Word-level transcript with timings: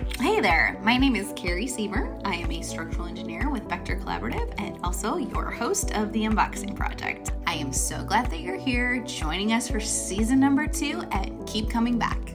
Hey 0.00 0.40
there, 0.40 0.80
my 0.82 0.96
name 0.96 1.14
is 1.14 1.34
Carrie 1.36 1.66
Sieber. 1.66 2.18
I 2.24 2.36
am 2.36 2.50
a 2.50 2.62
structural 2.62 3.06
engineer 3.06 3.50
with 3.50 3.68
Vector 3.68 3.96
Collaborative 3.96 4.54
and 4.58 4.78
also 4.82 5.18
your 5.18 5.50
host 5.50 5.90
of 5.92 6.10
the 6.14 6.22
Unboxing 6.22 6.74
Project. 6.74 7.32
I 7.46 7.56
am 7.56 7.70
so 7.70 8.02
glad 8.02 8.30
that 8.30 8.40
you're 8.40 8.56
here 8.56 9.00
joining 9.04 9.52
us 9.52 9.68
for 9.68 9.78
season 9.78 10.40
number 10.40 10.66
two 10.66 11.02
and 11.12 11.46
keep 11.46 11.68
coming 11.68 11.98
back. 11.98 12.29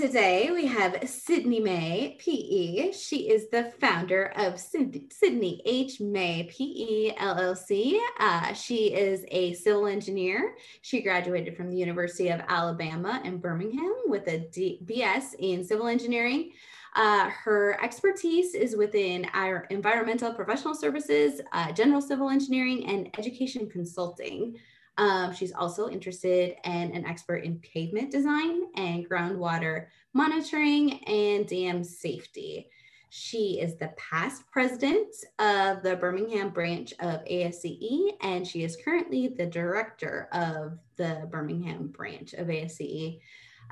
Today 0.00 0.50
we 0.50 0.64
have 0.64 0.96
Sidney 1.06 1.60
May, 1.60 2.16
PE. 2.18 2.90
She 2.92 3.28
is 3.28 3.50
the 3.50 3.70
founder 3.82 4.32
of 4.34 4.58
Sidney 4.58 5.60
H. 5.66 6.00
May, 6.00 6.44
PE, 6.44 7.16
LLC. 7.22 7.98
Uh, 8.18 8.54
she 8.54 8.94
is 8.94 9.26
a 9.28 9.52
civil 9.52 9.86
engineer. 9.86 10.56
She 10.80 11.02
graduated 11.02 11.54
from 11.54 11.70
the 11.70 11.76
University 11.76 12.30
of 12.30 12.40
Alabama 12.48 13.20
in 13.24 13.36
Birmingham 13.36 13.94
with 14.06 14.26
a 14.28 14.38
D- 14.38 14.80
BS 14.86 15.34
in 15.38 15.62
civil 15.62 15.86
engineering. 15.86 16.52
Uh, 16.96 17.28
her 17.28 17.78
expertise 17.84 18.54
is 18.54 18.76
within 18.76 19.26
our 19.34 19.66
environmental 19.68 20.32
professional 20.32 20.74
services, 20.74 21.42
uh, 21.52 21.72
general 21.72 22.00
civil 22.00 22.30
engineering, 22.30 22.86
and 22.86 23.10
education 23.18 23.68
consulting. 23.68 24.58
Um, 25.00 25.34
she's 25.34 25.54
also 25.54 25.88
interested 25.88 26.56
and 26.62 26.92
an 26.92 27.06
expert 27.06 27.38
in 27.38 27.58
pavement 27.60 28.10
design 28.10 28.64
and 28.76 29.08
groundwater 29.08 29.86
monitoring 30.12 31.02
and 31.04 31.46
dam 31.48 31.82
safety. 31.82 32.68
She 33.08 33.60
is 33.60 33.76
the 33.76 33.94
past 33.96 34.42
president 34.52 35.14
of 35.38 35.82
the 35.82 35.96
Birmingham 35.96 36.50
branch 36.50 36.92
of 37.00 37.24
ASCE, 37.24 38.10
and 38.20 38.46
she 38.46 38.62
is 38.62 38.76
currently 38.84 39.28
the 39.28 39.46
director 39.46 40.28
of 40.32 40.78
the 40.96 41.26
Birmingham 41.30 41.86
branch 41.88 42.34
of 42.34 42.48
ASCE. 42.48 43.20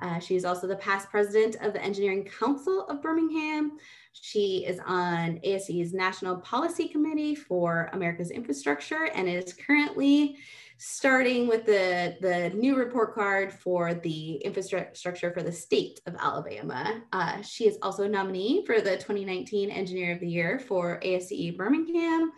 Uh, 0.00 0.18
she 0.20 0.34
is 0.34 0.46
also 0.46 0.66
the 0.66 0.76
past 0.76 1.10
president 1.10 1.56
of 1.60 1.74
the 1.74 1.82
Engineering 1.82 2.24
Council 2.24 2.86
of 2.86 3.02
Birmingham. 3.02 3.72
She 4.12 4.64
is 4.66 4.80
on 4.86 5.40
ASCE's 5.44 5.92
National 5.92 6.36
Policy 6.36 6.88
Committee 6.88 7.34
for 7.34 7.90
America's 7.92 8.30
Infrastructure 8.30 9.10
and 9.14 9.28
is 9.28 9.52
currently 9.52 10.38
starting 10.78 11.48
with 11.48 11.66
the, 11.66 12.16
the 12.20 12.50
new 12.50 12.76
report 12.76 13.12
card 13.12 13.52
for 13.52 13.94
the 13.94 14.36
infrastructure 14.36 15.32
for 15.32 15.42
the 15.42 15.52
state 15.52 16.00
of 16.06 16.14
Alabama. 16.18 17.02
Uh, 17.12 17.42
she 17.42 17.66
is 17.66 17.76
also 17.82 18.04
a 18.04 18.08
nominee 18.08 18.64
for 18.64 18.80
the 18.80 18.92
2019 18.92 19.70
Engineer 19.70 20.12
of 20.12 20.20
the 20.20 20.28
Year 20.28 20.60
for 20.60 21.00
ASCE 21.02 21.56
Birmingham 21.56 22.32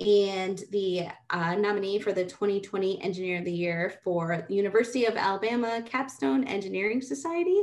and 0.00 0.62
the 0.70 1.06
uh, 1.28 1.54
nominee 1.54 1.98
for 1.98 2.12
the 2.12 2.24
2020 2.24 3.02
Engineer 3.02 3.38
of 3.40 3.44
the 3.44 3.52
Year 3.52 3.92
for 4.02 4.46
the 4.48 4.54
University 4.54 5.04
of 5.04 5.16
Alabama 5.16 5.82
Capstone 5.84 6.44
Engineering 6.44 7.02
Society. 7.02 7.62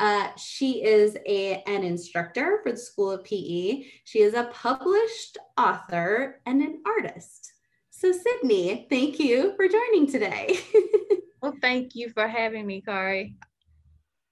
Uh, 0.00 0.34
she 0.36 0.82
is 0.82 1.16
a, 1.26 1.62
an 1.68 1.84
instructor 1.84 2.58
for 2.64 2.72
the 2.72 2.78
School 2.78 3.12
of 3.12 3.22
PE. 3.22 3.84
She 4.02 4.20
is 4.20 4.34
a 4.34 4.50
published 4.52 5.38
author 5.56 6.40
and 6.44 6.60
an 6.60 6.82
artist. 6.84 7.52
So, 8.00 8.12
Sidney, 8.12 8.86
thank 8.88 9.20
you 9.20 9.52
for 9.56 9.68
joining 9.68 10.10
today. 10.10 10.58
well, 11.42 11.52
thank 11.60 11.94
you 11.94 12.08
for 12.08 12.26
having 12.26 12.66
me, 12.66 12.80
Kari. 12.80 13.36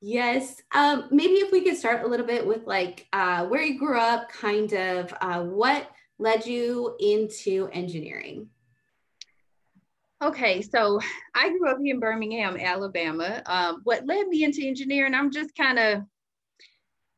Yes. 0.01 0.63
Um, 0.75 1.05
maybe 1.11 1.35
if 1.35 1.53
we 1.53 1.61
could 1.61 1.77
start 1.77 2.03
a 2.03 2.09
little 2.09 2.25
bit 2.25 2.47
with 2.47 2.65
like 2.65 3.07
uh, 3.13 3.45
where 3.45 3.61
you 3.61 3.79
grew 3.79 3.99
up, 3.99 4.31
kind 4.31 4.73
of 4.73 5.13
uh, 5.21 5.43
what 5.43 5.91
led 6.19 6.47
you 6.47 6.97
into 6.99 7.69
engineering? 7.75 8.49
Okay, 10.23 10.63
so 10.63 10.99
I 11.35 11.51
grew 11.51 11.69
up 11.69 11.77
here 11.79 11.95
in 11.95 12.01
Birmingham, 12.01 12.57
Alabama. 12.59 13.43
Um, 13.45 13.83
what 13.85 14.07
led 14.07 14.29
me 14.29 14.45
into 14.45 14.67
engineering, 14.67 15.13
I'm 15.13 15.31
just 15.31 15.55
kind 15.55 15.79
of, 15.79 16.05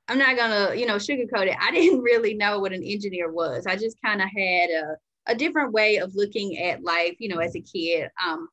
I'm 0.09 0.19
not 0.19 0.37
gonna, 0.37 0.75
you 0.75 0.87
know, 0.87 0.97
sugarcoat 0.97 1.47
it. 1.47 1.57
I 1.61 1.71
didn't 1.75 2.01
really 2.01 2.35
know 2.35 2.59
what 2.59 2.73
an 2.73 2.83
engineer 2.83 3.31
was. 3.31 3.67
I 3.69 3.77
just 3.77 3.99
kind 4.05 4.21
of 4.21 4.29
had 4.37 4.71
a 4.71 4.97
a 5.31 5.35
different 5.35 5.73
way 5.73 5.99
of 5.99 6.15
looking 6.17 6.59
at 6.59 6.83
life, 6.83 7.15
you 7.21 7.29
know, 7.29 7.39
as 7.39 7.55
a 7.55 7.61
kid. 7.61 8.11
Um, 8.23 8.49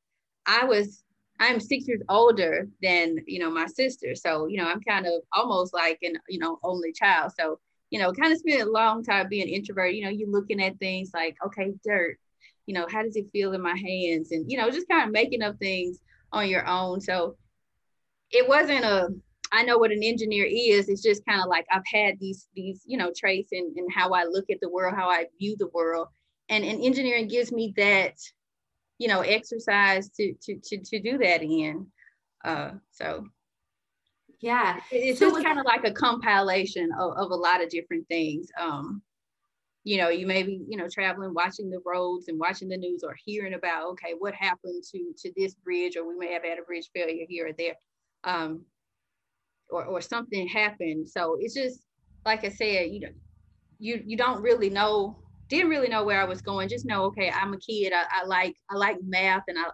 I 0.45 0.63
was, 0.63 1.03
I'm 1.39 1.59
six 1.59 1.87
years 1.87 2.03
older 2.07 2.67
than, 2.83 3.17
you 3.25 3.39
know, 3.39 3.49
my 3.49 3.65
sister. 3.65 4.13
So, 4.13 4.45
you 4.45 4.57
know, 4.57 4.67
I'm 4.67 4.81
kind 4.81 5.07
of 5.07 5.13
almost 5.33 5.73
like 5.73 5.97
an, 6.03 6.17
you 6.29 6.37
know, 6.37 6.59
only 6.63 6.93
child. 6.93 7.31
So, 7.37 7.59
you 7.89 7.99
know, 7.99 8.13
kind 8.13 8.31
of 8.31 8.37
spent 8.37 8.61
a 8.61 8.71
long 8.71 9.03
time 9.03 9.27
being 9.27 9.47
introvert. 9.47 9.93
You 9.93 10.05
know, 10.05 10.11
you're 10.11 10.29
looking 10.29 10.61
at 10.61 10.77
things 10.77 11.11
like, 11.15 11.35
okay, 11.43 11.73
dirt, 11.83 12.17
you 12.67 12.75
know, 12.75 12.85
how 12.91 13.01
does 13.01 13.15
it 13.15 13.31
feel 13.31 13.53
in 13.53 13.61
my 13.61 13.75
hands? 13.75 14.31
And, 14.31 14.49
you 14.49 14.57
know, 14.57 14.69
just 14.69 14.87
kind 14.87 15.05
of 15.05 15.11
making 15.11 15.41
up 15.41 15.57
things 15.57 15.99
on 16.31 16.47
your 16.47 16.67
own. 16.67 17.01
So 17.01 17.37
it 18.29 18.47
wasn't 18.47 18.85
a, 18.85 19.09
I 19.51 19.63
know 19.63 19.79
what 19.79 19.91
an 19.91 20.03
engineer 20.03 20.45
is. 20.45 20.89
It's 20.89 21.01
just 21.01 21.25
kind 21.25 21.41
of 21.41 21.47
like 21.47 21.65
I've 21.71 21.87
had 21.91 22.19
these, 22.19 22.47
these, 22.55 22.83
you 22.85 22.97
know, 22.97 23.11
traits 23.17 23.49
and 23.51 23.75
in 23.75 23.89
how 23.89 24.11
I 24.11 24.25
look 24.25 24.45
at 24.51 24.59
the 24.61 24.69
world, 24.69 24.95
how 24.95 25.09
I 25.09 25.25
view 25.39 25.55
the 25.57 25.69
world 25.73 26.09
and, 26.49 26.63
and 26.63 26.83
engineering 26.83 27.27
gives 27.27 27.51
me 27.51 27.73
that 27.77 28.15
you 28.97 29.07
know 29.07 29.21
exercise 29.21 30.09
to 30.09 30.33
to 30.41 30.59
to, 30.63 30.77
to 30.77 30.99
do 30.99 31.17
that 31.17 31.41
in. 31.41 31.87
Uh 32.43 32.71
so 32.91 33.25
yeah. 34.39 34.79
it's 34.91 35.19
so 35.19 35.31
just 35.31 35.43
kind 35.43 35.59
of 35.59 35.65
like 35.65 35.83
a 35.83 35.91
compilation 35.91 36.91
of, 36.99 37.13
of 37.17 37.31
a 37.31 37.35
lot 37.35 37.63
of 37.63 37.69
different 37.69 38.07
things. 38.07 38.47
Um 38.59 39.01
you 39.83 39.97
know 39.97 40.09
you 40.09 40.27
may 40.27 40.43
be 40.43 40.65
you 40.67 40.77
know 40.77 40.87
traveling 40.89 41.33
watching 41.33 41.69
the 41.69 41.79
roads 41.85 42.27
and 42.27 42.39
watching 42.39 42.67
the 42.67 42.77
news 42.77 43.03
or 43.03 43.15
hearing 43.25 43.53
about 43.53 43.87
okay 43.87 44.13
what 44.19 44.33
happened 44.33 44.83
to 44.91 45.13
to 45.17 45.31
this 45.37 45.55
bridge 45.55 45.95
or 45.95 46.05
we 46.05 46.17
may 46.17 46.33
have 46.33 46.43
had 46.43 46.59
a 46.59 46.63
bridge 46.63 46.89
failure 46.93 47.25
here 47.27 47.47
or 47.47 47.53
there 47.53 47.75
um 48.25 48.61
or 49.69 49.85
or 49.85 50.01
something 50.01 50.47
happened. 50.47 51.07
So 51.07 51.37
it's 51.39 51.53
just 51.53 51.81
like 52.25 52.43
i 52.43 52.49
said 52.49 52.91
you 52.91 52.99
know 52.99 53.09
you 53.79 54.01
you 54.05 54.17
don't 54.17 54.41
really 54.41 54.69
know 54.69 55.17
didn't 55.47 55.69
really 55.69 55.87
know 55.87 56.03
where 56.03 56.21
I 56.21 56.25
was 56.25 56.41
going. 56.41 56.69
Just 56.69 56.85
know, 56.85 57.03
okay, 57.05 57.31
I'm 57.31 57.53
a 57.53 57.57
kid. 57.57 57.93
I, 57.93 58.03
I 58.11 58.25
like 58.25 58.55
I 58.69 58.75
like 58.75 58.97
math, 59.03 59.43
and 59.47 59.57
I, 59.57 59.65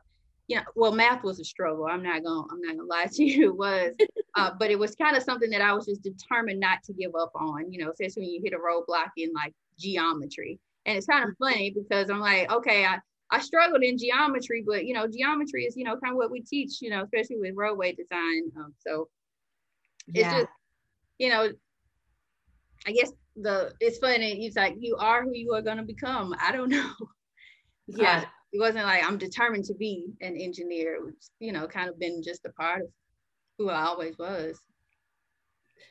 you 0.47 0.57
know, 0.57 0.63
well, 0.75 0.91
math 0.91 1.23
was 1.23 1.39
a 1.39 1.45
struggle. 1.45 1.87
I'm 1.89 2.03
not 2.03 2.23
gonna 2.23 2.47
I'm 2.51 2.61
not 2.61 2.77
gonna 2.77 2.87
lie 2.87 3.07
to 3.11 3.23
you. 3.23 3.49
It 3.49 3.57
was, 3.57 3.93
uh, 4.35 4.51
but 4.59 4.71
it 4.71 4.79
was 4.79 4.95
kind 4.95 5.17
of 5.17 5.23
something 5.23 5.49
that 5.49 5.61
I 5.61 5.73
was 5.73 5.85
just 5.85 6.03
determined 6.03 6.59
not 6.59 6.83
to 6.85 6.93
give 6.93 7.15
up 7.15 7.31
on. 7.35 7.71
You 7.71 7.83
know, 7.83 7.91
especially 7.91 8.23
when 8.23 8.31
you 8.31 8.41
hit 8.43 8.53
a 8.53 8.57
roadblock 8.57 9.11
in 9.17 9.31
like 9.33 9.53
geometry, 9.79 10.59
and 10.85 10.97
it's 10.97 11.07
kind 11.07 11.23
of 11.23 11.31
mm-hmm. 11.31 11.43
funny 11.43 11.71
because 11.71 12.09
I'm 12.09 12.19
like, 12.19 12.51
okay, 12.51 12.85
I 12.85 12.99
I 13.31 13.39
struggled 13.39 13.83
in 13.83 13.97
geometry, 13.97 14.63
but 14.65 14.85
you 14.85 14.93
know, 14.93 15.07
geometry 15.07 15.65
is 15.65 15.75
you 15.75 15.85
know 15.85 15.97
kind 15.97 16.11
of 16.11 16.17
what 16.17 16.31
we 16.31 16.41
teach. 16.41 16.81
You 16.81 16.91
know, 16.91 17.03
especially 17.03 17.37
with 17.37 17.55
roadway 17.55 17.93
design. 17.93 18.51
Um, 18.57 18.73
so 18.85 19.09
it's 20.07 20.19
yeah. 20.19 20.39
just 20.39 20.49
you 21.17 21.29
know, 21.29 21.49
I 22.85 22.91
guess 22.91 23.11
the 23.35 23.73
it's 23.79 23.97
funny 23.97 24.45
it's 24.45 24.55
like 24.55 24.75
you 24.79 24.95
are 24.97 25.23
who 25.23 25.33
you 25.33 25.53
are 25.53 25.61
going 25.61 25.77
to 25.77 25.83
become. 25.83 26.35
I 26.39 26.51
don't 26.51 26.69
know. 26.69 26.91
Yeah. 27.85 28.19
Uh, 28.19 28.25
it 28.53 28.59
wasn't 28.61 28.85
like 28.85 29.03
i'm 29.05 29.17
determined 29.17 29.65
to 29.65 29.73
be 29.73 30.05
an 30.21 30.37
engineer. 30.37 30.99
You 31.41 31.51
know 31.51 31.67
kind 31.67 31.89
of 31.89 31.99
been 31.99 32.23
just 32.23 32.45
a 32.45 32.51
part 32.53 32.83
of 32.83 32.87
who 33.57 33.69
i 33.69 33.81
always 33.81 34.17
was. 34.17 34.57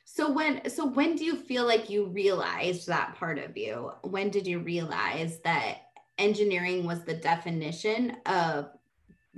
So 0.05 0.31
when 0.33 0.69
so 0.71 0.87
when 0.87 1.17
do 1.17 1.25
you 1.27 1.37
feel 1.37 1.67
like 1.67 1.91
you 1.91 2.07
realized 2.07 2.87
that 2.87 3.15
part 3.17 3.39
of 3.39 3.59
you? 3.59 3.93
When 4.05 4.31
did 4.31 4.47
you 4.47 4.61
realize 4.61 5.41
that 5.41 5.83
engineering 6.19 6.87
was 6.87 7.05
the 7.05 7.15
definition 7.15 8.17
of 8.27 8.71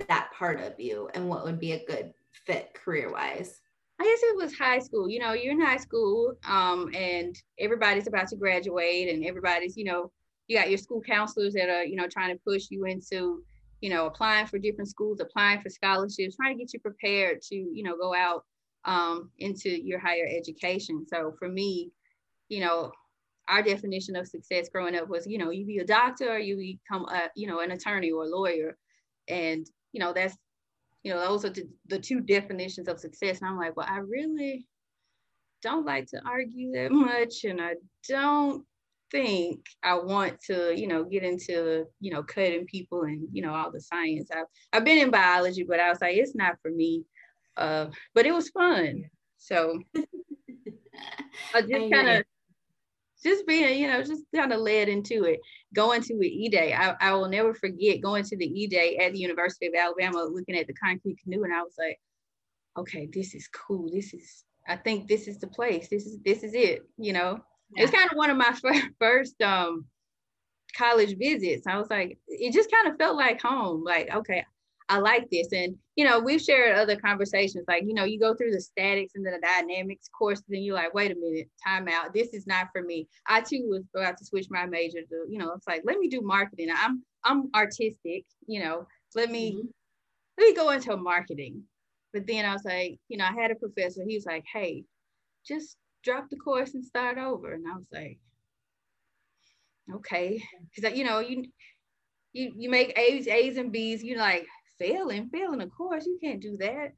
that 0.07 0.29
part 0.37 0.61
of 0.61 0.79
you 0.79 1.09
and 1.13 1.27
what 1.27 1.43
would 1.43 1.59
be 1.59 1.73
a 1.73 1.85
good 1.85 2.13
fit 2.31 2.73
career 2.73 3.11
wise 3.11 3.59
I 3.99 4.03
guess 4.03 4.19
it 4.23 4.37
was 4.37 4.57
high 4.57 4.79
school. 4.79 5.09
You 5.09 5.19
know, 5.19 5.33
you're 5.33 5.53
in 5.53 5.61
high 5.61 5.77
school, 5.77 6.33
um, 6.47 6.91
and 6.93 7.35
everybody's 7.59 8.07
about 8.07 8.27
to 8.29 8.35
graduate, 8.35 9.09
and 9.13 9.25
everybody's, 9.25 9.77
you 9.77 9.85
know, 9.85 10.11
you 10.47 10.57
got 10.57 10.69
your 10.69 10.77
school 10.77 11.01
counselors 11.01 11.53
that 11.53 11.69
are, 11.69 11.83
you 11.85 11.95
know, 11.95 12.07
trying 12.07 12.35
to 12.35 12.41
push 12.45 12.67
you 12.69 12.85
into, 12.85 13.43
you 13.81 13.89
know, 13.89 14.05
applying 14.05 14.47
for 14.47 14.59
different 14.59 14.89
schools, 14.89 15.19
applying 15.21 15.61
for 15.61 15.69
scholarships, 15.69 16.35
trying 16.35 16.57
to 16.57 16.61
get 16.61 16.73
you 16.73 16.79
prepared 16.79 17.41
to, 17.43 17.55
you 17.55 17.83
know, 17.83 17.95
go 17.95 18.13
out 18.13 18.43
um, 18.83 19.31
into 19.39 19.69
your 19.69 19.99
higher 19.99 20.27
education. 20.29 21.05
So 21.07 21.33
for 21.39 21.47
me, 21.47 21.91
you 22.49 22.59
know, 22.59 22.91
our 23.47 23.63
definition 23.63 24.15
of 24.15 24.27
success 24.27 24.69
growing 24.69 24.95
up 24.95 25.07
was, 25.07 25.25
you 25.25 25.37
know, 25.37 25.51
you 25.51 25.65
be 25.65 25.77
a 25.77 25.85
doctor 25.85 26.33
or 26.33 26.39
you 26.39 26.57
become 26.57 27.05
a, 27.05 27.29
you 27.35 27.47
know, 27.47 27.59
an 27.59 27.71
attorney 27.71 28.11
or 28.11 28.23
a 28.25 28.27
lawyer, 28.27 28.77
and 29.27 29.65
you 29.93 29.99
know, 29.99 30.11
that's 30.13 30.35
you 31.05 31.13
know, 31.13 31.19
those 31.19 31.45
are 31.45 31.51
the, 31.51 31.69
the 31.85 31.99
two 31.99 32.19
definitions 32.19 32.87
of 32.87 32.99
success. 32.99 33.39
And 33.39 33.47
I'm 33.47 33.59
like, 33.59 33.77
well, 33.77 33.85
I 33.87 33.97
really 33.97 34.65
don't 35.61 35.85
like 35.85 36.07
to 36.07 36.21
argue 36.25 36.71
that 36.71 36.91
much. 36.91 37.43
And 37.43 37.61
I 37.61 37.75
don't 38.09 38.65
think 39.11 39.63
I 39.83 39.99
want 39.99 40.41
to, 40.47 40.73
you 40.75 40.87
know, 40.87 41.03
get 41.03 41.21
into, 41.21 41.85
you 41.99 42.11
know, 42.11 42.23
cutting 42.23 42.65
people 42.65 43.03
and, 43.03 43.27
you 43.31 43.43
know, 43.43 43.53
all 43.53 43.71
the 43.71 43.81
science. 43.81 44.31
I've, 44.35 44.47
I've 44.73 44.83
been 44.83 44.97
in 44.97 45.11
biology, 45.11 45.61
but 45.61 45.79
I 45.79 45.89
was 45.89 46.01
like, 46.01 46.17
it's 46.17 46.33
not 46.33 46.55
for 46.63 46.71
me. 46.71 47.03
Uh, 47.55 47.85
but 48.15 48.25
it 48.25 48.33
was 48.33 48.49
fun. 48.49 49.03
So 49.37 49.79
I 51.53 51.61
just 51.61 51.93
kind 51.93 52.09
of 52.09 52.23
just 53.25 53.47
being, 53.47 53.79
you 53.79 53.87
know, 53.87 54.03
just 54.03 54.23
kind 54.33 54.53
of 54.53 54.61
led 54.61 54.87
into 54.87 55.23
it. 55.23 55.39
Going 55.73 56.01
to 56.03 56.13
an 56.13 56.23
E-Day. 56.23 56.73
I, 56.73 56.95
I 57.01 57.13
will 57.13 57.27
never 57.27 57.53
forget 57.53 58.01
going 58.01 58.23
to 58.23 58.37
the 58.37 58.45
E-Day 58.45 58.97
at 58.97 59.13
the 59.13 59.19
University 59.19 59.67
of 59.67 59.73
Alabama, 59.73 60.23
looking 60.23 60.55
at 60.55 60.67
the 60.67 60.73
concrete 60.73 61.17
canoe. 61.23 61.43
And 61.43 61.53
I 61.53 61.61
was 61.61 61.73
like, 61.77 61.99
okay, 62.77 63.09
this 63.11 63.33
is 63.33 63.49
cool. 63.49 63.89
This 63.91 64.13
is, 64.13 64.43
I 64.67 64.75
think 64.75 65.07
this 65.07 65.27
is 65.27 65.39
the 65.39 65.47
place. 65.47 65.89
This 65.89 66.05
is, 66.05 66.19
this 66.23 66.43
is 66.43 66.53
it, 66.53 66.83
you 66.97 67.13
know? 67.13 67.39
Yeah. 67.75 67.83
It's 67.83 67.91
kind 67.91 68.09
of 68.09 68.15
one 68.15 68.29
of 68.29 68.37
my 68.37 68.55
first 68.99 69.41
um, 69.41 69.85
college 70.77 71.17
visits. 71.17 71.67
I 71.67 71.77
was 71.77 71.89
like, 71.89 72.17
it 72.27 72.53
just 72.53 72.71
kind 72.71 72.87
of 72.87 72.97
felt 72.97 73.17
like 73.17 73.41
home. 73.41 73.83
Like, 73.83 74.13
okay, 74.13 74.45
I 74.87 74.99
like 74.99 75.29
this. 75.31 75.51
And, 75.51 75.77
you 75.95 76.03
know, 76.03 76.19
we've 76.19 76.41
shared 76.41 76.77
other 76.77 76.97
conversations, 76.97 77.63
like, 77.67 77.83
you 77.85 77.93
know, 77.93 78.03
you 78.03 78.19
go 78.19 78.33
through 78.33 78.51
the 78.51 78.59
statics 78.59 79.13
and 79.15 79.25
the 79.25 79.39
dynamics 79.41 80.09
courses, 80.09 80.43
and 80.49 80.63
you're 80.63 80.75
like, 80.75 80.93
wait 80.93 81.11
a 81.11 81.15
minute, 81.15 81.49
time 81.65 81.87
out. 81.87 82.13
This 82.13 82.33
is 82.33 82.45
not 82.45 82.67
for 82.73 82.81
me. 82.81 83.07
I 83.27 83.39
too 83.41 83.65
was 83.69 83.83
about 83.95 84.17
to 84.17 84.25
switch 84.25 84.47
my 84.49 84.65
major 84.65 84.99
to, 85.01 85.25
you 85.29 85.37
know, 85.37 85.53
it's 85.53 85.67
like, 85.67 85.83
let 85.85 85.97
me 85.97 86.09
do 86.09 86.21
marketing. 86.21 86.69
I'm 86.75 87.03
I'm 87.23 87.49
artistic, 87.55 88.25
you 88.45 88.61
know, 88.61 88.87
let 89.15 89.31
me 89.31 89.53
mm-hmm. 89.53 89.67
let 90.37 90.47
me 90.49 90.53
go 90.53 90.69
into 90.71 90.97
marketing. 90.97 91.63
But 92.13 92.27
then 92.27 92.45
I 92.45 92.53
was 92.53 92.65
like, 92.65 92.99
you 93.07 93.17
know, 93.17 93.25
I 93.25 93.33
had 93.33 93.51
a 93.51 93.55
professor, 93.55 94.03
he 94.05 94.15
was 94.15 94.25
like, 94.25 94.43
hey, 94.51 94.83
just 95.47 95.77
drop 96.03 96.29
the 96.29 96.37
course 96.37 96.73
and 96.73 96.83
start 96.83 97.17
over. 97.17 97.53
And 97.53 97.65
I 97.67 97.75
was 97.75 97.87
like, 97.91 98.19
okay. 99.95 100.43
Because 100.75 100.97
you 100.97 101.05
know, 101.05 101.19
you 101.19 101.45
you 102.33 102.51
you 102.57 102.69
make 102.69 102.99
A's, 102.99 103.27
A's 103.29 103.55
and 103.55 103.71
B's, 103.71 104.03
you 104.03 104.17
like, 104.17 104.45
failing, 104.79 105.29
failing, 105.29 105.61
of 105.61 105.71
course, 105.71 106.05
you 106.05 106.17
can't 106.21 106.41
do 106.41 106.57
that. 106.57 106.93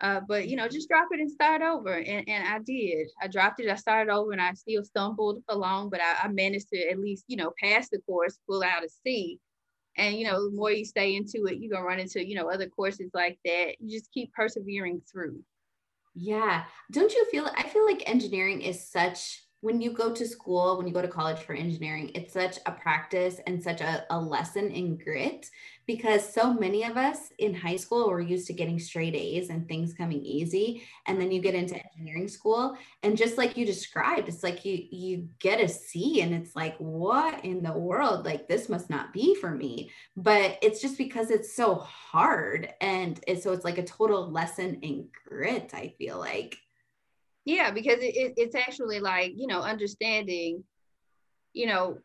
Uh, 0.00 0.20
but 0.28 0.48
you 0.48 0.56
know, 0.56 0.68
just 0.68 0.88
drop 0.88 1.08
it 1.10 1.20
and 1.20 1.30
start 1.30 1.60
over. 1.60 1.94
And, 1.94 2.28
and 2.28 2.46
I 2.46 2.60
did. 2.60 3.08
I 3.20 3.26
dropped 3.26 3.60
it, 3.60 3.68
I 3.68 3.74
started 3.74 4.12
over 4.12 4.32
and 4.32 4.40
I 4.40 4.52
still 4.52 4.84
stumbled 4.84 5.42
along, 5.48 5.90
but 5.90 6.00
I, 6.00 6.26
I 6.26 6.28
managed 6.28 6.68
to 6.68 6.88
at 6.88 7.00
least, 7.00 7.24
you 7.26 7.36
know, 7.36 7.52
pass 7.60 7.88
the 7.88 7.98
course, 7.98 8.38
pull 8.48 8.62
out 8.62 8.84
a 8.84 8.88
C. 9.04 9.40
And 9.96 10.16
you 10.16 10.24
know, 10.24 10.44
the 10.44 10.56
more 10.56 10.70
you 10.70 10.84
stay 10.84 11.16
into 11.16 11.46
it, 11.46 11.58
you're 11.58 11.72
gonna 11.72 11.84
run 11.84 11.98
into, 11.98 12.24
you 12.24 12.36
know, 12.36 12.48
other 12.48 12.68
courses 12.68 13.10
like 13.12 13.38
that. 13.44 13.80
You 13.80 13.98
just 13.98 14.12
keep 14.12 14.32
persevering 14.32 15.02
through. 15.10 15.40
Yeah. 16.14 16.64
Don't 16.92 17.12
you 17.12 17.24
feel 17.30 17.50
I 17.56 17.64
feel 17.64 17.84
like 17.84 18.08
engineering 18.08 18.62
is 18.62 18.88
such 18.88 19.42
when 19.60 19.80
you 19.80 19.90
go 19.90 20.12
to 20.12 20.26
school, 20.26 20.76
when 20.76 20.86
you 20.86 20.92
go 20.92 21.02
to 21.02 21.08
college 21.08 21.38
for 21.38 21.52
engineering, 21.52 22.12
it's 22.14 22.32
such 22.32 22.58
a 22.66 22.72
practice 22.72 23.40
and 23.46 23.60
such 23.60 23.80
a, 23.80 24.04
a 24.10 24.18
lesson 24.18 24.70
in 24.70 24.96
grit 24.96 25.50
because 25.84 26.32
so 26.32 26.52
many 26.52 26.84
of 26.84 26.96
us 26.96 27.32
in 27.38 27.52
high 27.54 27.74
school 27.76 28.08
were 28.08 28.20
used 28.20 28.46
to 28.46 28.52
getting 28.52 28.78
straight 28.78 29.16
A's 29.16 29.50
and 29.50 29.66
things 29.66 29.94
coming 29.94 30.22
easy. 30.22 30.84
And 31.06 31.20
then 31.20 31.32
you 31.32 31.40
get 31.40 31.56
into 31.56 31.74
engineering 31.74 32.28
school 32.28 32.76
and 33.02 33.16
just 33.16 33.36
like 33.36 33.56
you 33.56 33.66
described, 33.66 34.28
it's 34.28 34.44
like 34.44 34.64
you 34.64 34.86
you 34.92 35.28
get 35.40 35.60
a 35.60 35.68
C 35.68 36.20
and 36.20 36.32
it's 36.32 36.54
like, 36.54 36.76
what 36.78 37.44
in 37.44 37.62
the 37.62 37.72
world? 37.72 38.24
Like 38.24 38.46
this 38.46 38.68
must 38.68 38.88
not 38.88 39.12
be 39.12 39.34
for 39.34 39.50
me. 39.50 39.90
But 40.16 40.58
it's 40.62 40.80
just 40.80 40.98
because 40.98 41.30
it's 41.32 41.56
so 41.56 41.74
hard. 41.74 42.72
And 42.80 43.18
it, 43.26 43.42
so 43.42 43.52
it's 43.52 43.64
like 43.64 43.78
a 43.78 43.84
total 43.84 44.30
lesson 44.30 44.78
in 44.82 45.08
grit, 45.26 45.72
I 45.74 45.94
feel 45.98 46.18
like 46.18 46.58
yeah 47.44 47.70
because 47.70 47.98
it, 47.98 48.16
it, 48.16 48.34
it's 48.36 48.54
actually 48.54 49.00
like 49.00 49.32
you 49.36 49.46
know 49.46 49.60
understanding 49.60 50.62
you 51.52 51.66
know 51.66 51.98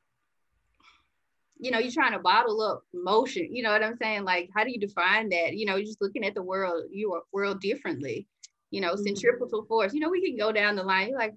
you 1.60 1.72
know 1.72 1.80
you're 1.80 1.92
trying 1.92 2.12
to 2.12 2.20
bottle 2.20 2.62
up 2.62 2.84
motion 2.94 3.56
you 3.56 3.64
know 3.64 3.72
what 3.72 3.84
i'm 3.84 3.96
saying? 3.96 4.24
Like 4.26 4.50
how 4.54 4.64
do 4.64 4.72
you 4.72 4.80
define 4.80 5.30
that? 5.30 5.56
You 5.56 5.66
know 5.66 5.76
you're 5.76 5.86
just 5.86 6.02
looking 6.02 6.26
at 6.26 6.36
the 6.36 6.44
world 6.44 6.86
your 6.92 7.24
world 7.32 7.62
differently 7.62 8.28
you 8.72 8.82
know 8.82 8.94
mm-hmm. 8.94 9.04
centripetal 9.04 9.64
force. 9.66 9.94
You 9.94 10.02
know 10.02 10.10
we 10.10 10.26
can 10.26 10.38
go 10.38 10.52
down 10.52 10.76
the 10.76 10.84
line 10.84 11.10
you're 11.10 11.18
like 11.18 11.36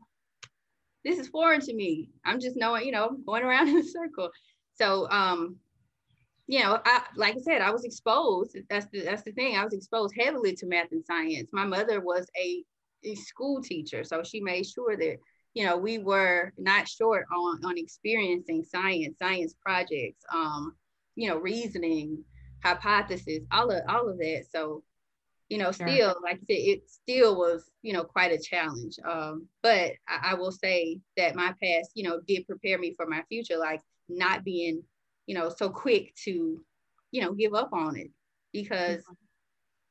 this 1.04 1.18
is 1.20 1.28
foreign 1.28 1.60
to 1.60 1.72
me. 1.72 2.10
I'm 2.24 2.40
just 2.40 2.56
knowing 2.56 2.84
you 2.84 2.92
know 2.92 3.16
going 3.26 3.44
around 3.44 3.68
in 3.70 3.78
a 3.78 3.84
circle. 3.84 4.30
So 4.74 5.08
um 5.10 5.56
you 6.48 6.60
know 6.60 6.80
i 6.84 7.02
like 7.16 7.34
i 7.36 7.40
said 7.40 7.60
i 7.60 7.70
was 7.70 7.84
exposed. 7.84 8.56
That's 8.68 8.86
the 8.86 9.02
that's 9.02 9.22
the 9.22 9.32
thing. 9.32 9.56
I 9.56 9.64
was 9.64 9.74
exposed 9.74 10.14
heavily 10.18 10.54
to 10.56 10.66
math 10.66 10.92
and 10.92 11.04
science. 11.04 11.50
My 11.52 11.64
mother 11.64 12.00
was 12.00 12.26
a 12.40 12.64
a 13.04 13.14
school 13.14 13.62
teacher. 13.62 14.04
So 14.04 14.22
she 14.22 14.40
made 14.40 14.66
sure 14.66 14.96
that, 14.96 15.16
you 15.54 15.64
know, 15.64 15.76
we 15.76 15.98
were 15.98 16.52
not 16.58 16.88
short 16.88 17.26
on, 17.34 17.64
on 17.64 17.78
experiencing 17.78 18.64
science, 18.64 19.18
science 19.18 19.54
projects, 19.64 20.22
um, 20.34 20.74
you 21.14 21.28
know, 21.28 21.38
reasoning, 21.38 22.22
hypothesis, 22.62 23.44
all 23.50 23.70
of 23.70 23.82
all 23.88 24.08
of 24.08 24.18
that. 24.18 24.44
So, 24.50 24.82
you 25.48 25.58
know, 25.58 25.70
still, 25.70 25.86
sure. 25.88 26.14
like 26.22 26.36
I 26.36 26.38
said, 26.40 26.44
it 26.48 26.90
still 26.90 27.36
was, 27.36 27.70
you 27.82 27.92
know, 27.92 28.04
quite 28.04 28.32
a 28.32 28.38
challenge. 28.38 28.96
Um, 29.08 29.46
but 29.62 29.92
I, 30.08 30.32
I 30.32 30.34
will 30.34 30.52
say 30.52 30.98
that 31.16 31.36
my 31.36 31.54
past, 31.62 31.90
you 31.94 32.02
know, 32.02 32.20
did 32.26 32.46
prepare 32.46 32.78
me 32.78 32.94
for 32.94 33.06
my 33.06 33.22
future, 33.28 33.56
like 33.56 33.80
not 34.08 34.44
being, 34.44 34.82
you 35.26 35.34
know, 35.34 35.48
so 35.48 35.70
quick 35.70 36.14
to, 36.24 36.60
you 37.12 37.20
know, 37.20 37.32
give 37.32 37.54
up 37.54 37.72
on 37.72 37.96
it 37.96 38.10
because 38.52 38.98
mm-hmm. 38.98 39.14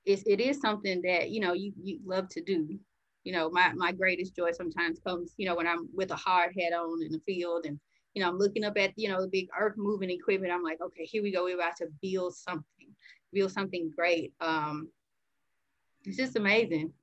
it's, 0.06 0.24
it 0.28 0.42
is 0.42 0.60
something 0.60 1.02
that, 1.04 1.30
you 1.30 1.40
know, 1.40 1.54
you, 1.54 1.72
you 1.82 2.00
love 2.06 2.28
to 2.30 2.42
do 2.42 2.78
you 3.26 3.34
know, 3.34 3.50
my, 3.50 3.74
my 3.74 3.92
greatest 3.92 4.36
joy 4.36 4.52
sometimes 4.52 5.00
comes, 5.00 5.34
you 5.36 5.46
know, 5.46 5.56
when 5.56 5.68
I'm 5.68 5.90
with 5.94 6.12
a 6.12 6.16
hard 6.16 6.54
head 6.58 6.72
on 6.72 7.04
in 7.04 7.12
the 7.12 7.20
field 7.26 7.66
and, 7.66 7.80
you 8.14 8.22
know, 8.22 8.30
I'm 8.30 8.38
looking 8.38 8.64
up 8.64 8.78
at, 8.78 8.94
you 8.96 9.10
know, 9.10 9.20
the 9.20 9.28
big 9.28 9.50
earth 9.60 9.74
moving 9.76 10.12
equipment. 10.12 10.54
I'm 10.54 10.64
like, 10.64 10.80
okay, 10.80 11.04
here 11.04 11.24
we 11.24 11.34
go. 11.34 11.44
We're 11.44 11.56
about 11.56 11.76
to 11.78 11.88
build 12.02 12.36
something, 12.36 12.88
build 13.34 13.52
something 13.52 13.92
great. 13.94 14.34
Um, 14.40 14.90
it's 16.06 16.16
just 16.16 16.38
amazing. 16.38 16.94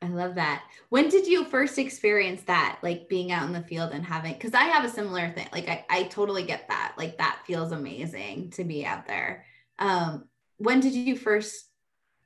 I 0.00 0.08
love 0.08 0.36
that. 0.36 0.62
When 0.90 1.08
did 1.08 1.26
you 1.26 1.44
first 1.44 1.76
experience 1.78 2.42
that, 2.42 2.78
like 2.82 3.08
being 3.08 3.32
out 3.32 3.46
in 3.46 3.52
the 3.52 3.62
field 3.62 3.90
and 3.92 4.06
having, 4.06 4.34
because 4.34 4.54
I 4.54 4.64
have 4.64 4.84
a 4.84 4.90
similar 4.90 5.30
thing. 5.32 5.48
Like 5.52 5.68
I, 5.68 5.84
I 5.90 6.02
totally 6.04 6.44
get 6.44 6.68
that. 6.68 6.94
Like 6.96 7.18
that 7.18 7.42
feels 7.46 7.72
amazing 7.72 8.50
to 8.50 8.62
be 8.62 8.86
out 8.86 9.06
there. 9.06 9.44
Um, 9.78 10.28
when 10.58 10.80
did 10.80 10.94
you 10.94 11.16
first? 11.16 11.64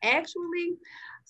Actually, 0.02 0.78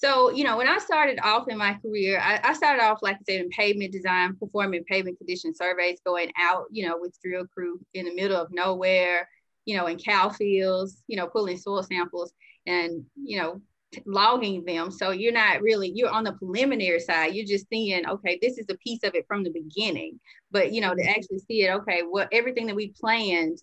so, 0.01 0.31
you 0.31 0.45
know, 0.45 0.57
when 0.57 0.67
I 0.67 0.79
started 0.79 1.19
off 1.23 1.49
in 1.49 1.59
my 1.59 1.75
career, 1.75 2.19
I, 2.19 2.41
I, 2.43 2.55
started 2.55 2.83
off, 2.83 3.03
like 3.03 3.17
I 3.17 3.25
said, 3.29 3.43
in 3.43 3.51
pavement 3.51 3.93
design, 3.93 4.35
performing 4.35 4.83
pavement 4.85 5.19
condition 5.19 5.55
surveys, 5.55 6.01
going 6.07 6.33
out, 6.39 6.65
you 6.71 6.89
know, 6.89 6.97
with 6.99 7.21
drill 7.23 7.47
crew 7.47 7.79
in 7.93 8.07
the 8.07 8.15
middle 8.15 8.41
of 8.41 8.51
nowhere, 8.51 9.29
you 9.67 9.77
know, 9.77 9.89
in 9.89 9.99
cow 9.99 10.31
fields, 10.31 11.03
you 11.07 11.19
know, 11.19 11.27
pulling 11.27 11.59
soil 11.59 11.83
samples 11.83 12.33
and, 12.65 13.05
you 13.15 13.39
know, 13.39 13.61
logging 14.07 14.65
them. 14.65 14.91
So 14.91 15.11
you're 15.11 15.35
not 15.35 15.61
really, 15.61 15.93
you're 15.95 16.09
on 16.09 16.25
the 16.25 16.33
preliminary 16.33 17.01
side. 17.01 17.35
You're 17.35 17.45
just 17.45 17.69
seeing, 17.69 18.09
okay, 18.09 18.39
this 18.41 18.57
is 18.57 18.65
a 18.71 18.79
piece 18.79 19.03
of 19.03 19.15
it 19.15 19.27
from 19.29 19.45
the 19.45 19.51
beginning. 19.51 20.19
But, 20.51 20.73
you 20.73 20.81
know, 20.81 20.95
to 20.95 21.03
mm-hmm. 21.03 21.11
actually 21.11 21.41
see 21.41 21.65
it, 21.65 21.73
okay, 21.73 22.05
what 22.09 22.31
everything 22.33 22.65
that 22.69 22.77
we 22.77 22.89
planned. 22.89 23.61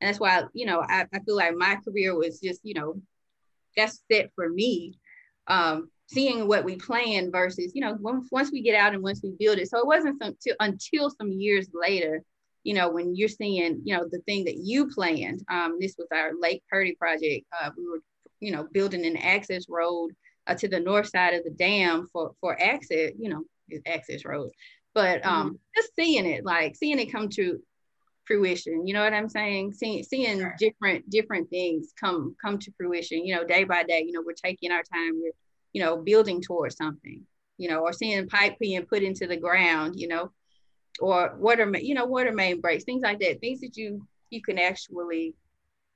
And 0.00 0.08
that's 0.08 0.20
why, 0.20 0.44
you 0.52 0.66
know, 0.66 0.82
I, 0.88 1.06
I 1.12 1.18
feel 1.26 1.34
like 1.34 1.56
my 1.56 1.78
career 1.84 2.14
was 2.14 2.38
just, 2.38 2.60
you 2.62 2.74
know, 2.74 3.02
that's 3.76 4.04
set 4.08 4.30
for 4.36 4.48
me 4.48 4.94
um, 5.50 5.90
seeing 6.06 6.48
what 6.48 6.64
we 6.64 6.76
plan 6.76 7.30
versus, 7.30 7.72
you 7.74 7.82
know, 7.82 7.96
once, 8.00 8.28
once 8.30 8.50
we 8.50 8.62
get 8.62 8.74
out 8.74 8.94
and 8.94 9.02
once 9.02 9.20
we 9.22 9.32
build 9.38 9.58
it. 9.58 9.68
So 9.68 9.78
it 9.78 9.86
wasn't 9.86 10.20
some, 10.22 10.34
to, 10.42 10.56
until 10.60 11.10
some 11.10 11.30
years 11.30 11.68
later, 11.74 12.22
you 12.64 12.74
know, 12.74 12.88
when 12.90 13.14
you're 13.14 13.28
seeing, 13.28 13.80
you 13.84 13.96
know, 13.96 14.06
the 14.10 14.20
thing 14.20 14.44
that 14.44 14.56
you 14.56 14.88
planned. 14.88 15.42
Um, 15.50 15.78
this 15.80 15.94
was 15.98 16.08
our 16.12 16.32
Lake 16.38 16.62
Purdy 16.70 16.94
project. 16.94 17.46
Uh, 17.60 17.70
we 17.76 17.86
were, 17.86 18.00
you 18.40 18.52
know, 18.52 18.66
building 18.72 19.04
an 19.04 19.16
access 19.16 19.66
road 19.68 20.10
uh, 20.46 20.54
to 20.54 20.68
the 20.68 20.80
north 20.80 21.08
side 21.08 21.34
of 21.34 21.44
the 21.44 21.50
dam 21.50 22.08
for 22.12 22.32
for 22.40 22.60
access, 22.60 23.12
you 23.18 23.28
know, 23.30 23.44
access 23.86 24.24
road. 24.24 24.50
But 24.94 25.24
um, 25.24 25.46
mm-hmm. 25.46 25.56
just 25.76 25.94
seeing 25.94 26.26
it, 26.26 26.44
like 26.44 26.76
seeing 26.76 26.98
it 26.98 27.12
come 27.12 27.28
to 27.30 27.60
fruition. 28.30 28.86
You 28.86 28.94
know 28.94 29.02
what 29.02 29.12
I'm 29.12 29.28
saying? 29.28 29.72
Seeing 29.72 30.04
seeing 30.04 30.38
sure. 30.38 30.54
different 30.58 31.10
different 31.10 31.50
things 31.50 31.92
come 31.98 32.36
come 32.40 32.58
to 32.58 32.72
fruition. 32.76 33.26
You 33.26 33.34
know, 33.34 33.44
day 33.44 33.64
by 33.64 33.82
day. 33.82 34.04
You 34.06 34.12
know, 34.12 34.22
we're 34.24 34.32
taking 34.32 34.70
our 34.70 34.82
time. 34.82 35.20
We're 35.20 35.32
you 35.72 35.82
know 35.82 35.96
building 35.96 36.40
towards 36.40 36.76
something. 36.76 37.26
You 37.58 37.68
know, 37.68 37.80
or 37.80 37.92
seeing 37.92 38.28
pipe 38.28 38.58
being 38.58 38.86
put 38.86 39.02
into 39.02 39.26
the 39.26 39.36
ground. 39.36 39.98
You 39.98 40.08
know, 40.08 40.32
or 41.00 41.34
water 41.38 41.70
you 41.78 41.94
know 41.94 42.04
water 42.04 42.32
main 42.32 42.60
breaks, 42.60 42.84
things 42.84 43.02
like 43.02 43.18
that. 43.20 43.40
Things 43.40 43.60
that 43.60 43.76
you 43.76 44.06
you 44.30 44.40
can 44.42 44.58
actually 44.58 45.34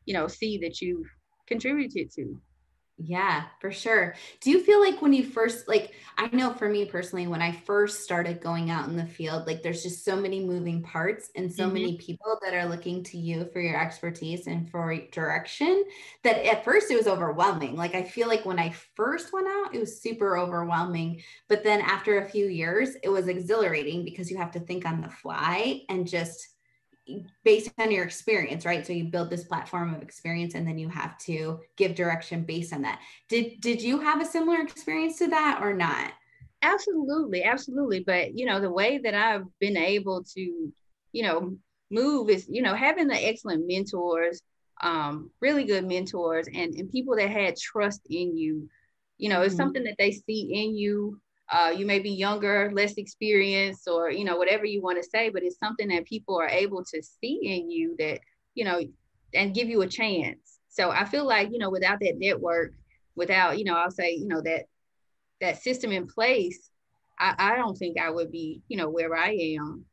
you 0.07 0.15
know 0.15 0.27
see 0.27 0.59
that 0.59 0.81
you've 0.81 1.09
contributed 1.47 2.11
to. 2.17 2.41
Yeah, 2.97 3.47
for 3.61 3.73
sure. 3.73 4.15
Do 4.41 4.51
you 4.51 4.63
feel 4.63 4.81
like 4.81 5.03
when 5.03 5.13
you 5.13 5.25
first, 5.25 5.67
like, 5.67 5.95
I 6.17 6.29
know 6.29 6.53
for 6.53 6.69
me 6.69 6.85
personally, 6.85 7.27
when 7.27 7.43
I 7.43 7.51
first 7.51 8.05
started 8.05 8.41
going 8.41 8.71
out 8.71 8.89
in 8.89 8.97
the 8.97 9.05
field, 9.05 9.49
like, 9.49 9.65
there's 9.65 9.83
just 9.83 10.05
so 10.05 10.15
many 10.15 10.45
moving 10.45 10.81
parts 10.81 11.29
and 11.35 11.53
so 11.53 11.65
mm-hmm. 11.65 11.75
many 11.75 11.99
people 11.99 12.39
that 12.41 12.55
are 12.55 12.67
looking 12.67 13.03
to 13.05 13.19
you 13.19 13.49
for 13.53 13.61
your 13.61 13.81
expertise 13.81 14.47
and 14.47 14.71
for 14.71 14.97
direction 15.11 15.85
that 16.23 16.47
at 16.47 16.65
first 16.65 16.89
it 16.89 16.97
was 16.97 17.09
overwhelming. 17.09 17.75
Like, 17.75 17.97
I 17.97 18.05
feel 18.05 18.29
like 18.29 18.47
when 18.47 18.61
I 18.61 18.73
first 18.95 19.33
went 19.33 19.49
out, 19.49 19.75
it 19.75 19.81
was 19.81 20.01
super 20.01 20.39
overwhelming. 20.39 21.21
But 21.49 21.65
then 21.65 21.81
after 21.81 22.19
a 22.19 22.29
few 22.29 22.47
years, 22.47 22.91
it 23.03 23.09
was 23.09 23.27
exhilarating 23.27 24.05
because 24.05 24.31
you 24.31 24.37
have 24.37 24.53
to 24.53 24.61
think 24.61 24.87
on 24.87 25.01
the 25.01 25.11
fly 25.11 25.81
and 25.89 26.07
just 26.07 26.54
based 27.45 27.71
on 27.79 27.91
your 27.91 28.05
experience 28.05 28.65
right 28.65 28.87
so 28.87 28.93
you 28.93 29.05
build 29.05 29.29
this 29.29 29.45
platform 29.45 29.95
of 29.95 30.03
experience 30.03 30.55
and 30.55 30.67
then 30.67 30.79
you 30.79 30.89
have 30.89 31.19
to 31.19 31.61
give 31.77 31.95
direction 31.95 32.45
based 32.45 32.73
on 32.73 32.83
that 32.83 33.01
did 33.29 33.61
did 33.61 33.83
you 33.83 34.01
have 34.01 34.23
a 34.23 34.25
similar 34.25 34.61
experience 34.61 35.19
to 35.19 35.29
that 35.29 35.59
or 35.61 35.75
not 35.75 36.13
Absolutely, 36.65 37.45
absolutely. 37.45 38.01
But 38.01 38.37
you 38.37 38.47
know, 38.47 38.59
the 38.59 38.73
way 38.73 38.99
that 38.99 39.15
I've 39.15 39.45
been 39.61 39.77
able 39.77 40.25
to, 40.35 40.73
you 41.13 41.23
know, 41.23 41.57
move 41.91 42.31
is, 42.31 42.47
you 42.49 42.63
know, 42.63 42.75
having 42.75 43.07
the 43.07 43.29
excellent 43.29 43.67
mentors, 43.69 44.41
um, 44.83 45.31
really 45.43 45.65
good 45.65 45.87
mentors 45.87 46.49
and, 46.49 46.75
and 46.75 46.91
people 46.91 47.17
that 47.17 47.29
had 47.29 47.57
trust 47.57 48.01
in 48.09 48.37
you. 48.37 48.69
You 49.19 49.29
know, 49.29 49.43
it's 49.43 49.55
mm-hmm. 49.55 49.63
something 49.63 49.85
that 49.85 49.97
they 49.99 50.11
see 50.11 50.51
in 50.55 50.75
you. 50.75 51.21
Uh, 51.53 51.73
you 51.77 51.85
may 51.85 51.99
be 51.99 52.11
younger, 52.11 52.71
less 52.73 52.95
experienced, 52.95 53.87
or 53.87 54.11
you 54.11 54.25
know, 54.25 54.37
whatever 54.37 54.65
you 54.65 54.81
want 54.81 55.03
to 55.03 55.09
say, 55.09 55.29
but 55.29 55.43
it's 55.43 55.59
something 55.59 55.89
that 55.89 56.07
people 56.07 56.37
are 56.37 56.49
able 56.49 56.83
to 56.85 57.03
see 57.03 57.41
in 57.43 57.71
you 57.71 57.95
that, 57.99 58.21
you 58.55 58.65
know, 58.65 58.81
and 59.35 59.55
give 59.55 59.69
you 59.69 59.83
a 59.83 59.87
chance. 59.87 60.59
So 60.69 60.91
I 60.91 61.05
feel 61.05 61.27
like, 61.27 61.51
you 61.53 61.59
know, 61.59 61.71
without 61.71 62.01
that 62.01 62.19
network, 62.19 62.73
without, 63.15 63.59
you 63.59 63.65
know, 63.65 63.77
I'll 63.77 63.91
say, 63.91 64.15
you 64.15 64.27
know, 64.27 64.41
that 64.41 64.65
that 65.41 65.63
system 65.63 65.93
in 65.93 66.07
place, 66.07 66.71
I, 67.19 67.35
I 67.39 67.57
don't 67.57 67.77
think 67.77 67.99
I 67.99 68.11
would 68.11 68.33
be, 68.33 68.63
you 68.69 68.77
know, 68.77 68.89
where 68.89 69.15
I 69.15 69.57
am. 69.59 69.85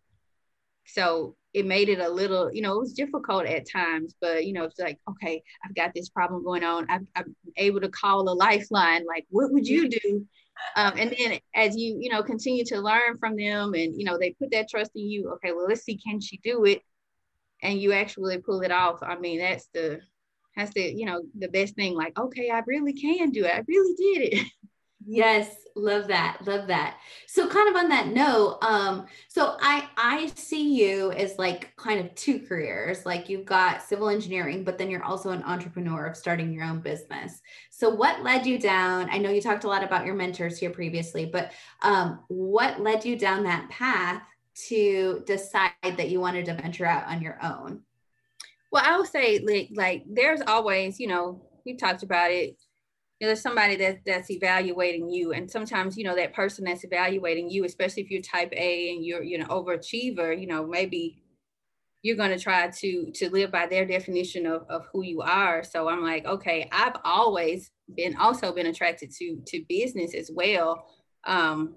So 0.86 1.36
it 1.54 1.66
made 1.66 1.90
it 1.90 2.00
a 2.00 2.10
little, 2.10 2.52
you 2.54 2.62
know, 2.62 2.76
it 2.76 2.80
was 2.80 2.94
difficult 2.94 3.46
at 3.46 3.70
times, 3.70 4.16
but 4.22 4.46
you 4.46 4.54
know, 4.54 4.64
it's 4.64 4.80
like, 4.80 5.00
okay, 5.10 5.44
I've 5.66 5.76
got 5.76 5.94
this 5.94 6.10
problem 6.10 6.44
going 6.44 6.64
on. 6.64 6.88
I'm, 6.90 7.08
I'm 7.16 7.36
able 7.58 7.82
to 7.82 7.90
call 7.90 8.30
a 8.30 8.32
lifeline. 8.34 9.06
Like, 9.06 9.26
what 9.30 9.52
would 9.52 9.68
you 9.68 9.90
do? 9.90 10.26
Um, 10.76 10.94
and 10.98 11.16
then 11.18 11.40
as 11.56 11.76
you, 11.76 11.98
you 12.00 12.10
know, 12.10 12.24
continue 12.24 12.64
to 12.66 12.80
learn 12.80 13.18
from 13.18 13.36
them 13.36 13.74
and, 13.74 13.98
you 13.98 14.06
know, 14.06 14.18
they 14.18 14.32
put 14.32 14.52
that 14.52 14.70
trust 14.70 14.92
in 14.96 15.10
you. 15.10 15.30
Okay, 15.34 15.52
well, 15.52 15.68
let's 15.68 15.84
see, 15.84 15.98
can 15.98 16.22
she 16.22 16.38
do 16.44 16.66
it? 16.66 16.82
And 17.62 17.80
you 17.80 17.94
actually 17.94 18.38
pull 18.40 18.62
it 18.62 18.72
off. 18.72 19.04
I 19.04 19.18
mean, 19.18 19.40
that's 19.40 19.68
the, 19.74 20.00
that's 20.56 20.74
the, 20.74 20.82
you 20.82 21.06
know, 21.06 21.22
the 21.38 21.48
best 21.48 21.76
thing. 21.76 21.94
Like, 21.96 22.18
okay, 22.18 22.50
I 22.50 22.62
really 22.66 22.94
can 22.94 23.32
do 23.32 23.46
it. 23.46 23.54
I 23.54 23.64
really 23.68 23.96
did 23.96 24.34
it. 24.34 24.48
Yes, 25.06 25.50
love 25.76 26.08
that. 26.10 26.40
Love 26.46 26.68
that. 26.68 26.98
So 27.26 27.48
kind 27.48 27.70
of 27.70 27.76
on 27.76 27.90
that 27.90 28.08
note, 28.08 28.60
um 28.62 29.08
so 29.30 29.58
I 29.60 29.88
I 29.98 30.28
see 30.36 30.76
you 30.76 31.12
as 31.14 31.38
like 31.40 31.76
kind 31.76 32.00
of 32.00 32.14
two 32.14 32.40
careers. 32.40 33.06
Like 33.06 33.28
you've 33.28 33.46
got 33.46 33.82
civil 33.82 34.10
engineering, 34.10 34.64
but 34.64 34.78
then 34.78 34.90
you're 34.92 35.04
also 35.04 35.32
an 35.32 35.44
entrepreneur 35.44 36.06
of 36.06 36.16
starting 36.18 36.54
your 36.54 36.66
own 36.66 36.82
business. 36.82 37.42
So 37.72 37.90
what 37.90 38.22
led 38.22 38.46
you 38.46 38.60
down? 38.60 39.10
I 39.10 39.18
know 39.18 39.32
you 39.32 39.42
talked 39.42 39.64
a 39.64 39.68
lot 39.68 39.84
about 39.84 40.06
your 40.06 40.16
mentors 40.16 40.60
here 40.60 40.70
previously, 40.70 41.26
but 41.26 41.52
um 41.82 42.20
what 42.28 42.80
led 42.82 43.04
you 43.04 43.18
down 43.18 43.44
that 43.44 43.70
path 43.70 44.22
to 44.68 45.24
decide 45.26 45.72
that 45.84 46.10
you 46.10 46.20
wanted 46.20 46.46
to 46.46 46.54
venture 46.54 46.86
out 46.86 47.08
on 47.08 47.22
your 47.22 47.40
own? 47.44 47.82
Well, 48.72 48.84
I 48.86 48.98
would 48.98 49.08
say 49.08 49.40
like 49.40 49.70
like 49.74 50.04
there's 50.08 50.42
always, 50.42 51.00
you 51.00 51.08
know, 51.08 51.42
we 51.66 51.76
talked 51.76 52.04
about 52.04 52.32
it 52.32 52.58
know, 53.22 53.28
there's 53.28 53.42
somebody 53.42 53.76
that 53.76 54.00
that's 54.06 54.32
evaluating 54.32 55.10
you 55.10 55.32
and 55.32 55.50
sometimes 55.50 55.98
you 55.98 56.04
know 56.04 56.16
that 56.16 56.34
person 56.34 56.66
that's 56.66 56.84
evaluating 56.84 57.50
you 57.50 57.66
especially 57.66 58.04
if 58.04 58.10
you're 58.10 58.22
type 58.22 58.52
a 58.54 58.94
and 58.94 59.06
you're 59.06 59.24
you 59.24 59.38
know 59.38 59.46
overachiever 59.46 60.40
you 60.40 60.48
know 60.48 60.66
maybe 60.66 61.22
you're 62.04 62.18
going 62.18 62.36
to 62.36 62.40
try 62.40 62.68
to 62.68 63.12
to 63.12 63.30
live 63.30 63.52
by 63.52 63.68
their 63.68 63.86
definition 63.86 64.46
of, 64.46 64.66
of 64.70 64.86
who 64.92 65.04
you 65.04 65.22
are. 65.22 65.64
So 65.64 65.88
i'm 65.88 66.04
like 66.04 66.26
okay 66.26 66.68
i've 66.72 66.98
always 67.04 67.72
been 67.96 68.16
also 68.18 68.52
been 68.54 68.68
attracted 68.68 69.12
to 69.20 69.42
to 69.48 69.64
business 69.68 70.16
as 70.16 70.32
well. 70.34 70.86
Um 71.26 71.76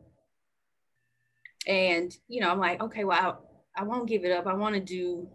and 1.66 2.14
you 2.28 2.40
know 2.40 2.50
i'm 2.50 2.58
like 2.58 2.82
okay 2.82 3.04
well 3.04 3.42
i, 3.76 3.82
I 3.82 3.84
won't 3.84 4.08
give 4.08 4.24
it 4.24 4.32
up. 4.32 4.46
I 4.46 4.54
want 4.54 4.74
to 4.74 4.80
do 4.80 5.28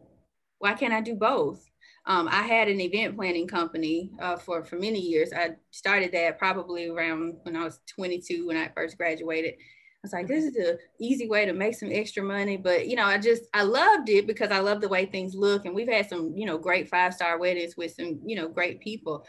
why 0.59 0.73
can't 0.73 0.93
i 0.93 1.01
do 1.01 1.15
both 1.15 1.68
um, 2.09 2.27
I 2.27 2.41
had 2.41 2.67
an 2.67 2.81
event 2.81 3.15
planning 3.15 3.47
company 3.47 4.09
uh, 4.19 4.35
for 4.35 4.65
for 4.65 4.77
many 4.77 4.99
years. 4.99 5.31
I 5.31 5.51
started 5.69 6.11
that 6.13 6.39
probably 6.39 6.89
around 6.89 7.35
when 7.43 7.55
I 7.55 7.63
was 7.63 7.81
22 7.95 8.47
when 8.47 8.57
I 8.57 8.71
first 8.75 8.97
graduated. 8.97 9.53
I 9.53 10.01
was 10.01 10.13
like, 10.13 10.27
this 10.27 10.43
is 10.43 10.55
an 10.55 10.79
easy 10.99 11.27
way 11.29 11.45
to 11.45 11.53
make 11.53 11.75
some 11.75 11.91
extra 11.91 12.23
money. 12.23 12.57
But 12.57 12.87
you 12.87 12.95
know, 12.95 13.05
I 13.05 13.19
just 13.19 13.43
I 13.53 13.61
loved 13.61 14.09
it 14.09 14.25
because 14.25 14.49
I 14.49 14.57
love 14.57 14.81
the 14.81 14.89
way 14.89 15.05
things 15.05 15.35
look, 15.35 15.65
and 15.65 15.75
we've 15.75 15.87
had 15.87 16.09
some 16.09 16.33
you 16.35 16.47
know 16.47 16.57
great 16.57 16.89
five 16.89 17.13
star 17.13 17.37
weddings 17.37 17.77
with 17.77 17.93
some 17.93 18.19
you 18.25 18.35
know 18.35 18.47
great 18.47 18.79
people. 18.79 19.27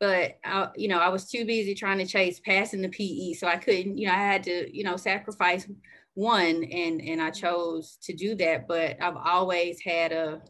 But 0.00 0.38
I, 0.44 0.68
you 0.76 0.88
know, 0.88 0.98
I 0.98 1.08
was 1.08 1.30
too 1.30 1.46
busy 1.46 1.74
trying 1.74 1.98
to 1.98 2.06
chase 2.06 2.40
passing 2.40 2.82
the 2.82 2.90
PE, 2.90 3.32
so 3.34 3.46
I 3.46 3.56
couldn't. 3.56 3.96
You 3.96 4.08
know, 4.08 4.12
I 4.12 4.16
had 4.16 4.42
to 4.44 4.76
you 4.76 4.84
know 4.84 4.98
sacrifice 4.98 5.66
one, 6.12 6.62
and 6.64 7.00
and 7.00 7.22
I 7.22 7.30
chose 7.30 7.96
to 8.02 8.12
do 8.12 8.34
that. 8.34 8.68
But 8.68 9.02
I've 9.02 9.16
always 9.16 9.80
had 9.80 10.12
a 10.12 10.42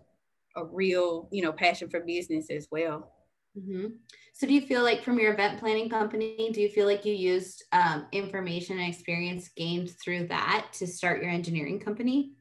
a 0.57 0.65
real, 0.65 1.29
you 1.33 1.43
know, 1.43 1.53
passion 1.53 1.89
for 1.89 2.01
business 2.01 2.51
as 2.51 2.69
well. 2.71 3.13
Mm-hmm. 3.59 3.87
So, 4.33 4.47
do 4.47 4.55
you 4.55 4.63
feel 4.63 4.83
like 4.83 5.05
from 5.05 5.19
your 5.19 5.33
event 5.33 5.61
planning 5.61 5.89
company, 5.89 6.51
do 6.53 6.61
you 6.61 6.69
feel 6.69 6.87
like 6.87 7.05
you 7.05 7.15
used 7.15 7.63
um, 7.73 8.07
information 8.11 8.79
and 8.79 8.89
experience 8.89 9.49
gained 9.57 9.93
through 10.03 10.27
that 10.29 10.69
to 10.75 10.87
start 10.87 11.23
your 11.23 11.31
engineering 11.31 11.79
company? 11.79 12.33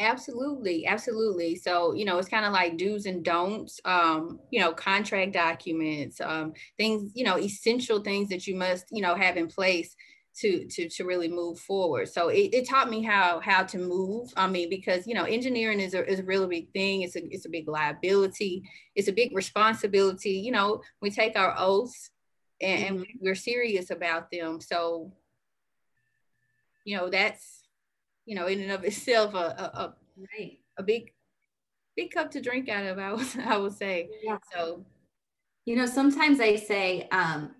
Absolutely, 0.00 0.86
absolutely. 0.86 1.54
So, 1.54 1.94
you 1.94 2.04
know, 2.04 2.18
it's 2.18 2.28
kind 2.28 2.44
of 2.44 2.52
like 2.52 2.76
do's 2.76 3.06
and 3.06 3.24
don'ts, 3.24 3.80
um, 3.84 4.40
you 4.50 4.60
know, 4.60 4.72
contract 4.72 5.32
documents, 5.32 6.20
um, 6.20 6.52
things, 6.76 7.12
you 7.14 7.24
know, 7.24 7.38
essential 7.38 8.00
things 8.00 8.28
that 8.30 8.46
you 8.46 8.56
must, 8.56 8.86
you 8.90 9.00
know, 9.00 9.14
have 9.14 9.36
in 9.36 9.46
place 9.46 9.94
to 10.40 10.66
to 10.66 10.88
to 10.88 11.04
really 11.04 11.28
move 11.28 11.60
forward. 11.60 12.08
So 12.08 12.28
it, 12.28 12.50
it 12.52 12.68
taught 12.68 12.90
me 12.90 13.02
how 13.02 13.40
how 13.40 13.62
to 13.64 13.78
move. 13.78 14.32
I 14.36 14.46
mean, 14.48 14.68
because 14.68 15.06
you 15.06 15.14
know, 15.14 15.24
engineering 15.24 15.80
is 15.80 15.94
a 15.94 16.08
is 16.08 16.20
a 16.20 16.24
really 16.24 16.46
big 16.46 16.72
thing. 16.72 17.02
It's 17.02 17.16
a 17.16 17.24
it's 17.32 17.46
a 17.46 17.50
big 17.50 17.68
liability. 17.68 18.62
It's 18.94 19.08
a 19.08 19.12
big 19.12 19.34
responsibility. 19.34 20.32
You 20.32 20.52
know, 20.52 20.82
we 21.00 21.10
take 21.10 21.36
our 21.36 21.54
oaths 21.56 22.10
and, 22.60 22.84
mm-hmm. 22.84 23.02
and 23.02 23.06
we're 23.20 23.34
serious 23.34 23.90
about 23.90 24.30
them. 24.30 24.60
So, 24.60 25.12
you 26.84 26.96
know, 26.96 27.08
that's 27.08 27.62
you 28.26 28.34
know, 28.34 28.46
in 28.46 28.60
and 28.60 28.72
of 28.72 28.84
itself 28.84 29.34
a 29.34 29.38
a, 29.38 29.80
a, 29.80 29.94
a 30.78 30.82
big 30.82 31.12
big 31.96 32.10
cup 32.10 32.32
to 32.32 32.40
drink 32.40 32.68
out 32.68 32.86
of. 32.86 32.98
I 32.98 33.12
would 33.12 33.26
I 33.46 33.56
would 33.56 33.76
say. 33.76 34.08
Yeah. 34.22 34.38
So, 34.52 34.84
you 35.64 35.76
know, 35.76 35.86
sometimes 35.86 36.40
I 36.40 36.56
say, 36.56 37.08
um, 37.10 37.54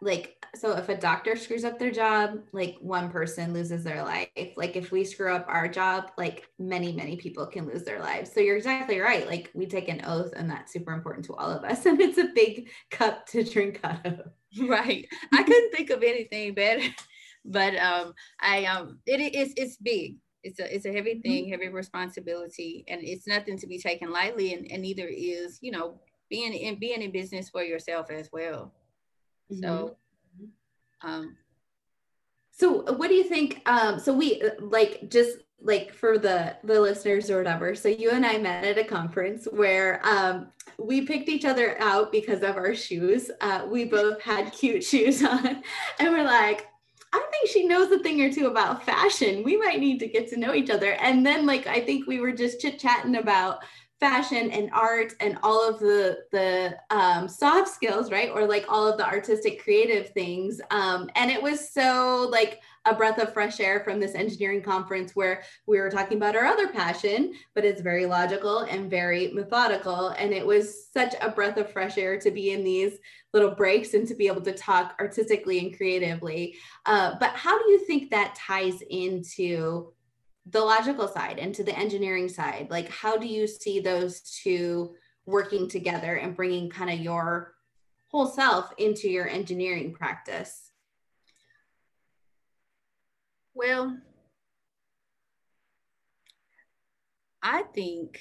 like 0.00 0.36
so 0.54 0.72
if 0.72 0.88
a 0.88 0.96
doctor 0.96 1.36
screws 1.36 1.64
up 1.64 1.78
their 1.78 1.90
job 1.90 2.38
like 2.52 2.76
one 2.80 3.10
person 3.10 3.52
loses 3.52 3.84
their 3.84 4.02
life. 4.02 4.28
Like 4.56 4.76
if 4.76 4.90
we 4.90 5.04
screw 5.04 5.34
up 5.34 5.46
our 5.48 5.68
job 5.68 6.10
like 6.16 6.48
many 6.58 6.92
many 6.92 7.16
people 7.16 7.46
can 7.46 7.66
lose 7.66 7.84
their 7.84 8.00
lives. 8.00 8.32
So 8.32 8.40
you're 8.40 8.56
exactly 8.56 8.98
right. 8.98 9.26
Like 9.26 9.50
we 9.54 9.66
take 9.66 9.88
an 9.88 10.02
oath 10.04 10.32
and 10.36 10.50
that's 10.50 10.72
super 10.72 10.92
important 10.92 11.24
to 11.26 11.34
all 11.34 11.50
of 11.50 11.64
us. 11.64 11.86
And 11.96 12.00
it's 12.00 12.18
a 12.18 12.28
big 12.34 12.68
cup 12.90 13.26
to 13.28 13.44
drink 13.44 13.80
out 13.84 14.04
of. 14.04 14.20
Right. 14.60 15.06
I 15.32 15.42
couldn't 15.42 15.74
think 15.74 15.90
of 15.90 16.02
anything 16.02 16.54
better 16.54 16.82
but 17.48 17.76
um 17.76 18.12
i 18.40 18.64
um 18.64 18.98
it 19.06 19.20
is 19.34 19.54
it's 19.56 19.76
big. 19.76 20.16
It's 20.42 20.60
a 20.60 20.74
it's 20.74 20.86
a 20.86 20.92
heavy 20.92 21.20
thing 21.20 21.44
mm-hmm. 21.44 21.52
heavy 21.52 21.68
responsibility 21.68 22.84
and 22.88 23.02
it's 23.02 23.26
nothing 23.26 23.58
to 23.58 23.66
be 23.66 23.78
taken 23.78 24.10
lightly 24.10 24.54
and, 24.54 24.70
and 24.70 24.82
neither 24.82 25.06
is 25.06 25.58
you 25.60 25.72
know 25.72 26.00
being 26.28 26.52
in 26.52 26.78
being 26.78 27.02
in 27.02 27.10
business 27.12 27.50
for 27.50 27.62
yourself 27.62 28.10
as 28.10 28.30
well 28.32 28.72
mm-hmm. 29.50 29.62
so 29.62 29.96
um, 31.02 31.36
so 32.50 32.82
what 32.94 33.08
do 33.08 33.14
you 33.14 33.24
think? 33.24 33.60
Um, 33.66 33.98
so 33.98 34.12
we 34.12 34.42
like 34.60 35.10
just 35.10 35.38
like 35.60 35.92
for 35.92 36.18
the 36.18 36.56
the 36.64 36.80
listeners 36.80 37.30
or 37.30 37.38
whatever. 37.38 37.74
So 37.74 37.88
you 37.88 38.10
and 38.10 38.24
I 38.24 38.38
met 38.38 38.64
at 38.64 38.78
a 38.78 38.84
conference 38.84 39.46
where 39.50 40.00
um, 40.06 40.52
we 40.78 41.02
picked 41.02 41.28
each 41.28 41.44
other 41.44 41.80
out 41.80 42.12
because 42.12 42.42
of 42.42 42.56
our 42.56 42.74
shoes. 42.74 43.30
Uh, 43.40 43.66
we 43.68 43.84
both 43.84 44.20
had 44.22 44.52
cute 44.52 44.84
shoes 44.84 45.22
on, 45.22 45.46
and 45.98 46.12
we're 46.12 46.24
like, 46.24 46.66
I 47.12 47.22
think 47.30 47.48
she 47.50 47.66
knows 47.66 47.90
a 47.92 47.98
thing 47.98 48.20
or 48.22 48.32
two 48.32 48.46
about 48.46 48.84
fashion. 48.84 49.42
We 49.42 49.56
might 49.56 49.80
need 49.80 49.98
to 50.00 50.08
get 50.08 50.28
to 50.28 50.38
know 50.38 50.54
each 50.54 50.70
other. 50.70 50.92
And 50.92 51.24
then, 51.24 51.46
like, 51.46 51.66
I 51.66 51.80
think 51.80 52.06
we 52.06 52.20
were 52.20 52.32
just 52.32 52.60
chit 52.60 52.78
chatting 52.78 53.16
about 53.16 53.58
fashion 53.98 54.50
and 54.50 54.70
art 54.72 55.14
and 55.20 55.38
all 55.42 55.66
of 55.66 55.78
the 55.78 56.18
the 56.30 56.76
um, 56.90 57.28
soft 57.28 57.68
skills 57.68 58.10
right? 58.10 58.30
Or 58.30 58.46
like 58.46 58.66
all 58.68 58.86
of 58.86 58.98
the 58.98 59.06
artistic 59.06 59.62
creative 59.62 60.10
things. 60.10 60.60
Um, 60.70 61.08
and 61.16 61.30
it 61.30 61.42
was 61.42 61.70
so 61.70 62.28
like 62.30 62.60
a 62.84 62.94
breath 62.94 63.18
of 63.18 63.32
fresh 63.32 63.58
air 63.58 63.80
from 63.80 63.98
this 63.98 64.14
engineering 64.14 64.62
conference 64.62 65.16
where 65.16 65.42
we 65.66 65.80
were 65.80 65.90
talking 65.90 66.18
about 66.18 66.36
our 66.36 66.44
other 66.44 66.68
passion 66.68 67.32
but 67.54 67.64
it's 67.64 67.80
very 67.80 68.06
logical 68.06 68.60
and 68.60 68.90
very 68.90 69.32
methodical. 69.32 70.08
And 70.10 70.32
it 70.32 70.46
was 70.46 70.88
such 70.92 71.14
a 71.20 71.30
breath 71.30 71.56
of 71.56 71.70
fresh 71.70 71.98
air 71.98 72.18
to 72.20 72.30
be 72.30 72.52
in 72.52 72.62
these 72.62 72.98
little 73.32 73.54
breaks 73.54 73.94
and 73.94 74.06
to 74.08 74.14
be 74.14 74.28
able 74.28 74.42
to 74.42 74.52
talk 74.52 74.94
artistically 75.00 75.58
and 75.58 75.76
creatively. 75.76 76.56
Uh, 76.84 77.14
but 77.18 77.30
how 77.30 77.58
do 77.58 77.70
you 77.70 77.84
think 77.86 78.10
that 78.10 78.34
ties 78.34 78.82
into 78.88 79.92
the 80.50 80.60
logical 80.60 81.08
side 81.08 81.38
and 81.38 81.54
to 81.54 81.64
the 81.64 81.76
engineering 81.76 82.28
side 82.28 82.68
like 82.70 82.88
how 82.88 83.16
do 83.16 83.26
you 83.26 83.46
see 83.46 83.80
those 83.80 84.20
two 84.20 84.94
working 85.24 85.68
together 85.68 86.14
and 86.16 86.36
bringing 86.36 86.70
kind 86.70 86.90
of 86.90 87.00
your 87.00 87.54
whole 88.08 88.26
self 88.26 88.72
into 88.78 89.08
your 89.08 89.28
engineering 89.28 89.92
practice 89.92 90.70
well 93.54 93.96
i 97.42 97.62
think 97.74 98.20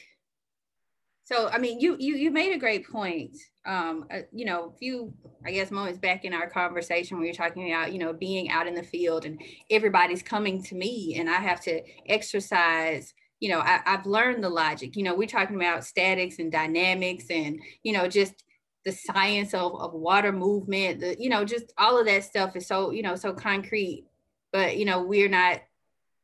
so 1.26 1.50
I 1.50 1.58
mean, 1.58 1.80
you 1.80 1.98
you 2.00 2.16
you 2.16 2.32
made 2.32 2.54
a 2.54 2.60
great 2.60 2.88
point. 2.88 3.36
Um, 3.66 4.06
uh, 4.14 4.20
you 4.32 4.46
know, 4.46 4.74
a 4.76 4.78
few 4.78 5.14
I 5.46 5.52
guess 5.52 5.72
moments 5.72 6.00
back 6.00 6.26
in 6.26 6.34
our 6.34 6.50
conversation, 6.50 7.20
we 7.20 7.28
were 7.28 7.34
talking 7.34 7.72
about 7.72 7.94
you 7.94 8.00
know 8.00 8.14
being 8.14 8.50
out 8.50 8.68
in 8.68 8.74
the 8.74 8.84
field 8.84 9.26
and 9.26 9.42
everybody's 9.70 10.24
coming 10.24 10.64
to 10.64 10.76
me, 10.76 11.16
and 11.20 11.30
I 11.30 11.36
have 11.36 11.62
to 11.62 11.82
exercise. 12.08 13.14
You 13.40 13.50
know, 13.50 13.60
I, 13.60 13.82
I've 13.86 14.06
learned 14.06 14.44
the 14.44 14.50
logic. 14.50 14.96
You 14.96 15.04
know, 15.04 15.14
we're 15.14 15.28
talking 15.28 15.56
about 15.56 15.86
statics 15.86 16.40
and 16.40 16.52
dynamics, 16.52 17.26
and 17.30 17.60
you 17.84 17.94
know, 17.94 18.08
just 18.08 18.44
the 18.86 18.92
science 18.92 19.54
of, 19.54 19.76
of 19.80 19.94
water 19.94 20.32
movement. 20.32 21.02
The 21.02 21.16
you 21.20 21.30
know, 21.30 21.46
just 21.46 21.74
all 21.78 22.00
of 22.00 22.06
that 22.06 22.24
stuff 22.24 22.56
is 22.56 22.68
so 22.68 22.92
you 22.92 23.04
know 23.04 23.16
so 23.16 23.34
concrete. 23.34 24.06
But 24.52 24.78
you 24.78 24.86
know, 24.86 25.04
we're 25.04 25.30
not 25.30 25.62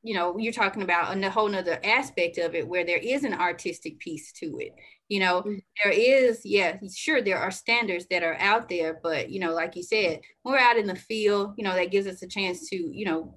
you 0.04 0.14
know 0.14 0.38
you're 0.38 0.54
talking 0.54 0.82
about 0.82 1.16
a 1.16 1.30
whole 1.30 1.50
nother 1.50 1.80
aspect 1.84 2.38
of 2.38 2.56
it 2.56 2.68
where 2.68 2.86
there 2.86 2.98
is 2.98 3.24
an 3.24 3.34
artistic 3.34 4.00
piece 4.00 4.32
to 4.34 4.58
it 4.60 4.74
you 5.12 5.20
know 5.20 5.42
mm-hmm. 5.42 5.58
there 5.84 5.92
is 5.92 6.42
yeah 6.46 6.78
sure 6.96 7.22
there 7.22 7.38
are 7.38 7.52
standards 7.52 8.06
that 8.10 8.24
are 8.24 8.38
out 8.40 8.70
there 8.70 8.98
but 9.04 9.30
you 9.30 9.42
know 9.42 9.54
like 9.54 9.76
you 9.76 9.84
said 9.84 10.22
we're 10.46 10.58
out 10.58 10.78
in 10.78 10.88
the 10.88 10.96
field 10.96 11.54
you 11.58 11.66
know 11.66 11.76
that 11.76 11.92
gives 11.92 12.08
us 12.08 12.22
a 12.22 12.28
chance 12.28 12.70
to 12.70 12.78
you 12.78 13.04
know 13.04 13.36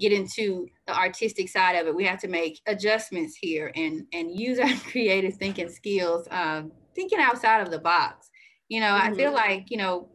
get 0.00 0.12
into 0.12 0.66
the 0.86 0.96
artistic 0.96 1.46
side 1.48 1.74
of 1.76 1.86
it 1.86 1.94
we 1.94 2.04
have 2.04 2.18
to 2.18 2.28
make 2.28 2.58
adjustments 2.66 3.36
here 3.38 3.70
and 3.76 4.06
and 4.14 4.40
use 4.40 4.58
our 4.58 4.74
creative 4.90 5.34
thinking 5.34 5.68
skills 5.68 6.26
um, 6.30 6.72
thinking 6.94 7.18
outside 7.20 7.60
of 7.60 7.70
the 7.70 7.78
box 7.78 8.30
you 8.70 8.80
know 8.80 8.86
mm-hmm. 8.86 9.12
i 9.12 9.14
feel 9.14 9.32
like 9.32 9.70
you 9.70 9.76
know 9.76 10.08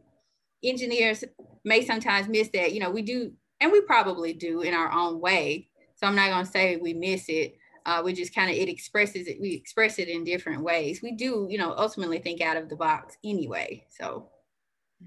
engineers 0.63 1.23
may 1.63 1.85
sometimes 1.85 2.27
miss 2.27 2.49
that 2.51 2.73
you 2.73 2.79
know 2.79 2.89
we 2.89 3.03
do 3.03 3.31
and 3.61 3.71
we 3.71 3.79
probably 3.81 4.33
do 4.33 4.61
in 4.61 4.73
our 4.73 4.91
own 4.91 5.21
way 5.21 5.69
so 5.95 6.07
I'm 6.07 6.15
not 6.15 6.29
going 6.29 6.45
to 6.45 6.51
say 6.51 6.77
we 6.77 6.93
miss 6.93 7.25
it. 7.29 7.57
Uh, 7.85 8.01
we 8.03 8.13
just 8.13 8.33
kind 8.33 8.49
of 8.49 8.57
it 8.57 8.69
expresses 8.69 9.27
it. 9.27 9.39
We 9.39 9.53
express 9.53 9.99
it 9.99 10.07
in 10.07 10.23
different 10.23 10.63
ways. 10.63 11.01
We 11.01 11.11
do, 11.11 11.47
you 11.49 11.57
know, 11.57 11.73
ultimately 11.77 12.19
think 12.19 12.41
out 12.41 12.57
of 12.57 12.69
the 12.69 12.75
box 12.75 13.17
anyway. 13.23 13.85
So, 13.89 14.29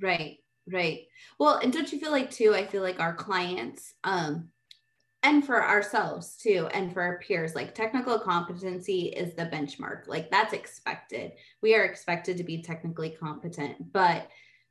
right, 0.00 0.38
right. 0.73 1.00
Well, 1.38 1.58
and 1.58 1.73
don't 1.73 1.90
you 1.92 1.99
feel 1.99 2.12
like 2.12 2.30
too? 2.30 2.54
I 2.54 2.66
feel 2.66 2.82
like 2.82 3.00
our 3.00 3.14
clients, 3.14 3.94
um, 4.04 4.50
and 5.25 5.44
for 5.44 5.64
ourselves 5.64 6.37
too, 6.37 6.68
and 6.73 6.92
for 6.92 7.02
our 7.02 7.18
peers, 7.18 7.56
like 7.56 7.75
technical 7.75 8.20
competency 8.20 9.06
is 9.08 9.35
the 9.35 9.47
benchmark. 9.47 10.06
Like 10.06 10.30
that's 10.30 10.52
expected. 10.52 11.32
We 11.61 11.75
are 11.75 11.85
expected 11.85 12.37
to 12.37 12.44
be 12.44 12.62
technically 12.62 13.11
competent, 13.11 13.92
but 13.92 14.28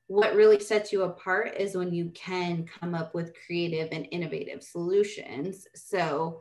what 0.07 0.35
really 0.35 0.59
sets 0.59 0.93
you 0.93 1.03
apart 1.03 1.55
is 1.57 1.75
when 1.75 1.93
you 1.93 2.09
can 2.11 2.65
come 2.65 2.95
up 2.95 3.13
with 3.13 3.35
creative 3.45 3.89
and 3.91 4.07
innovative 4.11 4.63
solutions. 4.63 5.67
So, 5.75 6.39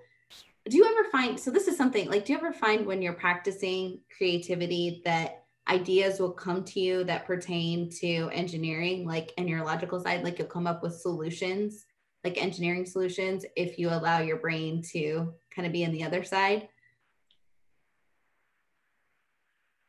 do 0.68 0.76
you 0.76 0.84
ever 0.84 1.08
find 1.10 1.38
so 1.38 1.50
this 1.50 1.68
is 1.68 1.76
something 1.76 2.08
like 2.08 2.24
do 2.24 2.32
you 2.32 2.38
ever 2.38 2.52
find 2.52 2.86
when 2.86 3.02
you're 3.02 3.12
practicing 3.12 4.00
creativity 4.16 5.02
that 5.04 5.44
ideas 5.68 6.20
will 6.20 6.32
come 6.32 6.64
to 6.64 6.80
you 6.80 7.04
that 7.04 7.26
pertain 7.26 7.90
to 7.90 8.28
engineering 8.32 9.06
like 9.06 9.32
in 9.36 9.48
your 9.48 9.64
logical 9.64 10.00
side 10.00 10.22
like 10.24 10.38
you'll 10.38 10.48
come 10.48 10.66
up 10.66 10.82
with 10.82 10.94
solutions 10.94 11.86
like 12.24 12.42
engineering 12.42 12.84
solutions 12.84 13.44
if 13.56 13.78
you 13.78 13.88
allow 13.88 14.18
your 14.18 14.38
brain 14.38 14.82
to 14.82 15.32
kind 15.54 15.66
of 15.66 15.72
be 15.72 15.82
in 15.82 15.92
the 15.92 16.04
other 16.04 16.24
side 16.24 16.68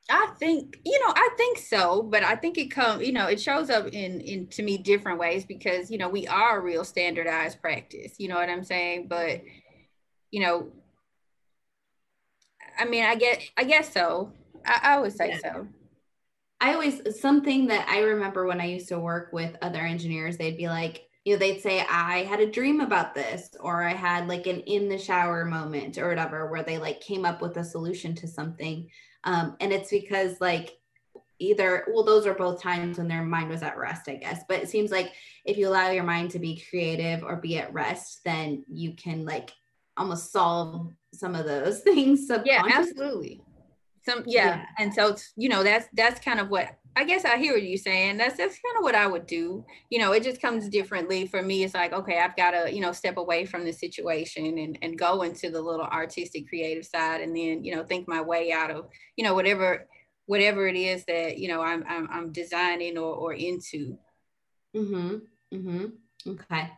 I 0.10 0.28
think, 0.40 0.78
you 0.86 0.98
know, 1.06 1.14
I 1.14 1.30
think 1.36 1.58
so, 1.58 2.02
but 2.02 2.24
I 2.24 2.36
think 2.36 2.58
it 2.58 2.68
comes, 2.72 3.06
you 3.06 3.12
know, 3.12 3.28
it 3.28 3.42
shows 3.42 3.70
up 3.70 3.88
in 3.88 4.22
in 4.22 4.48
to 4.52 4.64
me 4.64 4.78
different 4.78 5.20
ways 5.20 5.44
because, 5.44 5.92
you 5.92 5.98
know, 5.98 6.08
we 6.08 6.26
are 6.28 6.60
a 6.60 6.64
real 6.64 6.86
standardized 6.86 7.62
practice. 7.62 8.14
You 8.18 8.30
know 8.30 8.36
what 8.36 8.48
I'm 8.48 8.64
saying? 8.64 9.08
But, 9.10 9.42
you 10.32 10.42
know, 10.42 10.68
I 12.80 12.86
mean, 12.86 13.04
I 13.04 13.16
get 13.16 13.42
I 13.58 13.64
guess 13.64 13.94
so. 13.94 14.32
I, 14.66 14.80
I 14.84 15.00
would 15.00 15.14
say 15.14 15.30
yeah. 15.30 15.40
so. 15.54 15.68
I 16.60 16.74
always 16.74 17.20
something 17.20 17.68
that 17.68 17.88
I 17.88 18.00
remember 18.00 18.46
when 18.46 18.60
I 18.62 18.66
used 18.66 18.90
to 18.90 19.00
work 19.00 19.32
with 19.32 19.56
other 19.62 19.82
engineers, 19.82 20.38
they'd 20.38 20.58
be 20.58 20.68
like, 20.68 21.08
you 21.24 21.34
know, 21.34 21.40
they'd 21.40 21.62
say, 21.62 21.86
I 21.88 22.24
had 22.24 22.40
a 22.40 22.50
dream 22.50 22.82
about 22.82 23.14
this, 23.14 23.50
or 23.60 23.84
I 23.84 23.94
had 23.94 24.28
like 24.28 24.48
an 24.48 24.62
in 24.62 24.90
the 24.90 24.98
shower 24.98 25.46
moment 25.46 26.00
or 26.00 26.10
whatever, 26.10 26.50
where 26.50 26.64
they 26.64 26.80
like 26.80 27.00
came 27.00 27.26
up 27.26 27.42
with 27.42 27.58
a 27.58 27.64
solution 27.64 28.16
to 28.16 28.28
something 28.28 28.90
um, 29.28 29.58
and 29.60 29.74
it's 29.74 29.92
because 29.92 30.40
like 30.42 30.78
either 31.40 31.86
well 31.94 32.04
those 32.04 32.26
are 32.26 32.34
both 32.34 32.62
times 32.62 32.98
when 32.98 33.08
their 33.08 33.24
mind 33.24 33.50
was 33.50 33.62
at 33.62 33.78
rest 33.78 34.10
i 34.10 34.16
guess 34.16 34.42
but 34.48 34.60
it 34.60 34.70
seems 34.70 34.90
like 34.90 35.12
if 35.46 35.56
you 35.56 35.68
allow 35.68 35.92
your 35.92 36.04
mind 36.04 36.32
to 36.32 36.40
be 36.40 36.64
creative 36.70 37.24
or 37.24 37.36
be 37.36 37.60
at 37.60 37.72
rest 37.72 38.22
then 38.26 38.64
you 38.68 38.94
can 38.94 39.24
like 39.24 39.52
almost 39.98 40.32
solve 40.32 40.94
some 41.14 41.36
of 41.36 41.46
those 41.46 41.80
things 41.88 42.30
yeah 42.46 42.62
absolutely 42.70 43.42
some 44.06 44.24
yeah. 44.26 44.46
yeah. 44.46 44.66
and 44.80 44.94
so 44.94 45.16
you 45.36 45.50
know 45.50 45.64
that's 45.64 45.88
that's 45.94 46.20
kind 46.20 46.40
of 46.40 46.50
what 46.50 46.78
I 46.98 47.04
guess 47.04 47.26
I 47.26 47.38
hear 47.38 47.54
what 47.54 47.62
you're 47.62 47.78
saying. 47.78 48.18
That's 48.18 48.38
that's 48.38 48.58
kind 48.58 48.76
of 48.76 48.84
what 48.84 48.96
I 48.96 49.06
would 49.06 49.28
do. 49.28 49.64
You 49.92 50.00
know, 50.00 50.14
it 50.14 50.24
just 50.24 50.42
comes 50.42 50.68
differently 50.68 51.28
for 51.28 51.44
me. 51.44 51.64
It's 51.64 51.76
like, 51.76 51.94
okay, 51.94 52.18
I've 52.18 52.36
got 52.36 52.52
to, 52.52 52.74
you 52.74 52.82
know, 52.82 52.92
step 52.92 53.18
away 53.18 53.46
from 53.46 53.64
the 53.64 53.72
situation 53.72 54.58
and 54.58 54.80
and 54.82 54.98
go 54.98 55.22
into 55.22 55.52
the 55.52 55.62
little 55.62 55.86
artistic 55.86 56.50
creative 56.50 56.88
side 56.88 57.22
and 57.22 57.38
then, 57.38 57.64
you 57.64 57.76
know, 57.76 57.84
think 57.84 58.08
my 58.08 58.20
way 58.20 58.52
out 58.52 58.72
of, 58.72 58.88
you 59.16 59.24
know, 59.24 59.36
whatever 59.36 59.88
whatever 60.26 60.68
it 60.68 60.76
is 60.76 61.06
that, 61.06 61.38
you 61.38 61.48
know, 61.48 61.62
I'm 61.62 61.86
I'm, 61.88 62.10
I'm 62.12 62.32
designing 62.32 62.98
or 62.98 63.14
or 63.14 63.34
into. 63.34 64.00
Mhm. 64.76 65.22
Mm 65.54 65.64
Mhm. 65.64 65.92
Okay. 66.26 66.72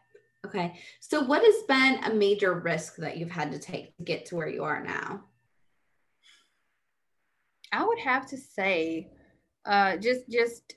Okay. 0.46 0.80
So 1.00 1.22
what 1.22 1.44
has 1.44 1.64
been 1.68 2.04
a 2.04 2.16
major 2.16 2.54
risk 2.60 2.96
that 2.98 3.18
you've 3.18 3.32
had 3.32 3.52
to 3.52 3.60
take 3.60 3.96
to 3.98 4.04
get 4.04 4.26
to 4.28 4.36
where 4.36 4.48
you 4.48 4.64
are 4.64 4.82
now? 4.82 5.26
I 7.72 7.86
would 7.86 8.00
have 8.00 8.26
to 8.28 8.38
say 8.38 9.10
uh, 9.66 9.98
just 9.98 10.30
just 10.30 10.76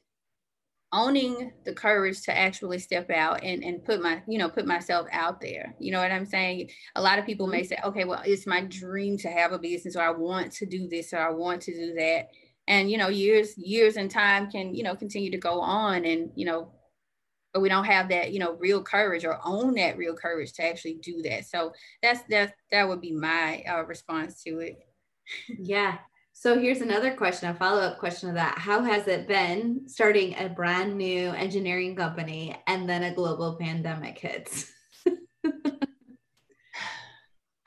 owning 0.93 1.53
the 1.65 1.73
courage 1.73 2.21
to 2.23 2.37
actually 2.37 2.79
step 2.79 3.11
out 3.11 3.43
and, 3.43 3.65
and 3.65 3.83
put 3.83 4.03
my 4.03 4.23
you 4.29 4.39
know 4.39 4.49
put 4.49 4.67
myself 4.67 5.07
out 5.11 5.41
there 5.41 5.75
you 5.79 5.91
know 5.91 5.99
what 5.99 6.13
i'm 6.13 6.27
saying 6.27 6.69
a 6.97 7.01
lot 7.01 7.19
of 7.19 7.25
people 7.25 7.47
may 7.47 7.63
mm-hmm. 7.63 7.69
say 7.69 7.79
okay 7.83 8.05
well 8.05 8.21
it's 8.27 8.47
my 8.47 8.61
dream 8.61 9.17
to 9.17 9.29
have 9.29 9.53
a 9.53 9.59
business 9.59 9.97
or 9.97 10.03
i 10.03 10.11
want 10.11 10.53
to 10.53 10.67
do 10.67 10.87
this 10.89 11.15
or 11.15 11.19
i 11.19 11.31
want 11.31 11.63
to 11.63 11.73
do 11.73 11.95
that 11.95 12.29
and 12.69 12.91
you 12.91 12.99
know 12.99 13.09
years 13.09 13.57
years 13.57 13.97
and 13.97 14.11
time 14.11 14.51
can 14.51 14.75
you 14.75 14.83
know 14.83 14.95
continue 14.95 15.31
to 15.31 15.39
go 15.39 15.61
on 15.61 16.05
and 16.05 16.31
you 16.35 16.45
know 16.45 16.71
but 17.53 17.61
we 17.61 17.69
don't 17.69 17.85
have 17.85 18.09
that 18.09 18.33
you 18.33 18.39
know 18.39 18.55
real 18.55 18.83
courage 18.83 19.25
or 19.25 19.39
own 19.45 19.75
that 19.75 19.97
real 19.97 20.15
courage 20.15 20.53
to 20.53 20.65
actually 20.65 20.95
do 20.95 21.23
that 21.23 21.47
so 21.47 21.73
that's 22.03 22.23
that 22.29 22.55
that 22.71 22.89
would 22.89 23.01
be 23.01 23.13
my 23.13 23.63
uh, 23.69 23.83
response 23.85 24.43
to 24.43 24.59
it 24.59 24.79
yeah 25.59 25.99
so 26.35 26.59
here's 26.59 26.81
another 26.81 27.15
question, 27.15 27.51
a 27.51 27.55
follow 27.55 27.81
up 27.83 27.99
question 27.99 28.29
of 28.29 28.35
that. 28.35 28.59
How 28.59 28.83
has 28.83 29.07
it 29.07 29.29
been 29.29 29.83
starting 29.87 30.35
a 30.35 30.49
brand 30.49 30.97
new 30.97 31.31
engineering 31.31 31.95
company 31.95 32.57
and 32.67 32.89
then 32.89 33.05
a 33.05 33.15
global 33.15 33.55
pandemic 33.61 34.19
hits? 34.19 34.73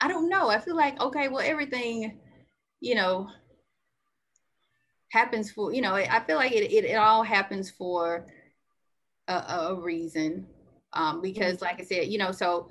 I 0.00 0.08
don't 0.08 0.28
know. 0.28 0.50
I 0.50 0.58
feel 0.58 0.76
like, 0.76 1.00
okay, 1.00 1.28
well, 1.28 1.42
everything, 1.42 2.18
you 2.80 2.96
know, 2.96 3.30
happens 5.10 5.50
for, 5.50 5.72
you 5.72 5.80
know, 5.80 5.94
I 5.94 6.22
feel 6.26 6.36
like 6.36 6.52
it, 6.52 6.70
it, 6.70 6.84
it 6.84 6.96
all 6.96 7.22
happens 7.22 7.70
for 7.70 8.26
a, 9.28 9.34
a 9.34 9.74
reason. 9.74 10.46
Um, 10.92 11.20
because, 11.20 11.60
like 11.60 11.80
I 11.80 11.84
said, 11.84 12.08
you 12.08 12.18
know, 12.18 12.32
so 12.32 12.68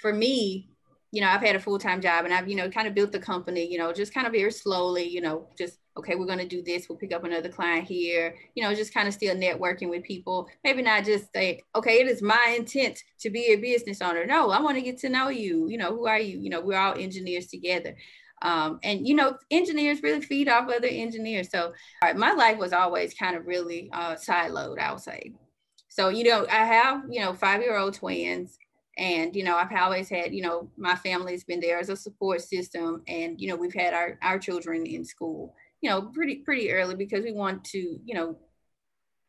for 0.00 0.12
me, 0.12 0.68
you 1.12 1.20
know, 1.20 1.28
I've 1.28 1.42
had 1.42 1.56
a 1.56 1.60
full 1.60 1.78
time 1.78 2.00
job 2.00 2.24
and 2.24 2.32
I've, 2.32 2.48
you 2.48 2.56
know, 2.56 2.70
kind 2.70 2.88
of 2.88 2.94
built 2.94 3.12
the 3.12 3.18
company, 3.18 3.70
you 3.70 3.78
know, 3.78 3.92
just 3.92 4.14
kind 4.14 4.26
of 4.26 4.32
very 4.32 4.50
slowly, 4.50 5.06
you 5.06 5.20
know, 5.20 5.46
just, 5.58 5.78
okay, 5.98 6.14
we're 6.14 6.26
going 6.26 6.38
to 6.38 6.48
do 6.48 6.62
this. 6.62 6.88
We'll 6.88 6.98
pick 6.98 7.12
up 7.12 7.24
another 7.24 7.50
client 7.50 7.86
here, 7.86 8.34
you 8.54 8.62
know, 8.62 8.74
just 8.74 8.94
kind 8.94 9.06
of 9.06 9.12
still 9.12 9.36
networking 9.36 9.90
with 9.90 10.04
people. 10.04 10.48
Maybe 10.64 10.80
not 10.80 11.04
just 11.04 11.26
say, 11.34 11.60
okay, 11.76 12.00
it 12.00 12.08
is 12.08 12.22
my 12.22 12.56
intent 12.58 13.02
to 13.20 13.28
be 13.28 13.52
a 13.52 13.56
business 13.56 14.00
owner. 14.00 14.24
No, 14.24 14.50
I 14.50 14.60
want 14.60 14.76
to 14.78 14.82
get 14.82 14.98
to 15.00 15.10
know 15.10 15.28
you. 15.28 15.68
You 15.68 15.76
know, 15.76 15.94
who 15.94 16.06
are 16.06 16.18
you? 16.18 16.40
You 16.40 16.48
know, 16.48 16.62
we're 16.62 16.78
all 16.78 16.98
engineers 16.98 17.46
together. 17.48 17.94
Um, 18.40 18.80
and 18.82 19.06
you 19.06 19.14
know, 19.14 19.36
engineers 19.50 20.02
really 20.02 20.22
feed 20.22 20.48
off 20.48 20.68
other 20.68 20.88
engineers. 20.88 21.50
So 21.50 21.74
my 22.16 22.32
life 22.32 22.58
was 22.58 22.72
always 22.72 23.14
kind 23.14 23.36
of 23.36 23.46
really 23.46 23.88
uh, 23.92 24.16
siloed, 24.16 24.78
I 24.78 24.92
would 24.92 25.00
say. 25.00 25.32
So, 25.92 26.08
you 26.08 26.24
know, 26.24 26.46
I 26.50 26.64
have, 26.64 27.02
you 27.10 27.20
know, 27.20 27.34
five 27.34 27.60
year 27.60 27.76
old 27.76 27.94
twins 27.94 28.58
and 28.98 29.34
you 29.34 29.42
know 29.42 29.56
i've 29.56 29.72
always 29.72 30.10
had 30.10 30.34
you 30.34 30.42
know 30.42 30.68
my 30.76 30.94
family's 30.94 31.44
been 31.44 31.60
there 31.60 31.78
as 31.78 31.88
a 31.88 31.96
support 31.96 32.42
system 32.42 33.02
and 33.08 33.40
you 33.40 33.48
know 33.48 33.56
we've 33.56 33.72
had 33.72 33.94
our, 33.94 34.18
our 34.20 34.38
children 34.38 34.84
in 34.84 35.02
school 35.02 35.54
you 35.80 35.88
know 35.88 36.02
pretty 36.12 36.36
pretty 36.36 36.70
early 36.70 36.94
because 36.94 37.24
we 37.24 37.32
want 37.32 37.64
to 37.64 37.98
you 38.04 38.14
know 38.14 38.36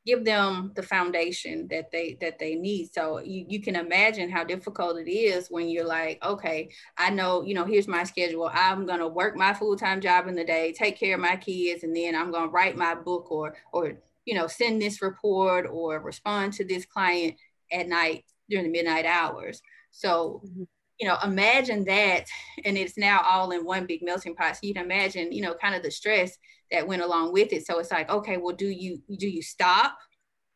give 0.06 0.26
them 0.26 0.72
the 0.76 0.84
foundation 0.84 1.68
that 1.70 1.92
they 1.92 2.18
that 2.20 2.38
they 2.38 2.56
need. 2.56 2.94
So 2.94 3.20
you, 3.20 3.46
you 3.48 3.62
can 3.62 3.76
imagine 3.76 4.30
how 4.30 4.44
difficult 4.44 4.98
it 4.98 5.10
is 5.10 5.48
when 5.50 5.70
you're 5.70 5.88
like 5.88 6.24
okay 6.24 6.70
i 6.98 7.10
know 7.10 7.44
you 7.44 7.54
know 7.54 7.66
here's 7.66 7.88
my 7.88 8.04
schedule. 8.04 8.50
I'm 8.54 8.86
going 8.86 9.00
to 9.00 9.08
work 9.08 9.36
my 9.36 9.54
full-time 9.54 10.02
job 10.02 10.28
in 10.28 10.36
the 10.36 10.44
day 10.44 10.74
take 10.74 10.98
care 10.98 11.16
of 11.16 11.22
my 11.22 11.36
kids 11.36 11.84
and 11.84 11.96
then 11.96 12.16
i'm 12.16 12.32
going 12.32 12.50
to 12.50 12.52
write 12.52 12.76
my 12.76 12.96
book 12.96 13.32
or 13.32 13.56
or 13.72 13.94
you 14.26 14.36
know 14.36 14.48
send 14.48 14.82
this 14.82 15.02
report 15.02 15.68
or 15.70 16.00
respond 16.00 16.54
to 16.54 16.66
this 16.66 16.86
client 16.86 17.36
at 17.72 17.88
night 17.88 18.24
during 18.50 18.66
the 18.66 18.72
midnight 18.72 19.06
hours. 19.06 19.62
So, 19.92 20.42
mm-hmm. 20.46 20.64
you 21.00 21.08
know, 21.08 21.18
imagine 21.24 21.86
that, 21.86 22.26
and 22.66 22.78
it's 22.78 22.98
now 22.98 23.22
all 23.26 23.52
in 23.52 23.66
one 23.66 23.86
big 23.86 24.02
melting 24.04 24.36
pot. 24.36 24.56
So 24.56 24.60
you 24.64 24.74
can 24.74 24.86
imagine, 24.86 25.32
you 25.32 25.42
know, 25.42 25.54
kind 25.56 25.76
of 25.76 25.84
the 25.84 25.92
stress 25.92 26.38
that 26.72 26.88
went 26.88 27.02
along 27.02 27.34
with 27.34 27.54
it. 27.54 27.66
So 27.66 27.80
it's 27.80 27.92
like, 27.92 28.10
okay, 28.10 28.38
well, 28.38 28.56
do 28.56 28.68
you 28.68 29.02
do 29.18 29.28
you 29.28 29.42
stop? 29.42 29.98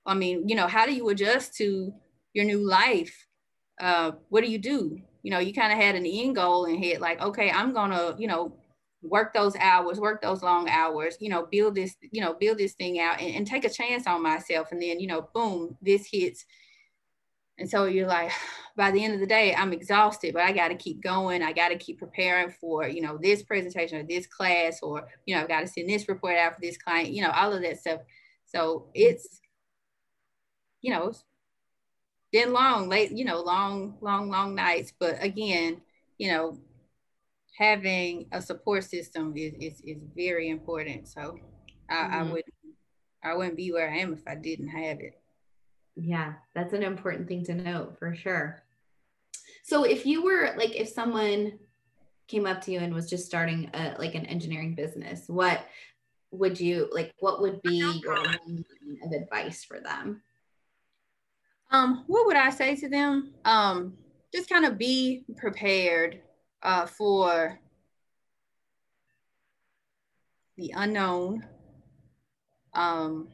I 0.05 0.13
mean, 0.13 0.47
you 0.47 0.55
know, 0.55 0.67
how 0.67 0.85
do 0.85 0.93
you 0.93 1.07
adjust 1.09 1.55
to 1.57 1.93
your 2.33 2.45
new 2.45 2.67
life? 2.67 3.27
Uh, 3.79 4.11
what 4.29 4.43
do 4.43 4.49
you 4.49 4.57
do? 4.57 4.99
You 5.21 5.31
know, 5.31 5.39
you 5.39 5.53
kind 5.53 5.73
of 5.73 5.77
had 5.77 5.95
an 5.95 6.05
end 6.05 6.35
goal 6.35 6.65
and 6.65 6.83
head, 6.83 7.01
like, 7.01 7.21
okay, 7.21 7.51
I'm 7.51 7.73
gonna, 7.73 8.15
you 8.17 8.27
know, 8.27 8.55
work 9.01 9.33
those 9.33 9.55
hours, 9.57 9.99
work 9.99 10.21
those 10.21 10.41
long 10.41 10.69
hours, 10.69 11.17
you 11.19 11.29
know, 11.29 11.47
build 11.49 11.75
this, 11.75 11.95
you 12.11 12.21
know, 12.21 12.33
build 12.33 12.57
this 12.57 12.73
thing 12.73 12.99
out 12.99 13.21
and, 13.21 13.35
and 13.35 13.47
take 13.47 13.65
a 13.65 13.69
chance 13.69 14.07
on 14.07 14.23
myself. 14.23 14.71
And 14.71 14.81
then, 14.81 14.99
you 14.99 15.07
know, 15.07 15.29
boom, 15.33 15.77
this 15.81 16.07
hits 16.11 16.45
and 17.57 17.69
so 17.69 17.85
you're 17.85 18.07
like, 18.07 18.31
by 18.75 18.91
the 18.91 19.03
end 19.03 19.13
of 19.13 19.19
the 19.19 19.27
day, 19.27 19.55
I'm 19.55 19.73
exhausted, 19.73 20.33
but 20.33 20.43
I 20.43 20.51
got 20.51 20.67
to 20.67 20.75
keep 20.75 21.01
going. 21.01 21.41
I 21.41 21.51
got 21.51 21.69
to 21.69 21.77
keep 21.77 21.99
preparing 21.99 22.51
for, 22.51 22.87
you 22.87 23.01
know, 23.01 23.17
this 23.17 23.41
presentation 23.43 23.97
or 23.97 24.03
this 24.03 24.27
class, 24.27 24.79
or, 24.81 25.07
you 25.25 25.35
know, 25.35 25.41
I've 25.41 25.47
got 25.47 25.61
to 25.61 25.67
send 25.67 25.89
this 25.89 26.07
report 26.07 26.37
out 26.37 26.55
for 26.55 26.61
this 26.61 26.77
client, 26.77 27.09
you 27.09 27.23
know, 27.23 27.31
all 27.31 27.53
of 27.53 27.61
that 27.63 27.79
stuff. 27.79 28.01
So 28.45 28.87
it's, 28.93 29.41
you 30.81 30.91
know, 30.91 31.11
been 32.31 32.53
long, 32.53 32.87
late, 32.87 33.11
you 33.11 33.25
know, 33.25 33.41
long, 33.41 33.97
long, 34.01 34.29
long 34.29 34.53
nights. 34.53 34.93
But 34.97 35.23
again, 35.23 35.81
you 36.19 36.31
know, 36.31 36.59
having 37.57 38.27
a 38.31 38.41
support 38.41 38.83
system 38.83 39.33
is, 39.35 39.53
is, 39.59 39.81
is 39.81 39.97
very 40.15 40.49
important. 40.49 41.07
So 41.07 41.39
I, 41.89 41.95
mm-hmm. 41.95 42.13
I 42.13 42.23
would 42.23 42.43
I 43.23 43.33
wouldn't 43.33 43.57
be 43.57 43.71
where 43.71 43.89
I 43.89 43.97
am 43.97 44.13
if 44.13 44.21
I 44.27 44.35
didn't 44.35 44.69
have 44.69 44.99
it. 44.99 45.19
Yeah, 45.95 46.33
that's 46.53 46.73
an 46.73 46.83
important 46.83 47.27
thing 47.27 47.43
to 47.45 47.55
note 47.55 47.97
for 47.97 48.13
sure. 48.13 48.63
So 49.63 49.83
if 49.83 50.05
you 50.05 50.23
were 50.23 50.53
like 50.55 50.75
if 50.75 50.87
someone 50.87 51.57
came 52.27 52.45
up 52.45 52.61
to 52.61 52.71
you 52.71 52.79
and 52.79 52.93
was 52.93 53.09
just 53.09 53.25
starting 53.25 53.69
a, 53.73 53.95
like 53.97 54.13
an 54.13 54.25
engineering 54.27 54.75
business, 54.75 55.23
what 55.27 55.65
would 56.29 56.59
you 56.59 56.89
like 56.91 57.13
what 57.19 57.41
would 57.41 57.61
be 57.63 57.99
your 58.03 58.19
of 58.19 59.11
advice 59.11 59.63
for 59.63 59.79
them? 59.79 60.21
Um, 61.71 62.03
what 62.05 62.27
would 62.27 62.37
I 62.37 62.51
say 62.51 62.75
to 62.75 62.87
them? 62.87 63.33
Um, 63.43 63.97
just 64.31 64.47
kind 64.47 64.65
of 64.65 64.77
be 64.77 65.25
prepared 65.37 66.21
uh, 66.63 66.85
for 66.85 67.59
the 70.57 70.73
unknown. 70.75 71.45
Um, 72.73 73.29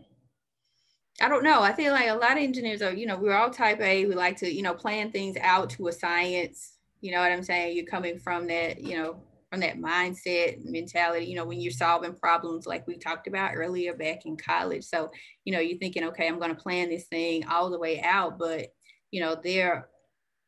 I 1.21 1.29
don't 1.29 1.43
know. 1.43 1.61
I 1.61 1.73
feel 1.73 1.93
like 1.93 2.09
a 2.09 2.15
lot 2.15 2.33
of 2.33 2.37
engineers 2.39 2.81
are, 2.81 2.93
you 2.93 3.05
know, 3.05 3.17
we're 3.17 3.35
all 3.35 3.49
type 3.49 3.79
A. 3.79 4.05
We 4.05 4.15
like 4.15 4.37
to, 4.37 4.51
you 4.51 4.61
know, 4.61 4.73
plan 4.73 5.11
things 5.11 5.37
out 5.41 5.69
to 5.71 5.87
a 5.87 5.91
science. 5.91 6.77
You 7.01 7.11
know 7.11 7.19
what 7.19 7.31
I'm 7.31 7.43
saying? 7.43 7.77
You're 7.77 7.85
coming 7.85 8.19
from 8.19 8.47
that, 8.47 8.81
you 8.81 8.97
know, 8.97 9.21
from 9.49 9.59
that 9.59 9.77
mindset 9.77 10.65
mentality, 10.65 11.27
you 11.27 11.35
know, 11.35 11.45
when 11.45 11.61
you're 11.61 11.71
solving 11.71 12.15
problems 12.15 12.65
like 12.65 12.87
we 12.87 12.97
talked 12.97 13.27
about 13.27 13.51
earlier 13.53 13.93
back 13.93 14.25
in 14.25 14.35
college. 14.35 14.83
So, 14.83 15.11
you 15.45 15.53
know, 15.53 15.59
you're 15.59 15.77
thinking, 15.77 16.03
okay, 16.05 16.27
I'm 16.27 16.39
going 16.39 16.55
to 16.55 16.61
plan 16.61 16.89
this 16.89 17.05
thing 17.05 17.45
all 17.45 17.69
the 17.69 17.77
way 17.77 18.01
out, 18.01 18.39
but, 18.39 18.73
you 19.11 19.21
know, 19.21 19.35
there, 19.35 19.89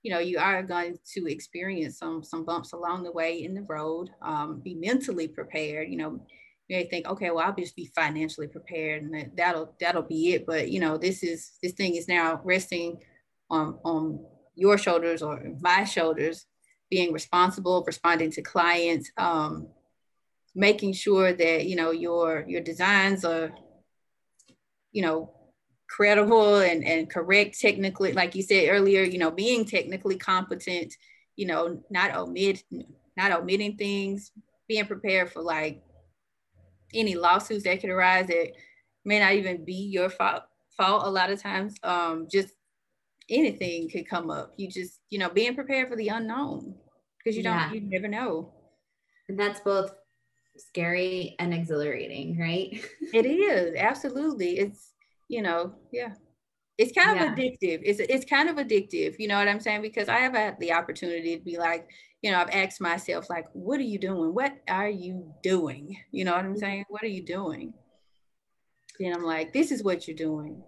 you 0.06 0.12
know, 0.12 0.20
you 0.20 0.38
are 0.38 0.62
going 0.62 1.00
to 1.14 1.26
experience 1.26 1.98
some 1.98 2.24
some 2.24 2.46
bumps 2.46 2.74
along 2.74 3.02
the 3.02 3.12
way 3.12 3.44
in 3.44 3.56
the 3.56 3.64
road. 3.64 4.12
Um, 4.22 4.62
be 4.64 4.76
mentally 4.76 5.28
prepared, 5.28 5.90
you 5.90 5.98
know, 5.98 6.22
you 6.68 6.78
may 6.78 6.84
think, 6.86 7.08
okay, 7.08 7.32
well, 7.32 7.44
I'll 7.44 7.56
just 7.56 7.76
be 7.76 7.90
financially 7.96 8.46
prepared 8.48 9.02
and 9.02 9.32
that'll 9.36 9.74
that'll 9.80 10.04
be 10.04 10.34
it. 10.34 10.46
But 10.46 10.70
you 10.70 10.80
know, 10.80 11.00
this 11.00 11.24
is 11.24 11.58
this 11.64 11.72
thing 11.72 11.96
is 11.96 12.08
now 12.08 12.40
resting 12.44 13.00
on 13.50 13.80
on 13.84 14.24
your 14.54 14.78
shoulders 14.78 15.24
or 15.24 15.42
my 15.60 15.86
shoulders, 15.86 16.46
being 16.92 17.12
responsible, 17.12 17.84
responding 17.88 18.30
to 18.34 18.44
clients, 18.44 19.10
um, 19.18 19.70
making 20.54 20.94
sure 20.94 21.34
that 21.34 21.66
you 21.66 21.76
know 21.76 21.90
your 21.90 22.46
your 22.48 22.62
designs 22.62 23.26
are, 23.26 23.56
you 24.92 25.02
know, 25.02 25.35
credible 25.88 26.58
and, 26.58 26.84
and 26.84 27.10
correct 27.10 27.60
technically, 27.60 28.14
like 28.14 28.36
you 28.36 28.44
said 28.44 28.70
earlier, 28.70 29.04
you 29.04 29.18
know, 29.18 29.32
being 29.32 29.66
technically 29.66 30.18
competent, 30.18 30.94
you 31.36 31.46
know, 31.46 31.82
not 31.90 32.16
omit 32.16 32.64
not 33.18 33.32
omitting 33.32 33.78
things, 33.78 34.32
being 34.68 34.86
prepared 34.86 35.32
for 35.32 35.42
like 35.42 35.82
any 36.94 37.16
lawsuits 37.16 37.64
that 37.64 37.82
could 37.82 37.90
arise 37.90 38.28
that 38.28 38.52
may 39.04 39.20
not 39.20 39.34
even 39.34 39.64
be 39.64 39.74
your 39.74 40.10
fault 40.10 40.44
fault 40.78 41.04
a 41.06 41.10
lot 41.10 41.32
of 41.32 41.42
times 41.42 41.76
um 41.84 42.28
just 42.30 42.50
anything 43.30 43.90
could 43.90 44.08
come 44.08 44.30
up. 44.30 44.54
You 44.58 44.70
just 44.70 45.00
you 45.10 45.20
know 45.20 45.30
being 45.30 45.56
prepared 45.56 45.90
for 45.90 45.96
the 45.96 46.10
unknown 46.10 46.76
because 47.18 47.38
you 47.38 47.44
don't 47.44 47.74
you 47.74 47.82
never 47.82 48.08
know. 48.08 48.54
And 49.30 49.40
that's 49.40 49.60
both 49.62 49.94
scary 50.58 51.36
and 51.40 51.54
exhilarating 51.54 52.38
right? 52.38 52.82
It 53.14 53.26
is 53.26 53.76
absolutely. 53.78 54.60
It's 54.60 54.95
you 55.28 55.42
know 55.42 55.74
yeah 55.92 56.14
it's 56.78 56.92
kind 56.92 57.18
of 57.18 57.26
yeah. 57.26 57.34
addictive 57.34 57.80
it's 57.84 58.00
it's 58.00 58.26
kind 58.26 58.50
of 58.50 58.58
addictive 58.58 59.16
you 59.18 59.28
know 59.28 59.38
what 59.38 59.48
i'm 59.48 59.60
saying 59.60 59.82
because 59.82 60.10
i 60.10 60.18
have 60.18 60.34
had 60.34 60.60
the 60.60 60.72
opportunity 60.72 61.38
to 61.38 61.44
be 61.44 61.58
like 61.58 61.90
you 62.26 62.32
know, 62.32 62.40
I've 62.40 62.50
asked 62.50 62.82
myself, 62.82 63.30
like, 63.30 63.46
what 63.54 63.80
are 63.80 63.84
you 63.84 64.00
doing? 64.00 64.34
What 64.34 64.58
are 64.68 64.90
you 64.90 65.32
doing? 65.44 65.96
You 66.12 66.26
know 66.26 66.32
what 66.32 66.44
I'm 66.44 66.54
mm-hmm. 66.54 66.60
saying? 66.60 66.86
What 66.90 67.04
are 67.04 67.08
you 67.08 67.24
doing? 67.24 67.76
And 69.00 69.14
I'm 69.14 69.22
like, 69.22 69.54
this 69.54 69.72
is 69.72 69.84
what 69.84 70.08
you're 70.08 70.18
doing. 70.18 70.64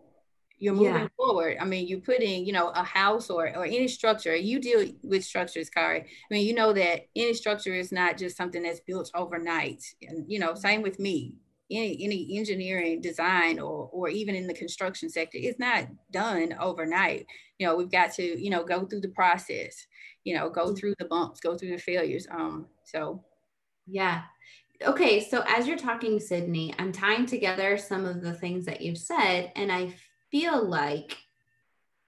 You're 0.59 0.75
moving 0.75 0.93
yeah. 0.93 1.07
forward. 1.17 1.57
I 1.59 1.65
mean, 1.65 1.87
you're 1.87 2.01
putting, 2.01 2.45
you 2.45 2.53
know, 2.53 2.69
a 2.69 2.83
house 2.83 3.31
or 3.31 3.47
or 3.57 3.65
any 3.65 3.87
structure. 3.87 4.35
You 4.35 4.59
deal 4.59 4.87
with 5.01 5.23
structures, 5.23 5.71
Kari. 5.71 6.01
I 6.01 6.05
mean, 6.29 6.45
you 6.45 6.53
know 6.53 6.73
that 6.73 7.07
any 7.15 7.33
structure 7.33 7.73
is 7.73 7.91
not 7.91 8.19
just 8.19 8.37
something 8.37 8.61
that's 8.61 8.81
built 8.81 9.09
overnight. 9.15 9.83
And 10.03 10.25
you 10.27 10.37
know, 10.37 10.53
same 10.53 10.83
with 10.83 10.99
me. 10.99 11.37
Any 11.69 11.97
any 12.01 12.37
engineering, 12.37 13.01
design, 13.01 13.59
or 13.59 13.89
or 13.91 14.09
even 14.09 14.35
in 14.35 14.47
the 14.47 14.53
construction 14.53 15.09
sector, 15.09 15.37
it's 15.41 15.59
not 15.59 15.87
done 16.11 16.55
overnight. 16.59 17.25
You 17.59 17.67
know, 17.67 17.75
we've 17.75 17.91
got 17.91 18.13
to, 18.13 18.23
you 18.23 18.49
know, 18.49 18.63
go 18.63 18.85
through 18.85 19.01
the 19.01 19.09
process 19.09 19.87
you 20.27 20.33
know, 20.35 20.49
go 20.49 20.75
through 20.75 20.93
the 20.99 21.05
bumps, 21.05 21.39
go 21.39 21.57
through 21.57 21.71
the 21.71 21.77
failures. 21.77 22.27
Um, 22.29 22.65
so 22.83 23.23
yeah. 23.87 24.23
Okay, 24.85 25.21
so 25.23 25.41
as 25.47 25.65
you're 25.65 25.77
talking, 25.77 26.19
Sidney, 26.19 26.75
I'm 26.77 26.91
tying 26.91 27.25
together 27.25 27.77
some 27.77 28.03
of 28.03 28.21
the 28.21 28.33
things 28.33 28.65
that 28.65 28.81
you've 28.81 28.97
said, 28.97 29.53
and 29.55 29.71
I 29.71 29.93
feel 30.29 30.61
like 30.61 31.17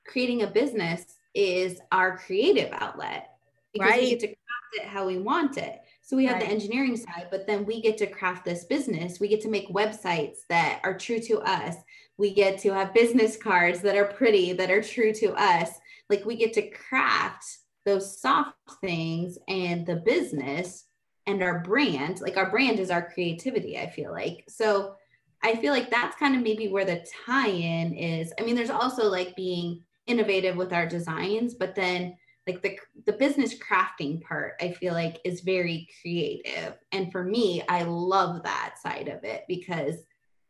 creating 0.06 0.42
a 0.42 0.48
business 0.48 1.16
is 1.34 1.80
our 1.94 2.18
creative 2.18 2.74
outlet 2.74 3.30
because 3.72 3.90
right. 3.90 4.02
we 4.02 4.10
get 4.10 4.20
to 4.20 4.28
craft 4.28 4.74
it 4.74 4.84
how 4.84 5.08
we 5.08 5.18
want 5.18 5.58
it. 5.58 5.80
So 6.10 6.18
we 6.18 6.26
have 6.26 6.38
right. 6.38 6.46
the 6.48 6.52
engineering 6.52 6.98
side, 6.98 7.28
but 7.30 7.46
then 7.46 7.66
we 7.66 7.84
get 7.84 8.00
to 8.00 8.08
craft 8.08 8.44
this 8.44 8.64
business. 8.64 9.20
We 9.20 9.28
get 9.28 9.42
to 9.42 9.48
make 9.48 9.70
websites 9.70 10.38
that 10.50 10.80
are 10.84 10.98
true 10.98 11.20
to 11.20 11.40
us. 11.42 11.76
We 12.18 12.34
get 12.34 12.58
to 12.62 12.74
have 12.74 12.96
business 12.96 13.38
cards 13.38 13.82
that 13.82 13.96
are 13.96 14.06
pretty, 14.06 14.54
that 14.54 14.72
are 14.72 14.82
true 14.82 15.14
to 15.14 15.34
us. 15.34 15.70
Like 16.10 16.26
we 16.26 16.36
get 16.36 16.54
to 16.54 16.68
craft 16.72 17.46
those 17.86 18.20
soft 18.20 18.56
things 18.82 19.38
and 19.48 19.86
the 19.86 19.98
business 19.98 20.86
and 21.28 21.44
our 21.44 21.60
brand 21.60 22.22
like 22.22 22.38
our 22.38 22.50
brand 22.50 22.80
is 22.80 22.90
our 22.90 23.12
creativity 23.12 23.78
i 23.78 23.88
feel 23.90 24.12
like 24.12 24.44
so 24.48 24.96
i 25.44 25.56
feel 25.56 25.72
like 25.72 25.92
that's 25.92 26.18
kind 26.18 26.36
of 26.36 26.42
maybe 26.42 26.68
where 26.68 26.86
the 26.86 27.06
tie-in 27.26 27.94
is 27.94 28.34
i 28.40 28.44
mean 28.44 28.56
there's 28.56 28.70
also 28.70 29.10
like 29.10 29.36
being 29.36 29.82
innovative 30.08 30.56
with 30.56 30.74
our 30.74 30.88
designs 30.88 31.54
but 31.54 31.76
then 31.76 32.16
like 32.50 32.62
the 32.62 32.78
the 33.06 33.14
business 33.14 33.58
crafting 33.58 34.22
part 34.22 34.54
i 34.62 34.72
feel 34.72 34.94
like 34.94 35.20
is 35.24 35.42
very 35.42 35.88
creative. 36.02 36.76
And 36.92 37.12
for 37.12 37.24
me 37.24 37.64
i 37.70 37.84
love 37.84 38.44
that 38.44 38.76
side 38.82 39.08
of 39.08 39.24
it 39.24 39.44
because 39.48 39.96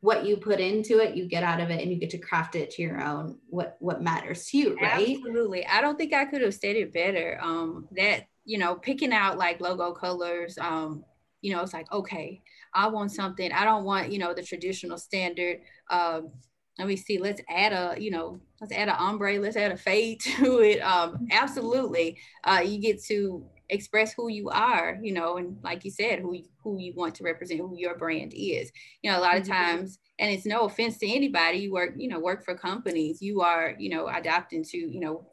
what 0.02 0.26
you 0.26 0.38
put 0.38 0.60
into 0.60 1.00
it 1.00 1.16
you 1.16 1.28
get 1.28 1.44
out 1.44 1.60
of 1.60 1.70
it 1.70 1.82
and 1.82 1.92
you 1.92 1.98
get 1.98 2.10
to 2.12 2.18
craft 2.18 2.56
it 2.56 2.72
to 2.72 2.82
your 2.82 3.02
own 3.02 3.38
what 3.48 3.76
what 3.80 4.02
matters 4.02 4.46
to 4.48 4.58
you 4.58 4.78
right? 4.82 5.18
Absolutely. 5.18 5.66
I 5.66 5.82
don't 5.82 5.98
think 5.98 6.14
i 6.14 6.26
could 6.26 6.42
have 6.42 6.54
stated 6.54 6.94
better 6.94 7.40
um 7.42 7.88
that 7.96 8.28
you 8.46 8.58
know 8.58 8.76
picking 8.76 9.14
out 9.14 9.38
like 9.38 9.60
logo 9.60 9.92
colors 9.94 10.58
um 10.58 11.04
you 11.42 11.54
know 11.54 11.62
it's 11.62 11.74
like 11.74 11.92
okay 11.92 12.42
i 12.74 12.88
want 12.88 13.12
something. 13.12 13.52
I 13.52 13.66
don't 13.66 13.84
want 13.84 14.12
you 14.12 14.20
know 14.20 14.34
the 14.34 14.44
traditional 14.44 14.98
standard 14.98 15.62
um 15.90 16.32
let 16.80 16.88
me 16.88 16.96
see 16.96 17.20
let's 17.20 17.42
add 17.50 17.74
a 17.74 18.02
you 18.02 18.10
know 18.10 18.40
let's 18.60 18.74
add 18.74 18.90
an 18.90 18.96
ombre 18.98 19.38
let's 19.40 19.58
add 19.58 19.72
a 19.72 19.78
fade 19.78 20.20
to 20.22 20.60
it 20.60 20.80
um 20.80 21.28
absolutely 21.32 22.18
uh 22.46 22.62
you 22.66 22.80
get 22.80 23.04
to 23.04 23.46
express 23.70 24.14
who 24.14 24.30
you 24.30 24.50
are, 24.50 24.98
you 25.02 25.14
know, 25.14 25.38
and 25.38 25.58
like 25.64 25.86
you 25.86 25.92
said, 25.92 26.20
who 26.20 26.38
who 26.64 26.80
you 26.80 26.94
want 26.96 27.16
to 27.16 27.24
represent, 27.24 27.60
who 27.60 27.78
your 27.78 27.98
brand 27.98 28.34
is. 28.36 28.72
You 29.02 29.12
know, 29.12 29.20
a 29.20 29.22
lot 29.22 29.38
of 29.38 29.44
mm-hmm. 29.44 29.54
times, 29.54 30.00
and 30.18 30.32
it's 30.32 30.46
no 30.46 30.62
offense 30.62 30.98
to 30.98 31.08
anybody, 31.08 31.60
you 31.60 31.72
work, 31.72 31.94
you 31.98 32.08
know, 32.08 32.20
work 32.20 32.44
for 32.44 32.56
companies, 32.56 33.22
you 33.22 33.42
are, 33.42 33.76
you 33.78 33.90
know, 33.90 34.08
adapting 34.08 34.64
to, 34.66 34.78
you 34.78 35.00
know, 35.00 35.28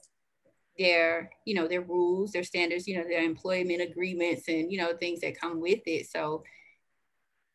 their, 0.78 1.30
you 1.44 1.54
know, 1.54 1.66
their 1.66 1.80
rules, 1.80 2.32
their 2.32 2.44
standards, 2.44 2.86
you 2.86 2.96
know, 2.96 3.04
their 3.08 3.22
employment 3.22 3.80
agreements 3.80 4.48
and, 4.48 4.70
you 4.70 4.78
know, 4.78 4.94
things 4.96 5.20
that 5.20 5.40
come 5.40 5.60
with 5.60 5.80
it. 5.86 6.08
So 6.08 6.44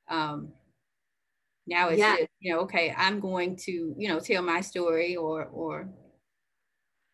um 0.09 0.51
now 1.67 1.89
it's 1.89 1.99
yeah. 1.99 2.17
just, 2.17 2.29
you 2.39 2.53
know, 2.53 2.61
okay, 2.61 2.93
I'm 2.97 3.19
going 3.19 3.55
to, 3.65 3.95
you 3.97 4.07
know, 4.07 4.19
tell 4.19 4.41
my 4.41 4.61
story 4.61 5.15
or 5.15 5.45
or 5.45 5.89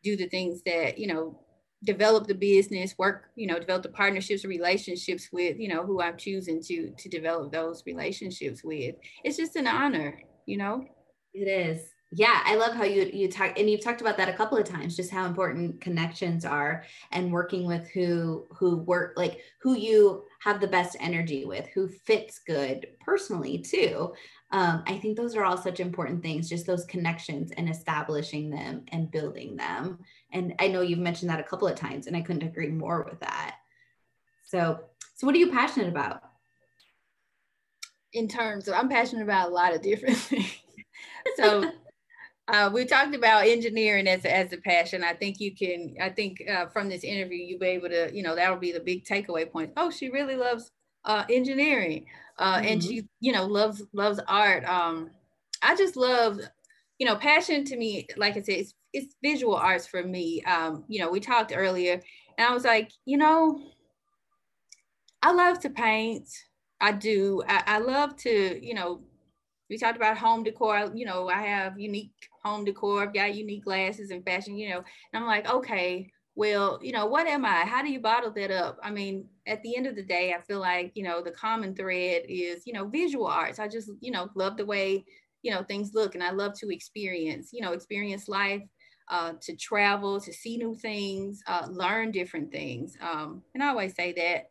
do 0.04 0.16
the 0.16 0.28
things 0.28 0.62
that, 0.66 0.98
you 0.98 1.08
know, 1.08 1.42
develop 1.84 2.28
the 2.28 2.36
business, 2.36 2.98
work, 2.98 3.26
you 3.36 3.48
know, 3.48 3.60
develop 3.60 3.84
the 3.84 3.90
partnerships, 3.90 4.46
relationships 4.46 5.30
with, 5.32 5.60
you 5.60 5.68
know, 5.68 5.86
who 5.86 6.02
I'm 6.02 6.18
choosing 6.18 6.62
to 6.64 6.92
to 6.98 7.10
develop 7.10 7.52
those 7.52 7.84
relationships 7.86 8.64
with. 8.64 8.96
It's 9.24 9.38
just 9.38 9.56
an 9.56 9.68
honor, 9.68 10.20
you 10.46 10.58
know. 10.58 10.86
It 11.34 11.48
is. 11.48 11.92
Yeah, 12.14 12.42
I 12.46 12.56
love 12.56 12.74
how 12.74 12.86
you 12.86 13.10
you 13.14 13.30
talk 13.30 13.60
and 13.60 13.70
you've 13.70 13.84
talked 13.84 14.00
about 14.00 14.16
that 14.16 14.30
a 14.30 14.34
couple 14.34 14.58
of 14.58 14.64
times 14.64 14.96
just 14.96 15.12
how 15.12 15.26
important 15.26 15.82
connections 15.82 16.46
are 16.46 16.86
and 17.12 17.34
working 17.34 17.66
with 17.68 17.90
who 17.90 18.48
who 18.58 18.78
work 18.78 19.14
like 19.18 19.42
who 19.62 19.76
you 19.76 20.24
have 20.40 20.62
the 20.62 20.68
best 20.68 20.96
energy 21.02 21.44
with, 21.44 21.68
who 21.74 21.90
fits 21.90 22.40
good 22.40 22.88
personally 23.02 23.58
too. 23.58 24.14
Um, 24.52 24.84
I 24.88 24.98
think 24.98 25.18
those 25.18 25.36
are 25.36 25.44
all 25.44 25.58
such 25.58 25.80
important 25.80 26.24
things, 26.24 26.48
just 26.48 26.66
those 26.66 26.86
connections 26.86 27.52
and 27.52 27.70
establishing 27.70 28.50
them 28.50 28.84
and 28.92 29.12
building 29.12 29.58
them. 29.58 30.00
And 30.32 30.56
I 30.60 30.68
know 30.68 30.82
you've 30.82 31.00
mentioned 31.00 31.30
that 31.30 31.40
a 31.40 31.44
couple 31.44 31.68
of 31.68 31.76
times, 31.76 32.08
and 32.08 32.16
I 32.16 32.22
couldn't 32.22 32.48
agree 32.48 32.70
more 32.70 33.06
with 33.10 33.20
that. 33.20 33.56
So, 34.46 34.80
so 35.16 35.28
what 35.28 35.36
are 35.36 35.40
you 35.40 35.52
passionate 35.52 35.90
about? 35.90 36.22
In 38.14 38.30
terms 38.30 38.70
of, 38.70 38.76
I'm 38.76 38.88
passionate 38.88 39.24
about 39.24 39.50
a 39.50 39.54
lot 39.54 39.76
of 39.76 39.82
different 39.82 40.18
things. 40.18 40.56
so, 41.36 41.70
uh, 42.48 42.70
we 42.74 42.86
talked 42.86 43.16
about 43.16 43.48
engineering 43.48 44.08
as, 44.08 44.24
as 44.24 44.54
a 44.54 44.58
passion. 44.58 45.04
I 45.04 45.14
think 45.14 45.42
you 45.42 45.54
can, 45.54 45.96
I 46.02 46.10
think 46.10 46.42
uh, 46.50 46.68
from 46.68 46.88
this 46.88 47.04
interview, 47.04 47.44
you'll 47.44 47.60
be 47.60 47.68
able 47.68 47.90
to, 47.90 48.10
you 48.14 48.24
know, 48.24 48.36
that'll 48.36 48.56
be 48.56 48.72
the 48.72 48.80
big 48.80 49.04
takeaway 49.04 49.52
point. 49.52 49.74
Oh, 49.76 49.92
she 49.92 50.10
really 50.10 50.38
loves 50.38 50.72
uh, 51.04 51.26
engineering 51.30 52.06
uh, 52.40 52.58
mm-hmm. 52.58 52.68
and 52.68 52.84
she 52.84 53.08
you 53.20 53.32
know 53.32 53.46
loves 53.46 53.84
loves 53.94 54.20
art. 54.28 54.66
Um 54.66 55.12
i 55.64 55.76
just 55.76 55.96
love 55.98 56.40
you 57.00 57.06
know 57.08 57.16
passion 57.16 57.66
to 57.66 57.76
me 57.76 58.06
like 58.16 58.38
i 58.38 58.42
said 58.42 58.60
it's, 58.60 58.74
it's 58.94 59.16
visual 59.24 59.56
arts 59.56 59.88
for 59.88 60.04
me. 60.04 60.44
Um 60.44 60.84
you 60.88 61.00
know 61.00 61.10
we 61.10 61.20
talked 61.20 61.52
earlier 61.56 62.00
and 62.38 62.48
i 62.48 62.54
was 62.54 62.64
like 62.64 62.92
you 63.06 63.18
know 63.18 63.60
i 65.22 65.32
love 65.32 65.60
to 65.62 65.70
paint. 65.70 66.28
I 66.80 66.92
do. 66.92 67.42
I, 67.48 67.64
I 67.66 67.78
love 67.80 68.16
to 68.18 68.66
you 68.66 68.76
know 68.76 69.02
we 69.70 69.78
talked 69.78 69.98
about 69.98 70.18
home 70.18 70.44
decor. 70.44 70.92
You 70.94 71.06
know 71.06 71.28
i 71.30 71.42
have 71.42 71.80
unique 71.80 72.12
home 72.44 72.66
decor. 72.66 73.04
I've 73.04 73.14
got 73.14 73.36
unique 73.36 73.64
glasses 73.66 74.12
and 74.12 74.24
fashion 74.24 74.58
you 74.58 74.70
know. 74.70 74.78
And 74.78 75.24
i'm 75.24 75.26
like 75.26 75.50
okay 75.50 76.12
well, 76.38 76.78
you 76.84 76.92
know, 76.92 77.08
what 77.08 77.26
am 77.26 77.46
I? 77.46 77.66
How 77.66 77.82
do 77.82 77.90
you 77.90 78.00
bottle 78.00 78.30
that 78.34 78.52
up? 78.52 78.78
I 78.84 78.92
mean, 78.92 79.26
at 79.48 79.64
the 79.64 79.76
end 79.76 79.88
of 79.88 79.96
the 79.96 80.04
day, 80.04 80.36
I 80.38 80.42
feel 80.42 80.60
like, 80.60 80.92
you 80.94 81.02
know, 81.02 81.20
the 81.20 81.32
common 81.32 81.76
thread 81.76 82.26
is, 82.30 82.62
you 82.68 82.74
know, 82.74 82.88
visual 82.88 83.26
arts. 83.26 83.58
I 83.58 83.68
just, 83.68 83.90
you 84.02 84.12
know, 84.12 84.30
love 84.36 84.56
the 84.56 84.66
way, 84.66 85.04
you 85.42 85.50
know, 85.50 85.64
things 85.64 85.96
look 85.96 86.14
and 86.14 86.24
I 86.24 86.30
love 86.30 86.54
to 86.60 86.72
experience, 86.72 87.50
you 87.54 87.62
know, 87.62 87.72
experience 87.72 88.28
life, 88.28 88.62
uh, 89.10 89.34
to 89.42 89.56
travel, 89.56 90.22
to 90.22 90.32
see 90.32 90.58
new 90.58 90.76
things, 90.76 91.42
uh, 91.48 91.68
learn 91.72 92.12
different 92.12 92.52
things. 92.52 92.96
Um, 93.02 93.42
and 93.56 93.64
I 93.64 93.70
always 93.70 93.96
say 93.96 94.14
that 94.14 94.44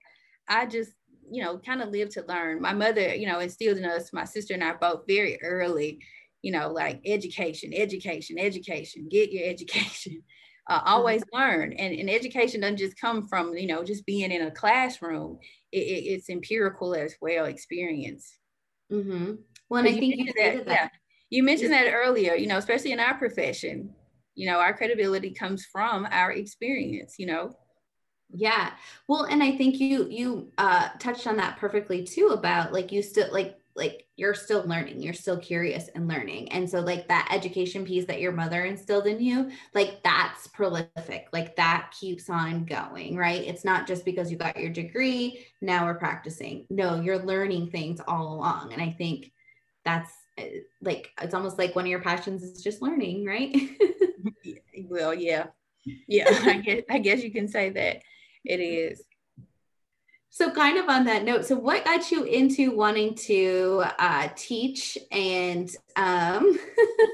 I 0.48 0.66
just, 0.66 0.90
you 1.30 1.44
know, 1.44 1.56
kind 1.58 1.82
of 1.82 1.90
live 1.90 2.08
to 2.14 2.24
learn. 2.26 2.60
My 2.60 2.72
mother, 2.72 3.14
you 3.14 3.28
know, 3.28 3.38
instilled 3.38 3.78
in 3.78 3.84
us, 3.84 4.12
my 4.12 4.24
sister 4.24 4.54
and 4.54 4.64
I 4.64 4.72
both 4.72 5.06
very 5.06 5.40
early, 5.40 6.00
you 6.42 6.50
know, 6.50 6.68
like 6.68 7.00
education, 7.06 7.70
education, 7.72 8.40
education, 8.40 9.06
get 9.08 9.30
your 9.30 9.44
education 9.48 10.24
uh, 10.68 10.78
mm-hmm. 10.78 10.88
always 10.88 11.22
learn. 11.32 11.72
And, 11.72 11.94
and 11.94 12.10
education 12.10 12.60
doesn't 12.60 12.78
just 12.78 13.00
come 13.00 13.26
from 13.28 13.56
you 13.56 13.66
know 13.66 13.84
just 13.84 14.06
being 14.06 14.30
in 14.30 14.42
a 14.42 14.50
classroom. 14.50 15.38
It, 15.72 15.78
it, 15.78 16.04
it's 16.12 16.30
empirical 16.30 16.94
as 16.94 17.14
well 17.20 17.46
experience. 17.46 18.38
Mm-hmm. 18.92 19.32
well 19.68 19.80
and 19.80 19.88
i 19.88 19.98
think 19.98 20.14
you 20.16 20.26
that, 20.26 20.64
that, 20.64 20.66
yeah 20.68 20.88
you 21.28 21.42
mentioned 21.42 21.72
that 21.72 21.92
earlier 21.92 22.34
you 22.34 22.46
know 22.46 22.58
especially 22.58 22.92
in 22.92 23.00
our 23.00 23.18
profession 23.18 23.92
you 24.36 24.46
know 24.48 24.60
our 24.60 24.72
credibility 24.76 25.32
comes 25.32 25.64
from 25.64 26.06
our 26.12 26.30
experience 26.30 27.16
you 27.18 27.26
know? 27.26 27.52
Yeah. 28.30 28.72
Well 29.08 29.24
and 29.24 29.42
i 29.42 29.56
think 29.56 29.80
you 29.80 30.08
you 30.08 30.52
uh 30.58 30.90
touched 31.00 31.26
on 31.26 31.36
that 31.38 31.58
perfectly 31.58 32.04
too 32.04 32.28
about 32.28 32.72
like 32.72 32.92
you 32.92 33.02
still 33.02 33.32
like 33.32 33.56
like 33.76 34.06
you're 34.16 34.34
still 34.34 34.64
learning 34.66 35.02
you're 35.02 35.14
still 35.14 35.38
curious 35.38 35.88
and 35.94 36.08
learning. 36.08 36.50
And 36.52 36.68
so 36.68 36.80
like 36.80 37.08
that 37.08 37.28
education 37.32 37.84
piece 37.84 38.06
that 38.06 38.20
your 38.20 38.32
mother 38.32 38.64
instilled 38.64 39.06
in 39.06 39.20
you 39.20 39.50
like 39.74 40.02
that's 40.02 40.46
prolific 40.48 41.28
like 41.32 41.56
that 41.56 41.92
keeps 41.98 42.30
on 42.30 42.64
going 42.64 43.16
right? 43.16 43.42
It's 43.42 43.64
not 43.64 43.86
just 43.86 44.04
because 44.04 44.30
you 44.30 44.36
got 44.38 44.58
your 44.58 44.70
degree 44.70 45.46
now 45.60 45.84
we're 45.86 45.94
practicing. 45.94 46.66
No 46.70 47.00
you're 47.00 47.18
learning 47.18 47.70
things 47.70 48.00
all 48.06 48.34
along. 48.34 48.72
And 48.72 48.82
i 48.82 48.90
think 48.90 49.30
that's 49.84 50.12
eh, 50.38 50.60
like 50.80 51.10
it's 51.20 51.34
almost 51.34 51.58
like 51.58 51.76
one 51.76 51.84
of 51.84 51.90
your 51.90 52.00
passions 52.02 52.42
is 52.42 52.62
just 52.62 52.82
learning 52.82 53.24
right? 53.24 53.54
Well 54.88 55.14
yeah. 55.14 55.46
Yeah 56.06 56.26
i 56.44 56.58
guess 56.58 56.82
i 56.90 56.98
guess 56.98 57.22
you 57.22 57.32
can 57.32 57.48
say 57.48 57.70
that 57.70 58.02
it 58.44 58.60
is 58.60 59.02
so, 60.36 60.50
kind 60.50 60.76
of 60.76 60.86
on 60.90 61.04
that 61.04 61.24
note, 61.24 61.46
so 61.46 61.56
what 61.56 61.86
got 61.86 62.10
you 62.10 62.24
into 62.24 62.76
wanting 62.76 63.14
to 63.14 63.82
uh, 63.98 64.28
teach 64.36 64.98
and 65.10 65.74
um, 65.96 66.58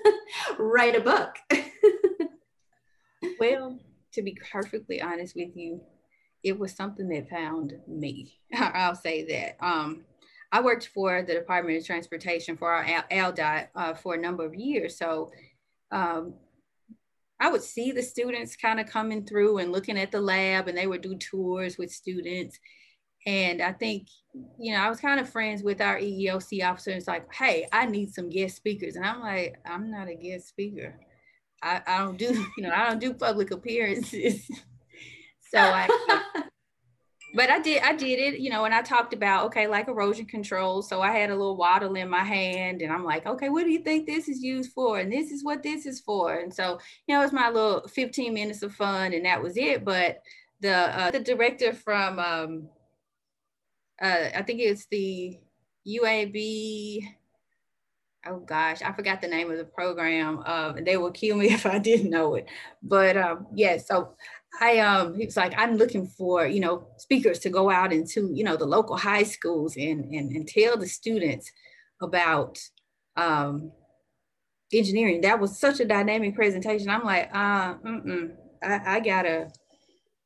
write 0.59 0.97
a 0.97 1.01
book? 1.01 1.37
well, 3.39 3.79
to 4.15 4.23
be 4.23 4.37
perfectly 4.51 5.01
honest 5.01 5.37
with 5.37 5.57
you, 5.57 5.83
it 6.43 6.59
was 6.59 6.73
something 6.73 7.09
that 7.11 7.31
found 7.31 7.75
me. 7.87 8.41
I'll 8.59 8.97
say 8.97 9.25
that. 9.27 9.65
Um, 9.65 10.03
I 10.51 10.61
worked 10.61 10.89
for 10.89 11.23
the 11.23 11.35
Department 11.35 11.79
of 11.79 11.87
Transportation 11.87 12.57
for 12.57 12.73
our 12.73 12.85
ALDOT 13.09 13.69
uh, 13.77 13.95
for 13.95 14.15
a 14.15 14.21
number 14.21 14.45
of 14.45 14.57
years. 14.57 14.99
So 14.99 15.31
um, 15.93 16.35
I 17.39 17.53
would 17.53 17.63
see 17.63 17.93
the 17.93 18.03
students 18.03 18.57
kind 18.57 18.81
of 18.81 18.89
coming 18.89 19.25
through 19.25 19.59
and 19.59 19.71
looking 19.71 19.97
at 19.97 20.11
the 20.11 20.21
lab, 20.21 20.67
and 20.67 20.77
they 20.77 20.89
would 20.89 21.03
do 21.03 21.15
tours 21.15 21.79
with 21.79 21.93
students. 21.93 22.59
And 23.27 23.63
I 23.63 23.73
think, 23.73 24.09
you 24.59 24.73
know, 24.73 24.81
I 24.81 24.89
was 24.89 25.01
kind 25.01 25.21
of 25.21 25.29
friends 25.29 25.63
with 25.63 25.81
our 25.81 25.99
EEOC 25.99 26.69
officer. 26.69 26.91
It's 26.91 27.07
like, 27.07 27.33
hey, 27.33 27.69
I 27.73 27.87
need 27.87 28.13
some 28.13 28.29
guest 28.29 28.57
speakers. 28.57 28.97
And 28.97 29.07
I'm 29.07 29.21
like, 29.21 29.57
I'm 29.65 29.91
not 29.91 30.09
a 30.09 30.15
guest 30.15 30.49
speaker. 30.49 30.99
I, 31.63 31.81
I 31.87 31.99
don't 31.99 32.19
do, 32.19 32.47
you 32.57 32.65
know, 32.65 32.73
I 32.75 32.89
don't 32.89 33.01
do 33.01 33.15
public 33.15 33.53
appearances. 33.53 34.49
so 35.53 35.59
I, 35.59 35.89
but 37.35 37.49
I 37.49 37.61
did, 37.61 37.83
I 37.83 37.95
did 37.95 38.19
it, 38.19 38.41
you 38.41 38.51
know, 38.51 38.65
and 38.65 38.75
I 38.75 38.83
talked 38.83 39.15
about, 39.15 39.47
okay, 39.47 39.69
like 39.69 39.87
erosion 39.87 40.27
control. 40.27 40.83
So 40.83 41.01
I 41.01 41.13
had 41.13 41.31
a 41.31 41.37
little 41.37 41.57
wattle 41.57 41.95
in 41.95 42.09
my 42.09 42.25
hand 42.25 42.83
and 42.83 42.93
I'm 42.93 43.05
like, 43.05 43.25
okay, 43.27 43.51
what 43.51 43.63
do 43.63 43.71
you 43.71 43.85
think 43.85 44.07
this 44.07 44.29
is 44.29 44.43
used 44.43 44.73
for? 44.73 44.99
And 44.99 45.13
this 45.13 45.31
is 45.31 45.45
what 45.45 45.63
this 45.63 45.87
is 45.87 46.01
for. 46.01 46.35
And 46.35 46.53
so, 46.53 46.81
you 47.07 47.15
know, 47.15 47.21
it 47.21 47.27
was 47.27 47.33
my 47.33 47.51
little 47.51 47.87
15 47.87 48.35
minutes 48.35 48.63
of 48.63 48.75
fun 48.75 49.13
and 49.13 49.25
that 49.27 49.41
was 49.41 49.57
it. 49.57 49.85
But 49.85 50.23
the, 50.61 50.75
uh, 50.75 51.13
the 51.13 51.21
director 51.21 51.73
from, 51.73 52.19
um, 52.19 52.69
uh, 54.03 54.31
I 54.35 54.43
think 54.43 54.61
it's 54.61 54.87
the 54.91 55.39
UAB. 55.87 57.07
Oh 58.27 58.39
gosh, 58.41 58.83
I 58.83 58.93
forgot 58.93 59.21
the 59.21 59.29
name 59.29 59.51
of 59.51 59.59
the 59.59 59.65
program. 59.65 60.43
Uh, 60.45 60.75
they 60.85 60.97
will 60.97 61.11
kill 61.11 61.37
me 61.37 61.47
if 61.53 61.67
I 61.67 61.79
didn't 61.79 62.11
know 62.11 62.35
it. 62.35 62.47
But 62.83 63.17
um, 63.17 63.47
yeah, 63.55 63.79
so 63.79 64.15
I 64.61 64.79
um 64.81 65.15
he 65.15 65.25
was 65.25 65.37
like, 65.37 65.55
I'm 65.57 65.77
looking 65.77 66.07
for, 66.07 66.47
you 66.47 66.61
know, 66.61 66.89
speakers 66.99 67.39
to 67.41 67.51
go 67.51 67.71
out 67.71 67.93
into, 67.93 68.31
you 68.35 68.45
know, 68.45 68.57
the 68.57 68.67
local 68.67 68.97
high 68.97 69.23
schools 69.23 69.77
and 69.77 70.05
and, 70.13 70.33
and 70.33 70.47
tell 70.47 70.77
the 70.77 70.89
students 70.89 71.51
about 72.01 72.59
um 73.17 73.73
engineering. 74.73 75.21
That 75.23 75.41
was 75.41 75.59
such 75.59 75.81
a 75.81 75.85
dynamic 75.85 76.35
presentation. 76.35 76.91
I'm 76.91 77.05
like, 77.05 77.31
uh, 77.35 77.75
I, 78.63 78.97
I 78.97 79.01
gotta 79.01 79.51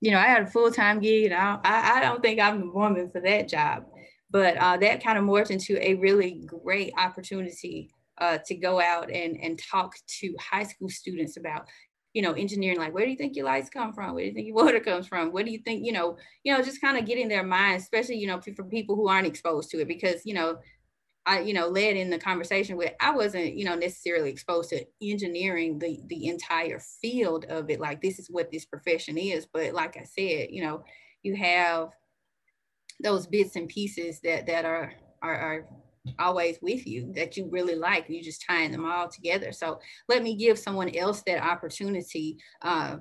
you 0.00 0.10
know, 0.10 0.18
I 0.18 0.26
had 0.26 0.42
a 0.42 0.46
full 0.46 0.70
time 0.70 1.00
gig, 1.00 1.26
and 1.26 1.34
I, 1.34 1.58
I, 1.64 2.00
don't 2.00 2.22
think 2.22 2.40
I'm 2.40 2.60
the 2.60 2.70
woman 2.70 3.08
for 3.10 3.20
that 3.20 3.48
job. 3.48 3.84
But 4.30 4.56
uh, 4.56 4.76
that 4.78 5.02
kind 5.02 5.18
of 5.18 5.24
morphed 5.24 5.50
into 5.50 5.82
a 5.82 5.94
really 5.94 6.42
great 6.46 6.92
opportunity 6.98 7.90
uh, 8.18 8.38
to 8.46 8.54
go 8.54 8.80
out 8.80 9.10
and 9.10 9.38
and 9.40 9.58
talk 9.58 9.94
to 10.20 10.34
high 10.38 10.64
school 10.64 10.88
students 10.88 11.36
about, 11.36 11.66
you 12.12 12.22
know, 12.22 12.32
engineering. 12.32 12.78
Like, 12.78 12.92
where 12.92 13.04
do 13.04 13.10
you 13.10 13.16
think 13.16 13.36
your 13.36 13.46
lights 13.46 13.70
come 13.70 13.92
from? 13.92 14.14
Where 14.14 14.24
do 14.24 14.28
you 14.28 14.34
think 14.34 14.48
your 14.48 14.56
water 14.56 14.80
comes 14.80 15.06
from? 15.06 15.32
What 15.32 15.46
do 15.46 15.52
you 15.52 15.58
think? 15.58 15.84
You 15.84 15.92
know, 15.92 16.18
you 16.44 16.52
know, 16.52 16.62
just 16.62 16.80
kind 16.80 16.98
of 16.98 17.06
getting 17.06 17.28
their 17.28 17.44
minds, 17.44 17.84
especially 17.84 18.16
you 18.16 18.26
know, 18.26 18.40
for 18.40 18.64
people 18.64 18.96
who 18.96 19.08
aren't 19.08 19.26
exposed 19.26 19.70
to 19.70 19.80
it, 19.80 19.88
because 19.88 20.26
you 20.26 20.34
know, 20.34 20.58
I, 21.26 21.40
you 21.40 21.52
know, 21.54 21.66
led 21.66 21.96
in 21.96 22.08
the 22.08 22.18
conversation 22.18 22.76
with, 22.76 22.92
I 23.00 23.10
wasn't, 23.10 23.56
you 23.56 23.64
know, 23.64 23.74
necessarily 23.74 24.30
exposed 24.30 24.70
to 24.70 24.86
engineering 25.02 25.78
the 25.78 26.00
the 26.06 26.28
entire 26.28 26.78
field 26.78 27.46
of 27.46 27.68
it. 27.68 27.80
Like 27.80 28.00
this 28.00 28.18
is 28.18 28.28
what 28.30 28.52
this 28.52 28.64
profession 28.64 29.18
is. 29.18 29.46
But 29.52 29.74
like 29.74 29.96
I 29.96 30.04
said, 30.04 30.48
you 30.50 30.62
know, 30.62 30.84
you 31.22 31.34
have 31.34 31.90
those 33.02 33.26
bits 33.26 33.56
and 33.56 33.68
pieces 33.68 34.20
that 34.20 34.46
that 34.46 34.64
are 34.64 34.92
are, 35.20 35.36
are 35.36 35.66
always 36.20 36.58
with 36.62 36.86
you 36.86 37.12
that 37.14 37.36
you 37.36 37.48
really 37.50 37.74
like. 37.74 38.08
You 38.08 38.22
just 38.22 38.44
tying 38.46 38.70
them 38.70 38.84
all 38.84 39.08
together. 39.08 39.50
So 39.50 39.80
let 40.08 40.22
me 40.22 40.36
give 40.36 40.58
someone 40.58 40.94
else 40.94 41.22
that 41.26 41.42
opportunity 41.42 42.38
uh, 42.62 42.98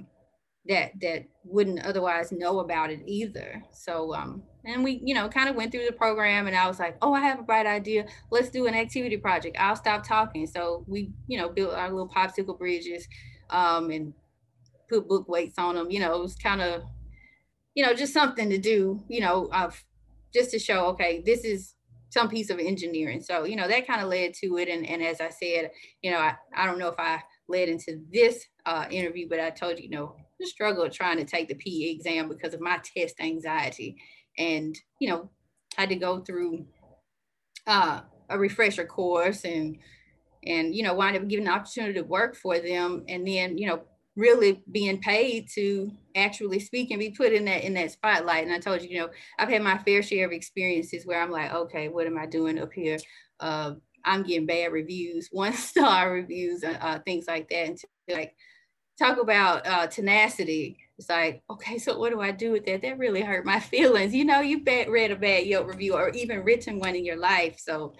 that 0.67 0.93
that 1.01 1.25
wouldn't 1.43 1.85
otherwise 1.85 2.31
know 2.31 2.59
about 2.59 2.89
it 2.89 3.01
either. 3.05 3.63
So 3.71 4.15
um, 4.15 4.41
and 4.65 4.83
we, 4.83 5.01
you 5.03 5.13
know, 5.13 5.29
kind 5.29 5.49
of 5.49 5.55
went 5.55 5.71
through 5.71 5.85
the 5.85 5.93
program 5.93 6.47
and 6.47 6.55
I 6.55 6.67
was 6.67 6.79
like, 6.79 6.97
oh, 7.01 7.13
I 7.13 7.21
have 7.21 7.39
a 7.39 7.43
bright 7.43 7.65
idea. 7.65 8.05
Let's 8.31 8.49
do 8.49 8.65
an 8.67 8.73
activity 8.73 9.17
project. 9.17 9.57
I'll 9.59 9.75
stop 9.75 10.05
talking. 10.05 10.47
So 10.47 10.83
we, 10.87 11.11
you 11.27 11.37
know, 11.37 11.49
built 11.49 11.73
our 11.73 11.89
little 11.89 12.09
popsicle 12.09 12.57
bridges 12.57 13.07
um, 13.49 13.91
and 13.91 14.13
put 14.89 15.07
book 15.07 15.27
weights 15.29 15.57
on 15.57 15.75
them. 15.75 15.91
You 15.91 15.99
know, 15.99 16.15
it 16.15 16.21
was 16.21 16.35
kind 16.35 16.61
of, 16.61 16.83
you 17.75 17.85
know, 17.85 17.93
just 17.93 18.13
something 18.13 18.49
to 18.49 18.57
do. 18.57 19.03
You 19.07 19.21
know, 19.21 19.49
uh, 19.51 19.71
just 20.33 20.51
to 20.51 20.59
show, 20.59 20.87
okay, 20.87 21.21
this 21.25 21.45
is 21.45 21.75
some 22.09 22.29
piece 22.29 22.49
of 22.49 22.59
engineering. 22.59 23.21
So, 23.21 23.43
you 23.43 23.55
know, 23.55 23.67
that 23.67 23.87
kind 23.87 24.01
of 24.01 24.07
led 24.07 24.33
to 24.35 24.57
it. 24.57 24.69
And, 24.69 24.85
and 24.87 25.03
as 25.03 25.21
I 25.21 25.29
said, 25.29 25.71
you 26.01 26.11
know, 26.11 26.17
I, 26.17 26.35
I 26.55 26.65
don't 26.65 26.79
know 26.79 26.87
if 26.87 26.99
I 26.99 27.21
led 27.47 27.69
into 27.69 28.01
this 28.11 28.45
uh, 28.65 28.85
interview, 28.89 29.27
but 29.29 29.39
I 29.39 29.49
told 29.49 29.77
you, 29.77 29.85
you 29.85 29.89
know, 29.89 30.15
the 30.39 30.47
struggle 30.47 30.83
of 30.83 30.91
trying 30.91 31.17
to 31.17 31.25
take 31.25 31.47
the 31.47 31.55
PE 31.55 31.91
exam 31.91 32.29
because 32.29 32.53
of 32.53 32.61
my 32.61 32.79
test 32.95 33.15
anxiety. 33.19 33.97
And, 34.37 34.75
you 34.99 35.09
know, 35.09 35.29
had 35.77 35.89
to 35.89 35.95
go 35.95 36.19
through 36.19 36.65
uh, 37.67 38.01
a 38.29 38.39
refresher 38.39 38.85
course 38.85 39.43
and, 39.43 39.77
and, 40.45 40.75
you 40.75 40.83
know, 40.83 40.93
wind 40.93 41.17
up 41.17 41.27
giving 41.27 41.47
an 41.47 41.53
opportunity 41.53 41.93
to 41.93 42.03
work 42.03 42.35
for 42.35 42.59
them. 42.59 43.03
And 43.07 43.27
then, 43.27 43.57
you 43.57 43.67
know, 43.67 43.83
really 44.15 44.63
being 44.71 44.99
paid 44.99 45.49
to 45.55 45.91
actually 46.15 46.59
speak 46.59 46.91
and 46.91 46.99
be 46.99 47.11
put 47.11 47.33
in 47.33 47.45
that 47.45 47.63
in 47.63 47.73
that 47.73 47.91
spotlight. 47.91 48.45
And 48.45 48.53
I 48.53 48.59
told 48.59 48.81
you, 48.81 48.89
you 48.89 48.99
know, 48.99 49.09
I've 49.37 49.49
had 49.49 49.61
my 49.61 49.77
fair 49.79 50.01
share 50.01 50.25
of 50.25 50.31
experiences 50.31 51.05
where 51.05 51.21
I'm 51.21 51.31
like, 51.31 51.53
okay, 51.53 51.89
what 51.89 52.07
am 52.07 52.17
I 52.17 52.25
doing 52.25 52.59
up 52.59 52.71
here? 52.73 52.97
Uh, 53.39 53.73
I'm 54.03 54.23
getting 54.23 54.45
bad 54.45 54.71
reviews, 54.71 55.29
one 55.31 55.53
star 55.53 56.11
reviews, 56.11 56.63
uh, 56.63 56.77
uh, 56.79 56.99
things 56.99 57.25
like 57.27 57.49
that. 57.49 57.67
And 57.67 57.77
to, 57.77 57.87
like 58.09 58.35
talk 58.97 59.21
about 59.21 59.65
uh, 59.67 59.87
tenacity. 59.87 60.77
It's 60.97 61.09
like, 61.09 61.43
okay, 61.49 61.77
so 61.77 61.97
what 61.97 62.11
do 62.11 62.21
I 62.21 62.31
do 62.31 62.51
with 62.51 62.65
that? 62.65 62.81
That 62.81 62.97
really 62.97 63.21
hurt 63.21 63.45
my 63.45 63.59
feelings. 63.71 64.13
You 64.13 64.25
know, 64.25 64.41
you 64.41 64.63
bet 64.63 64.89
read 64.89 65.11
a 65.11 65.15
bad 65.15 65.45
Yelp 65.45 65.67
review 65.67 65.95
or 65.95 66.09
even 66.09 66.43
written 66.43 66.79
one 66.79 66.95
in 66.95 67.05
your 67.05 67.17
life. 67.17 67.59
So 67.59 67.93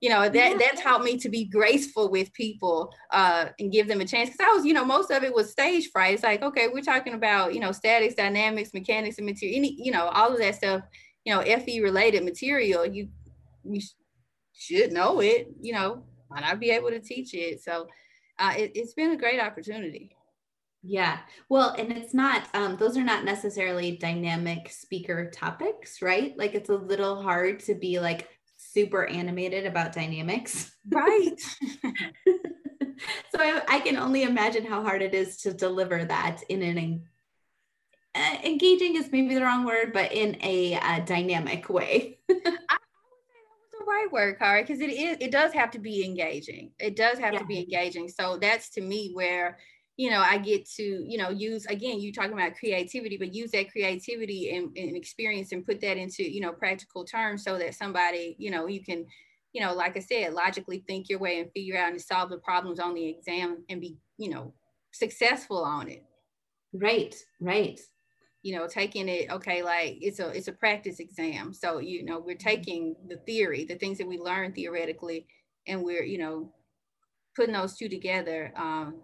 you 0.00 0.08
know 0.08 0.28
that 0.28 0.50
yeah. 0.52 0.56
that 0.56 0.76
taught 0.80 1.02
me 1.02 1.16
to 1.16 1.28
be 1.28 1.44
graceful 1.44 2.08
with 2.08 2.32
people 2.32 2.92
uh, 3.10 3.46
and 3.58 3.72
give 3.72 3.88
them 3.88 4.00
a 4.00 4.04
chance 4.04 4.30
because 4.30 4.46
i 4.46 4.54
was 4.54 4.64
you 4.64 4.72
know 4.72 4.84
most 4.84 5.10
of 5.10 5.24
it 5.24 5.34
was 5.34 5.50
stage 5.50 5.90
fright 5.90 6.14
it's 6.14 6.22
like 6.22 6.42
okay 6.42 6.68
we're 6.68 6.80
talking 6.80 7.14
about 7.14 7.52
you 7.52 7.60
know 7.60 7.72
statics 7.72 8.14
dynamics 8.14 8.72
mechanics 8.72 9.18
and 9.18 9.26
material 9.26 9.56
any 9.56 9.74
you 9.76 9.90
know 9.90 10.06
all 10.08 10.32
of 10.32 10.38
that 10.38 10.54
stuff 10.54 10.82
you 11.24 11.34
know 11.34 11.42
fe 11.42 11.80
related 11.80 12.24
material 12.24 12.86
you 12.86 13.08
you 13.64 13.80
should 14.52 14.92
know 14.92 15.20
it 15.20 15.48
you 15.60 15.72
know 15.72 16.04
might 16.30 16.42
not 16.42 16.60
be 16.60 16.70
able 16.70 16.90
to 16.90 17.00
teach 17.00 17.34
it 17.34 17.60
so 17.60 17.88
uh, 18.38 18.54
it, 18.56 18.70
it's 18.76 18.94
been 18.94 19.10
a 19.10 19.16
great 19.16 19.40
opportunity 19.40 20.14
yeah. 20.82 21.18
Well, 21.48 21.74
and 21.78 21.92
it's 21.92 22.14
not, 22.14 22.48
um, 22.54 22.76
those 22.76 22.96
are 22.96 23.04
not 23.04 23.24
necessarily 23.24 23.96
dynamic 23.96 24.70
speaker 24.70 25.30
topics, 25.30 26.00
right? 26.02 26.36
Like 26.36 26.54
it's 26.54 26.70
a 26.70 26.76
little 26.76 27.22
hard 27.22 27.60
to 27.60 27.74
be 27.74 28.00
like, 28.00 28.28
super 28.58 29.06
animated 29.06 29.66
about 29.66 29.92
dynamics. 29.92 30.74
Right. 30.90 31.40
so 33.30 33.38
I, 33.38 33.62
I, 33.68 33.80
can 33.80 33.96
only 33.96 34.24
imagine 34.24 34.64
how 34.64 34.82
hard 34.82 35.00
it 35.00 35.14
is 35.14 35.38
to 35.42 35.54
deliver 35.54 36.04
that 36.04 36.42
in 36.48 36.62
an 36.62 37.02
uh, 38.14 38.36
engaging 38.44 38.96
is 38.96 39.10
maybe 39.12 39.34
the 39.34 39.42
wrong 39.42 39.64
word, 39.64 39.92
but 39.92 40.12
in 40.12 40.36
a 40.42 40.74
uh, 40.74 41.00
dynamic 41.00 41.68
way. 41.68 42.18
I, 42.30 42.34
would 42.34 42.42
say 42.42 42.50
that 42.50 43.58
was 43.60 43.78
the 43.78 43.84
right 43.86 44.08
word, 44.10 44.38
Kari, 44.38 44.62
because 44.62 44.80
it 44.80 44.90
is 44.90 45.16
it 45.20 45.30
does 45.30 45.52
have 45.52 45.70
to 45.72 45.78
be 45.78 46.04
engaging. 46.04 46.72
It 46.78 46.96
does 46.96 47.18
have 47.18 47.34
yeah. 47.34 47.40
to 47.40 47.44
be 47.44 47.60
engaging. 47.60 48.08
So 48.08 48.38
that's 48.38 48.70
to 48.70 48.80
me 48.80 49.12
where 49.12 49.58
you 49.98 50.10
know, 50.10 50.20
I 50.20 50.38
get 50.38 50.64
to, 50.76 50.82
you 50.82 51.18
know, 51.18 51.28
use 51.30 51.66
again, 51.66 52.00
you 52.00 52.12
talking 52.12 52.32
about 52.32 52.54
creativity, 52.54 53.16
but 53.18 53.34
use 53.34 53.50
that 53.50 53.72
creativity 53.72 54.56
and, 54.56 54.74
and, 54.78 54.96
experience 54.96 55.50
and 55.50 55.66
put 55.66 55.80
that 55.80 55.96
into, 55.96 56.22
you 56.22 56.40
know, 56.40 56.52
practical 56.52 57.04
terms 57.04 57.42
so 57.42 57.58
that 57.58 57.74
somebody, 57.74 58.36
you 58.38 58.52
know, 58.52 58.68
you 58.68 58.82
can, 58.82 59.04
you 59.52 59.60
know, 59.60 59.74
like 59.74 59.96
I 59.96 60.00
said, 60.00 60.34
logically 60.34 60.84
think 60.86 61.08
your 61.08 61.18
way 61.18 61.40
and 61.40 61.50
figure 61.50 61.76
out 61.76 61.90
and 61.90 62.00
solve 62.00 62.30
the 62.30 62.38
problems 62.38 62.78
on 62.78 62.94
the 62.94 63.08
exam 63.08 63.64
and 63.68 63.80
be, 63.80 63.98
you 64.18 64.30
know, 64.30 64.54
successful 64.92 65.64
on 65.64 65.88
it. 65.88 66.04
Right, 66.72 67.16
right. 67.40 67.80
You 68.44 68.54
know, 68.54 68.68
taking 68.68 69.08
it, 69.08 69.32
okay, 69.32 69.64
like 69.64 69.98
it's 70.00 70.20
a 70.20 70.28
it's 70.28 70.46
a 70.46 70.52
practice 70.52 71.00
exam. 71.00 71.52
So, 71.52 71.80
you 71.80 72.04
know, 72.04 72.20
we're 72.20 72.36
mm-hmm. 72.36 72.48
taking 72.48 72.94
the 73.08 73.16
theory, 73.26 73.64
the 73.64 73.74
things 73.74 73.98
that 73.98 74.06
we 74.06 74.16
learn 74.16 74.52
theoretically, 74.52 75.26
and 75.66 75.82
we're, 75.82 76.04
you 76.04 76.18
know, 76.18 76.52
putting 77.34 77.54
those 77.54 77.76
two 77.76 77.88
together 77.88 78.52
um, 78.56 79.00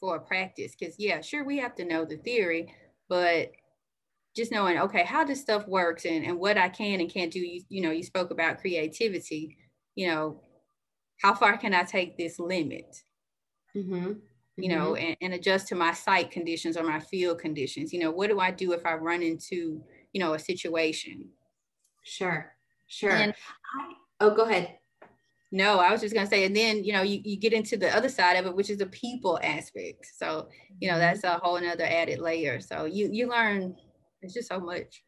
for 0.00 0.16
a 0.16 0.20
practice 0.20 0.74
because 0.78 0.94
yeah 0.98 1.20
sure 1.20 1.44
we 1.44 1.58
have 1.58 1.74
to 1.74 1.84
know 1.84 2.04
the 2.04 2.16
theory 2.18 2.72
but 3.08 3.52
just 4.34 4.52
knowing 4.52 4.78
okay 4.78 5.04
how 5.04 5.24
this 5.24 5.40
stuff 5.40 5.66
works 5.66 6.04
and, 6.04 6.24
and 6.24 6.38
what 6.38 6.58
i 6.58 6.68
can 6.68 7.00
and 7.00 7.12
can't 7.12 7.32
do 7.32 7.40
you, 7.40 7.62
you 7.68 7.80
know 7.80 7.90
you 7.90 8.02
spoke 8.02 8.30
about 8.30 8.60
creativity 8.60 9.56
you 9.94 10.06
know 10.06 10.40
how 11.22 11.34
far 11.34 11.56
can 11.56 11.72
i 11.72 11.82
take 11.82 12.16
this 12.16 12.38
limit 12.38 12.96
mm-hmm. 13.74 14.12
you 14.56 14.68
know 14.68 14.92
mm-hmm. 14.92 15.06
and, 15.06 15.16
and 15.22 15.34
adjust 15.34 15.68
to 15.68 15.74
my 15.74 15.92
site 15.92 16.30
conditions 16.30 16.76
or 16.76 16.82
my 16.82 17.00
field 17.00 17.38
conditions 17.38 17.92
you 17.92 17.98
know 17.98 18.10
what 18.10 18.28
do 18.28 18.38
i 18.38 18.50
do 18.50 18.72
if 18.72 18.84
i 18.84 18.94
run 18.94 19.22
into 19.22 19.82
you 20.12 20.20
know 20.20 20.34
a 20.34 20.38
situation 20.38 21.26
sure 22.04 22.52
sure 22.86 23.10
and, 23.10 23.32
I, 23.32 23.92
oh 24.20 24.34
go 24.34 24.44
ahead 24.44 24.76
no, 25.52 25.78
I 25.78 25.92
was 25.92 26.00
just 26.00 26.14
gonna 26.14 26.26
say, 26.26 26.44
and 26.44 26.56
then 26.56 26.84
you 26.84 26.92
know, 26.92 27.02
you, 27.02 27.20
you 27.24 27.36
get 27.38 27.52
into 27.52 27.76
the 27.76 27.94
other 27.96 28.08
side 28.08 28.34
of 28.36 28.46
it, 28.46 28.54
which 28.56 28.70
is 28.70 28.78
the 28.78 28.86
people 28.86 29.38
aspect. 29.42 30.06
So, 30.16 30.48
you 30.80 30.88
know, 30.88 30.94
mm-hmm. 30.94 31.00
that's 31.00 31.24
a 31.24 31.38
whole 31.38 31.56
another 31.56 31.84
added 31.84 32.18
layer. 32.18 32.60
So 32.60 32.84
you 32.84 33.08
you 33.12 33.28
learn 33.28 33.76
it's 34.22 34.34
just 34.34 34.48
so 34.48 34.60
much. 34.60 35.02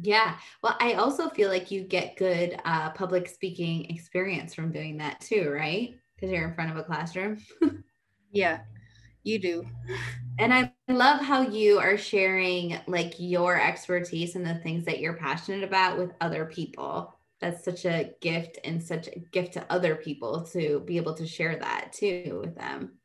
Yeah. 0.00 0.36
Well, 0.62 0.76
I 0.80 0.94
also 0.94 1.28
feel 1.28 1.48
like 1.48 1.70
you 1.70 1.82
get 1.82 2.16
good 2.16 2.60
uh, 2.64 2.90
public 2.90 3.28
speaking 3.28 3.90
experience 3.90 4.54
from 4.54 4.72
doing 4.72 4.96
that 4.98 5.20
too, 5.20 5.50
right? 5.50 5.98
Because 6.14 6.32
you're 6.32 6.48
in 6.48 6.54
front 6.54 6.70
of 6.70 6.76
a 6.76 6.84
classroom. 6.84 7.38
yeah, 8.32 8.60
you 9.24 9.38
do. 9.38 9.66
And 10.38 10.54
I 10.54 10.72
love 10.88 11.20
how 11.20 11.42
you 11.42 11.78
are 11.78 11.96
sharing 11.96 12.78
like 12.86 13.14
your 13.18 13.60
expertise 13.60 14.36
and 14.36 14.46
the 14.46 14.54
things 14.56 14.84
that 14.84 15.00
you're 15.00 15.14
passionate 15.14 15.64
about 15.64 15.98
with 15.98 16.12
other 16.20 16.46
people 16.46 17.17
that's 17.40 17.64
such 17.64 17.84
a 17.84 18.12
gift 18.20 18.58
and 18.64 18.82
such 18.82 19.08
a 19.08 19.20
gift 19.32 19.54
to 19.54 19.72
other 19.72 19.94
people 19.96 20.42
to 20.52 20.80
be 20.80 20.96
able 20.96 21.14
to 21.14 21.26
share 21.26 21.56
that 21.56 21.92
too 21.92 22.40
with 22.42 22.56
them. 22.56 22.98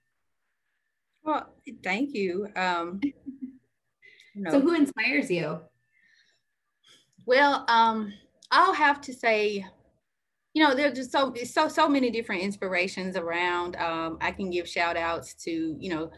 Well, 1.24 1.54
thank 1.84 2.14
you. 2.14 2.48
Um, 2.56 3.00
So, 4.50 4.60
who 4.60 4.74
inspires 4.74 5.30
you? 5.30 5.62
Well, 7.26 7.66
um, 7.68 8.14
I'll 8.52 8.74
have 8.74 9.00
to 9.02 9.14
say, 9.14 9.66
you 10.54 10.64
know, 10.64 10.74
there's 10.74 10.98
just 10.98 11.12
so 11.12 11.34
so 11.44 11.68
so 11.68 11.88
many 11.88 12.10
different 12.10 12.42
inspirations 12.42 13.16
around. 13.16 13.76
Um, 13.76 14.18
I 14.22 14.32
can 14.32 14.50
give 14.50 14.68
shout 14.68 14.98
outs 14.98 15.34
to, 15.46 15.52
you 15.80 15.90
know, 15.90 16.12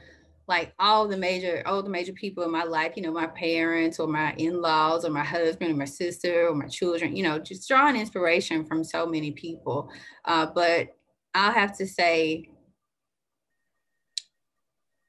like 0.47 0.73
all 0.79 1.07
the 1.07 1.17
major 1.17 1.63
all 1.65 1.81
the 1.81 1.89
major 1.89 2.13
people 2.13 2.43
in 2.43 2.51
my 2.51 2.63
life 2.63 2.93
you 2.95 3.01
know 3.01 3.11
my 3.11 3.27
parents 3.27 3.99
or 3.99 4.07
my 4.07 4.33
in-laws 4.37 5.03
or 5.03 5.09
my 5.09 5.23
husband 5.23 5.71
or 5.71 5.75
my 5.75 5.85
sister 5.85 6.47
or 6.47 6.55
my 6.55 6.67
children 6.67 7.15
you 7.15 7.23
know 7.23 7.39
just 7.39 7.67
drawing 7.67 7.95
inspiration 7.95 8.65
from 8.65 8.83
so 8.83 9.05
many 9.05 9.31
people. 9.31 9.89
Uh, 10.25 10.45
but 10.45 10.87
i'll 11.33 11.51
have 11.51 11.77
to 11.77 11.87
say 11.87 12.49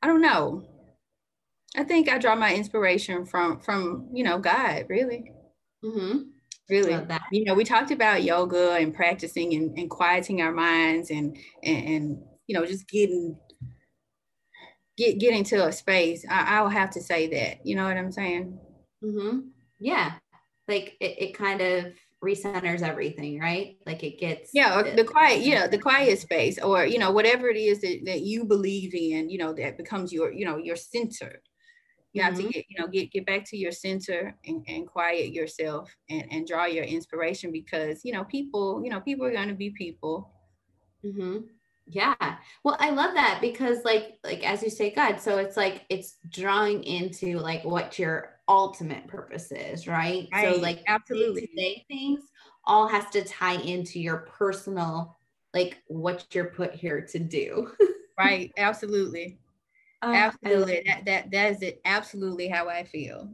i 0.03 0.07
don't 0.07 0.23
know. 0.23 0.65
I 1.77 1.85
think 1.85 2.09
i 2.09 2.19
draw 2.19 2.35
my 2.35 2.55
inspiration 2.55 3.27
from 3.27 3.61
from 3.61 4.09
you 4.13 4.25
know 4.25 4.39
god 4.39 4.87
really. 4.89 5.33
Mm-hmm. 5.85 6.23
really. 6.71 7.07
You 7.31 7.45
know 7.45 7.55
we 7.55 7.65
talked 7.65 7.91
about 7.91 8.23
yoga 8.23 8.73
and 8.73 8.95
practicing 8.95 9.55
and, 9.55 9.79
and 9.79 9.91
quieting 9.91 10.41
our 10.41 10.53
minds 10.53 11.11
and, 11.11 11.37
and 11.63 11.89
and 11.89 12.23
you 12.47 12.59
know 12.59 12.65
just 12.65 12.89
getting 12.89 13.37
get 14.97 15.19
get 15.19 15.35
into 15.35 15.65
a 15.65 15.73
space. 15.73 16.25
I, 16.29 16.57
I'll 16.57 16.69
have 16.69 16.91
to 16.91 17.01
say 17.01 17.29
that. 17.29 17.67
You 17.67 17.77
know 17.77 17.85
what 17.85 17.97
I'm 17.97 18.13
saying? 18.13 18.59
Mm-hmm. 19.03 19.41
Yeah, 19.79 20.13
like 20.69 20.97
it, 21.01 21.17
it 21.19 21.35
kind 21.39 21.61
of 21.61 21.93
recenters 22.25 22.83
everything, 22.83 23.39
right? 23.39 23.77
Like 23.87 24.03
it 24.03 24.19
gets 24.19 24.51
yeah, 24.53 24.83
the 24.95 25.05
quiet, 25.05 25.43
yeah, 25.43 25.67
the 25.67 25.79
quiet 25.79 26.19
space, 26.19 26.59
or 26.59 26.87
you 26.87 26.99
know, 26.99 27.11
whatever 27.13 27.49
it 27.49 27.57
is 27.57 27.81
that, 27.81 28.01
that 28.07 28.23
you 28.23 28.45
believe 28.45 28.95
in, 28.95 29.31
you 29.31 29.39
know, 29.39 29.53
that 29.55 29.77
becomes 29.77 30.13
your, 30.13 30.33
you 30.33 30.45
know, 30.45 30.57
your 30.57 30.77
center. 30.77 31.43
You 32.13 32.23
mm-hmm. 32.23 32.29
have 32.29 32.37
to 32.37 32.43
mm-hmm. 32.43 32.51
get, 32.51 32.65
you 32.69 32.81
know, 32.81 32.89
get 32.89 33.13
get 33.13 33.27
back 33.27 33.45
to 33.51 33.57
your 33.57 33.73
center 33.73 34.37
and, 34.47 34.65
and 34.67 34.87
quiet 34.87 35.33
yourself 35.33 35.95
and, 36.09 36.25
and 36.31 36.47
draw 36.47 36.65
your 36.65 36.85
inspiration 36.85 37.53
because 37.53 38.01
you 38.05 38.13
know, 38.13 38.25
people, 38.25 38.83
you 38.83 38.91
know, 38.91 39.01
people 39.01 39.27
are 39.27 39.33
gonna 39.33 39.55
be 39.55 39.71
people. 39.71 40.33
Mm-hmm. 41.05 41.39
Yeah. 41.87 42.37
Well, 42.65 42.77
I 42.81 42.91
love 42.91 43.15
that 43.15 43.39
because 43.41 43.85
like 43.85 44.19
like 44.25 44.45
as 44.45 44.63
you 44.63 44.71
say 44.71 44.91
God, 44.91 45.21
so 45.21 45.39
it's 45.39 45.57
like 45.57 45.85
it's 45.89 46.17
drawing 46.29 46.83
into 46.85 47.39
like 47.39 47.65
what 47.65 47.99
your 47.99 48.41
ultimate 48.49 49.07
purpose 49.07 49.53
is, 49.53 49.87
right? 49.87 50.29
right. 50.33 50.55
So 50.55 50.61
like 50.61 50.83
absolutely 50.89 51.85
things 51.89 52.21
all 52.65 52.89
has 52.89 53.09
to 53.11 53.23
tie 53.23 53.61
into 53.61 54.01
your 54.01 54.29
personal 54.39 55.17
like 55.55 55.81
what 55.87 56.27
you're 56.35 56.47
put 56.51 56.75
here 56.75 57.01
to 57.13 57.19
do. 57.21 57.71
right. 58.19 58.53
Absolutely. 58.57 59.39
Uh, 60.03 60.13
absolutely. 60.13 60.83
That 60.87 61.05
that 61.05 61.31
that 61.31 61.53
is 61.53 61.63
it 61.63 61.81
absolutely 61.85 62.49
how 62.49 62.69
I 62.69 62.83
feel. 62.83 63.29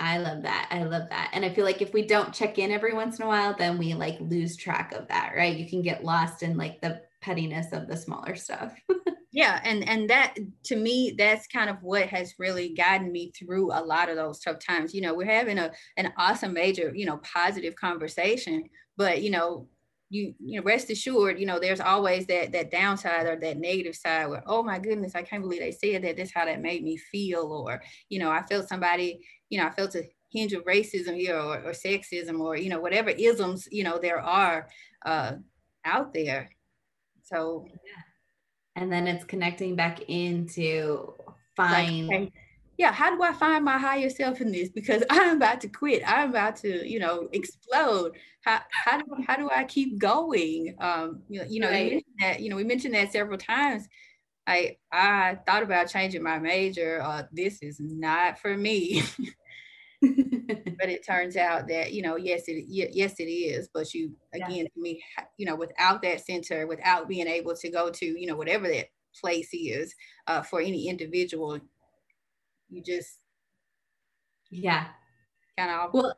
I 0.00 0.18
love 0.18 0.42
that. 0.42 0.68
I 0.70 0.82
love 0.84 1.08
that. 1.10 1.30
And 1.32 1.44
I 1.44 1.50
feel 1.50 1.64
like 1.64 1.80
if 1.80 1.92
we 1.92 2.02
don't 2.02 2.34
check 2.34 2.58
in 2.58 2.72
every 2.72 2.94
once 2.94 3.18
in 3.18 3.24
a 3.24 3.28
while, 3.28 3.54
then 3.56 3.78
we 3.78 3.94
like 3.94 4.18
lose 4.20 4.56
track 4.56 4.92
of 4.92 5.08
that, 5.08 5.32
right? 5.36 5.56
You 5.56 5.68
can 5.68 5.82
get 5.82 6.04
lost 6.04 6.42
in 6.42 6.56
like 6.56 6.80
the 6.80 7.02
pettiness 7.24 7.72
of 7.72 7.88
the 7.88 7.96
smaller 7.96 8.34
stuff. 8.34 8.74
yeah 9.32 9.60
and 9.64 9.86
and 9.88 10.08
that 10.08 10.34
to 10.64 10.76
me 10.76 11.14
that's 11.18 11.48
kind 11.48 11.68
of 11.68 11.76
what 11.82 12.06
has 12.06 12.34
really 12.38 12.72
gotten 12.72 13.10
me 13.10 13.32
through 13.36 13.72
a 13.72 13.82
lot 13.82 14.08
of 14.08 14.16
those 14.16 14.38
tough 14.38 14.58
times 14.64 14.94
you 14.94 15.00
know 15.00 15.12
we're 15.12 15.26
having 15.26 15.58
a 15.58 15.72
an 15.96 16.12
awesome 16.16 16.52
major 16.52 16.92
you 16.94 17.04
know 17.04 17.18
positive 17.18 17.74
conversation 17.74 18.62
but 18.96 19.22
you 19.22 19.30
know 19.30 19.66
you 20.08 20.34
you 20.38 20.60
know 20.60 20.64
rest 20.64 20.88
assured 20.88 21.38
you 21.40 21.46
know 21.46 21.58
there's 21.58 21.80
always 21.80 22.26
that 22.26 22.52
that 22.52 22.70
downside 22.70 23.26
or 23.26 23.36
that 23.40 23.58
negative 23.58 23.96
side 23.96 24.26
where 24.26 24.44
oh 24.46 24.62
my 24.62 24.78
goodness 24.78 25.16
i 25.16 25.22
can't 25.22 25.42
believe 25.42 25.60
they 25.60 25.72
said 25.72 26.04
that 26.04 26.16
that's 26.16 26.32
how 26.32 26.44
that 26.44 26.62
made 26.62 26.84
me 26.84 26.96
feel 26.96 27.64
or 27.66 27.82
you 28.08 28.20
know 28.20 28.30
i 28.30 28.42
felt 28.46 28.68
somebody 28.68 29.18
you 29.48 29.58
know 29.58 29.66
i 29.66 29.70
felt 29.70 29.96
a 29.96 30.04
hinge 30.30 30.52
of 30.52 30.64
racism 30.64 31.16
here 31.16 31.36
or, 31.36 31.56
or 31.62 31.72
sexism 31.72 32.38
or 32.38 32.56
you 32.56 32.68
know 32.68 32.80
whatever 32.80 33.10
isms 33.10 33.66
you 33.72 33.82
know 33.82 33.98
there 33.98 34.20
are 34.20 34.68
uh 35.06 35.32
out 35.84 36.12
there 36.12 36.50
so 37.24 37.66
yeah. 37.68 38.02
And 38.76 38.92
then 38.92 39.06
it's 39.06 39.24
connecting 39.24 39.76
back 39.76 40.00
into 40.08 41.14
find 41.56 42.08
like, 42.08 42.32
yeah 42.76 42.90
how 42.90 43.14
do 43.14 43.22
i 43.22 43.32
find 43.32 43.64
my 43.64 43.78
higher 43.78 44.10
self 44.10 44.40
in 44.40 44.52
this? 44.52 44.68
Because 44.68 45.02
i'm 45.10 45.36
about 45.36 45.60
to 45.62 45.68
quit. 45.68 46.02
I'm 46.06 46.30
about 46.30 46.56
to 46.56 46.88
you 46.88 46.98
know 46.98 47.28
explode. 47.32 48.12
How, 48.44 48.60
how 48.70 48.98
do 48.98 49.04
how 49.26 49.36
do 49.36 49.48
i 49.50 49.64
keep 49.64 49.98
going? 49.98 50.76
Um 50.80 51.22
you 51.28 51.40
know, 51.40 51.46
you 51.48 51.60
know 51.60 51.70
right. 51.70 51.92
you 51.92 52.02
that 52.20 52.40
you 52.40 52.50
know 52.50 52.56
we 52.56 52.64
mentioned 52.64 52.94
that 52.94 53.12
several 53.12 53.38
times. 53.38 53.88
I 54.46 54.76
i 54.92 55.38
thought 55.46 55.62
about 55.62 55.88
changing 55.88 56.22
my 56.22 56.38
major. 56.38 57.00
Uh 57.02 57.22
this 57.32 57.62
is 57.62 57.80
not 57.80 58.38
for 58.38 58.56
me 58.56 59.02
but 60.78 60.88
it 60.88 61.06
turns 61.06 61.36
out 61.36 61.68
that 61.68 61.92
you 61.92 62.02
know 62.02 62.16
yes 62.16 62.42
it 62.46 62.64
yes 62.68 63.14
it 63.18 63.24
is 63.24 63.68
but 63.72 63.92
you 63.94 64.12
again 64.34 64.66
yeah. 64.74 64.82
me 64.82 65.02
you 65.38 65.46
know 65.46 65.56
without 65.56 66.02
that 66.02 66.24
center 66.24 66.66
without 66.66 67.08
being 67.08 67.26
able 67.26 67.54
to 67.54 67.70
go 67.70 67.90
to 67.90 68.04
you 68.04 68.26
know 68.26 68.36
whatever 68.36 68.68
that 68.68 68.86
place 69.20 69.48
is 69.52 69.94
uh, 70.26 70.42
for 70.42 70.60
any 70.60 70.88
individual 70.88 71.58
you 72.68 72.82
just 72.82 73.20
yeah 74.50 74.86
kind 75.58 75.70
of 75.70 75.92
well 75.94 76.14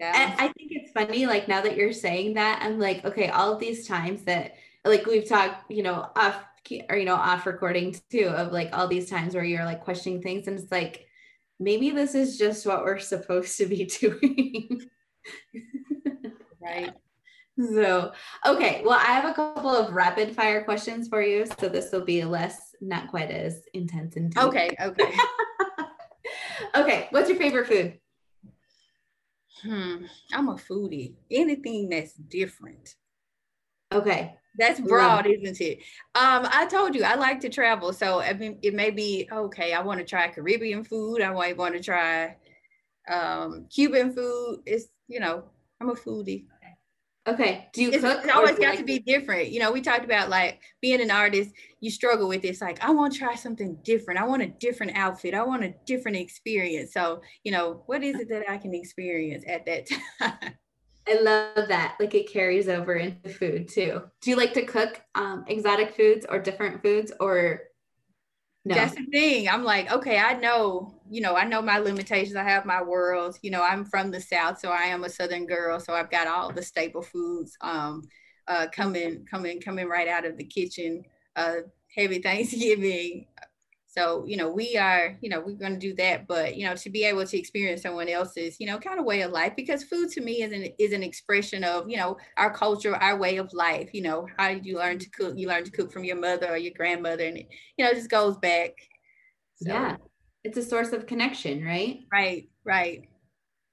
yeah. 0.00 0.34
I 0.38 0.48
think 0.48 0.72
it's 0.72 0.90
funny 0.90 1.26
like 1.26 1.46
now 1.46 1.60
that 1.60 1.76
you're 1.76 1.92
saying 1.92 2.34
that 2.34 2.60
I'm 2.62 2.80
like 2.80 3.04
okay 3.04 3.28
all 3.28 3.52
of 3.52 3.60
these 3.60 3.86
times 3.86 4.24
that 4.24 4.54
like 4.84 5.06
we've 5.06 5.28
talked 5.28 5.70
you 5.70 5.82
know 5.82 6.10
off 6.16 6.44
or 6.88 6.96
you 6.96 7.04
know 7.04 7.14
off 7.14 7.46
recording 7.46 7.94
too 8.10 8.26
of 8.26 8.52
like 8.52 8.70
all 8.72 8.88
these 8.88 9.08
times 9.08 9.34
where 9.34 9.44
you're 9.44 9.64
like 9.64 9.84
questioning 9.84 10.20
things 10.22 10.48
and 10.48 10.58
it's 10.58 10.72
like 10.72 11.06
maybe 11.58 11.90
this 11.90 12.14
is 12.14 12.38
just 12.38 12.66
what 12.66 12.84
we're 12.84 12.98
supposed 12.98 13.56
to 13.58 13.66
be 13.66 13.84
doing. 14.00 14.82
right. 16.60 16.92
So, 17.56 18.12
okay. 18.44 18.82
Well, 18.84 18.98
I 18.98 19.12
have 19.12 19.30
a 19.30 19.34
couple 19.34 19.70
of 19.70 19.92
rapid 19.92 20.34
fire 20.34 20.64
questions 20.64 21.08
for 21.08 21.22
you. 21.22 21.46
So 21.60 21.68
this 21.68 21.92
will 21.92 22.04
be 22.04 22.24
less, 22.24 22.74
not 22.80 23.08
quite 23.08 23.30
as 23.30 23.62
intense 23.74 24.16
and 24.16 24.30
deep. 24.30 24.42
Okay. 24.42 24.70
Okay. 24.80 25.12
okay. 26.74 27.06
What's 27.10 27.28
your 27.28 27.38
favorite 27.38 27.68
food? 27.68 27.98
Hmm. 29.62 30.06
I'm 30.32 30.48
a 30.48 30.56
foodie. 30.56 31.14
Anything 31.30 31.88
that's 31.88 32.14
different. 32.14 32.96
Okay. 33.92 34.34
That's 34.56 34.80
broad, 34.80 35.26
isn't 35.26 35.60
it? 35.60 35.78
Um, 36.14 36.46
I 36.50 36.66
told 36.70 36.94
you 36.94 37.02
I 37.02 37.16
like 37.16 37.40
to 37.40 37.48
travel, 37.48 37.92
so 37.92 38.20
I 38.20 38.34
mean, 38.34 38.58
it 38.62 38.72
may 38.72 38.90
be 38.90 39.28
okay. 39.32 39.72
I 39.72 39.82
want 39.82 39.98
to 39.98 40.06
try 40.06 40.28
Caribbean 40.28 40.84
food. 40.84 41.22
I 41.22 41.32
might 41.32 41.56
want 41.56 41.74
to 41.74 41.82
try 41.82 42.36
um, 43.10 43.66
Cuban 43.68 44.12
food. 44.12 44.60
It's 44.64 44.86
you 45.08 45.18
know, 45.18 45.44
I'm 45.80 45.90
a 45.90 45.94
foodie. 45.94 46.44
Okay. 47.26 47.68
Do 47.72 47.82
you 47.82 47.90
it's, 47.90 48.02
cook? 48.02 48.20
It's 48.22 48.34
always 48.34 48.58
got 48.58 48.70
like- 48.70 48.78
to 48.78 48.84
be 48.84 48.98
different. 48.98 49.50
You 49.50 49.60
know, 49.60 49.72
we 49.72 49.80
talked 49.80 50.04
about 50.04 50.28
like 50.28 50.60
being 50.82 51.00
an 51.00 51.10
artist. 51.10 51.50
You 51.80 51.90
struggle 51.90 52.28
with 52.28 52.42
this. 52.42 52.60
Like, 52.60 52.82
I 52.84 52.90
want 52.90 53.14
to 53.14 53.18
try 53.18 53.34
something 53.34 53.78
different. 53.82 54.20
I 54.20 54.24
want 54.24 54.42
a 54.42 54.46
different 54.46 54.96
outfit. 54.96 55.34
I 55.34 55.42
want 55.42 55.64
a 55.64 55.74
different 55.86 56.18
experience. 56.18 56.92
So, 56.92 57.22
you 57.42 57.50
know, 57.50 57.82
what 57.86 58.04
is 58.04 58.20
it 58.20 58.28
that 58.28 58.48
I 58.48 58.58
can 58.58 58.74
experience 58.74 59.44
at 59.48 59.64
that 59.66 59.88
time? 60.20 60.54
I 61.06 61.20
love 61.20 61.68
that. 61.68 61.96
Like 62.00 62.14
it 62.14 62.32
carries 62.32 62.68
over 62.68 62.94
into 62.94 63.28
food 63.28 63.68
too. 63.68 64.02
Do 64.22 64.30
you 64.30 64.36
like 64.36 64.54
to 64.54 64.64
cook 64.64 65.02
um, 65.14 65.44
exotic 65.46 65.94
foods 65.94 66.24
or 66.28 66.38
different 66.38 66.82
foods 66.82 67.12
or 67.20 67.60
no? 68.64 68.74
That's 68.74 68.94
the 68.94 69.04
thing. 69.12 69.48
I'm 69.48 69.64
like, 69.64 69.92
okay, 69.92 70.18
I 70.18 70.34
know, 70.34 70.94
you 71.10 71.20
know, 71.20 71.36
I 71.36 71.44
know 71.44 71.60
my 71.60 71.78
limitations. 71.78 72.36
I 72.36 72.44
have 72.44 72.64
my 72.64 72.82
world. 72.82 73.38
You 73.42 73.50
know, 73.50 73.62
I'm 73.62 73.84
from 73.84 74.10
the 74.10 74.20
South, 74.20 74.58
so 74.58 74.70
I 74.70 74.84
am 74.84 75.04
a 75.04 75.10
Southern 75.10 75.46
girl. 75.46 75.78
So 75.78 75.92
I've 75.92 76.10
got 76.10 76.26
all 76.26 76.50
the 76.50 76.62
staple 76.62 77.02
foods 77.02 77.56
um, 77.60 78.02
uh, 78.48 78.68
coming, 78.72 79.26
coming, 79.30 79.60
coming 79.60 79.86
right 79.88 80.08
out 80.08 80.24
of 80.24 80.38
the 80.38 80.44
kitchen. 80.44 81.02
Uh, 81.36 81.56
heavy 81.94 82.18
Thanksgiving, 82.22 83.26
so, 83.96 84.24
you 84.26 84.36
know, 84.36 84.50
we 84.50 84.76
are, 84.76 85.16
you 85.20 85.30
know, 85.30 85.40
we're 85.40 85.52
going 85.52 85.74
to 85.74 85.78
do 85.78 85.94
that, 85.94 86.26
but, 86.26 86.56
you 86.56 86.66
know, 86.66 86.74
to 86.74 86.90
be 86.90 87.04
able 87.04 87.24
to 87.24 87.38
experience 87.38 87.82
someone 87.82 88.08
else's, 88.08 88.56
you 88.58 88.66
know, 88.66 88.76
kind 88.76 88.98
of 88.98 89.04
way 89.04 89.20
of 89.20 89.30
life, 89.30 89.52
because 89.56 89.84
food 89.84 90.10
to 90.10 90.20
me 90.20 90.42
is 90.42 90.52
an, 90.52 90.66
is 90.80 90.92
an 90.92 91.04
expression 91.04 91.62
of, 91.62 91.88
you 91.88 91.96
know, 91.96 92.16
our 92.36 92.52
culture, 92.52 92.96
our 92.96 93.16
way 93.16 93.36
of 93.36 93.52
life. 93.52 93.90
You 93.92 94.02
know, 94.02 94.26
how 94.36 94.48
did 94.48 94.66
you 94.66 94.78
learn 94.78 94.98
to 94.98 95.08
cook? 95.10 95.34
You 95.36 95.46
learn 95.46 95.62
to 95.62 95.70
cook 95.70 95.92
from 95.92 96.02
your 96.02 96.16
mother 96.16 96.48
or 96.48 96.56
your 96.56 96.74
grandmother, 96.76 97.24
and 97.24 97.38
it, 97.38 97.48
you 97.76 97.84
know, 97.84 97.92
it 97.92 97.94
just 97.94 98.10
goes 98.10 98.36
back. 98.38 98.72
So, 99.62 99.72
yeah. 99.72 99.96
It's 100.42 100.58
a 100.58 100.62
source 100.62 100.92
of 100.92 101.06
connection, 101.06 101.64
right? 101.64 102.00
Right, 102.12 102.48
right. 102.64 103.08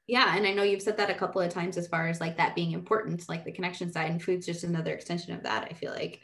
Yeah. 0.07 0.37
And 0.37 0.45
I 0.45 0.53
know 0.53 0.63
you've 0.63 0.81
said 0.81 0.97
that 0.97 1.09
a 1.09 1.15
couple 1.15 1.41
of 1.41 1.51
times 1.51 1.77
as 1.77 1.87
far 1.87 2.07
as 2.07 2.21
like 2.21 2.37
that 2.37 2.55
being 2.55 2.73
important, 2.73 3.27
like 3.27 3.43
the 3.43 3.51
connection 3.51 3.91
side, 3.91 4.11
and 4.11 4.21
food's 4.21 4.45
just 4.45 4.63
another 4.63 4.93
extension 4.93 5.33
of 5.33 5.43
that, 5.43 5.67
I 5.69 5.73
feel 5.73 5.91
like. 5.91 6.21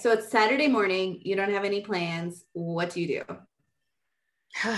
So 0.00 0.10
it's 0.12 0.28
Saturday 0.28 0.68
morning. 0.68 1.20
You 1.22 1.36
don't 1.36 1.52
have 1.52 1.64
any 1.64 1.80
plans. 1.80 2.44
What 2.52 2.90
do 2.90 3.00
you 3.00 3.24
do? 3.24 3.36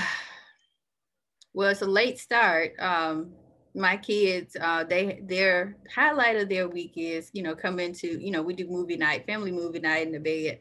well, 1.54 1.70
it's 1.70 1.82
a 1.82 1.86
late 1.86 2.18
start. 2.18 2.72
Um, 2.78 3.32
my 3.74 3.96
kids, 3.96 4.56
uh, 4.60 4.84
they 4.84 5.20
their 5.24 5.76
highlight 5.94 6.36
of 6.36 6.48
their 6.48 6.68
week 6.68 6.92
is, 6.96 7.30
you 7.32 7.42
know, 7.42 7.54
come 7.54 7.80
into, 7.80 8.20
you 8.20 8.30
know, 8.30 8.42
we 8.42 8.54
do 8.54 8.68
movie 8.68 8.96
night, 8.96 9.26
family 9.26 9.52
movie 9.52 9.80
night 9.80 10.06
in 10.06 10.12
the 10.12 10.20
bed. 10.20 10.60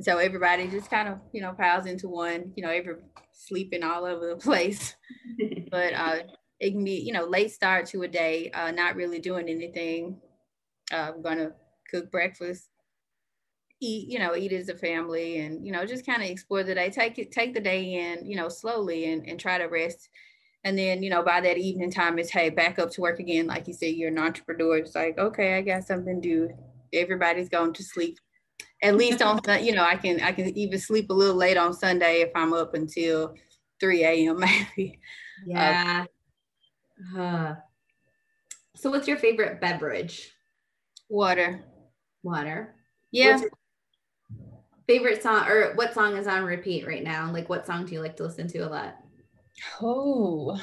So 0.00 0.18
everybody 0.18 0.68
just 0.68 0.90
kind 0.90 1.08
of, 1.08 1.18
you 1.32 1.40
know, 1.40 1.52
piles 1.52 1.86
into 1.86 2.08
one, 2.08 2.52
you 2.56 2.62
know, 2.64 2.70
every 2.70 2.96
sleeping 3.32 3.84
all 3.84 4.04
over 4.04 4.26
the 4.26 4.36
place. 4.42 4.96
but 5.70 5.92
uh, 5.94 6.18
it 6.60 6.72
can 6.72 6.84
be, 6.84 7.00
you 7.00 7.12
know, 7.12 7.24
late 7.24 7.52
start 7.52 7.86
to 7.86 8.02
a 8.02 8.08
day, 8.08 8.50
uh, 8.52 8.72
not 8.72 8.96
really 8.96 9.20
doing 9.20 9.48
anything. 9.48 10.20
Uh, 10.92 11.12
I'm 11.14 11.22
gonna 11.22 11.52
cook 11.90 12.10
breakfast, 12.10 12.68
eat, 13.82 14.08
you 14.08 14.18
know, 14.18 14.36
eat 14.36 14.52
as 14.52 14.68
a 14.68 14.76
family 14.76 15.40
and, 15.40 15.66
you 15.66 15.72
know, 15.72 15.84
just 15.84 16.06
kind 16.06 16.22
of 16.22 16.28
explore 16.28 16.62
the 16.62 16.74
day, 16.74 16.88
take 16.88 17.18
it, 17.18 17.32
take 17.32 17.52
the 17.52 17.60
day 17.60 17.94
in, 17.94 18.24
you 18.24 18.36
know, 18.36 18.48
slowly 18.48 19.12
and, 19.12 19.28
and 19.28 19.40
try 19.40 19.58
to 19.58 19.64
rest. 19.64 20.08
And 20.64 20.78
then, 20.78 21.02
you 21.02 21.10
know, 21.10 21.22
by 21.24 21.40
that 21.40 21.58
evening 21.58 21.90
time, 21.90 22.18
it's, 22.18 22.30
hey, 22.30 22.48
back 22.48 22.78
up 22.78 22.90
to 22.92 23.00
work 23.00 23.18
again. 23.18 23.48
Like 23.48 23.66
you 23.66 23.74
said, 23.74 23.94
you're 23.94 24.10
an 24.10 24.18
entrepreneur. 24.18 24.78
It's 24.78 24.94
like, 24.94 25.18
okay, 25.18 25.56
I 25.56 25.62
got 25.62 25.84
something 25.84 26.22
to 26.22 26.28
do. 26.28 26.50
Everybody's 26.92 27.48
going 27.48 27.72
to 27.72 27.82
sleep. 27.82 28.18
At 28.82 28.96
least 28.96 29.20
on, 29.22 29.40
you 29.60 29.74
know, 29.74 29.84
I 29.84 29.96
can, 29.96 30.20
I 30.20 30.30
can 30.32 30.56
even 30.56 30.78
sleep 30.78 31.10
a 31.10 31.14
little 31.14 31.36
late 31.36 31.56
on 31.56 31.72
Sunday 31.72 32.20
if 32.20 32.30
I'm 32.36 32.52
up 32.52 32.74
until 32.74 33.34
3 33.80 34.04
a.m. 34.04 34.38
maybe. 34.76 35.00
Yeah. 35.44 36.06
Uh, 37.16 37.18
uh, 37.18 37.54
so 38.76 38.90
what's 38.90 39.08
your 39.08 39.16
favorite 39.16 39.60
beverage? 39.60 40.32
Water. 41.08 41.64
Water. 42.22 42.76
Yeah. 43.10 43.40
Favorite 44.86 45.22
song 45.22 45.46
or 45.48 45.74
what 45.74 45.94
song 45.94 46.16
is 46.16 46.26
on 46.26 46.44
repeat 46.44 46.86
right 46.86 47.04
now? 47.04 47.30
Like 47.32 47.48
what 47.48 47.66
song 47.66 47.86
do 47.86 47.92
you 47.92 48.00
like 48.00 48.16
to 48.16 48.24
listen 48.24 48.48
to 48.48 48.58
a 48.58 48.68
lot? 48.68 48.96
Oh, 49.80 50.58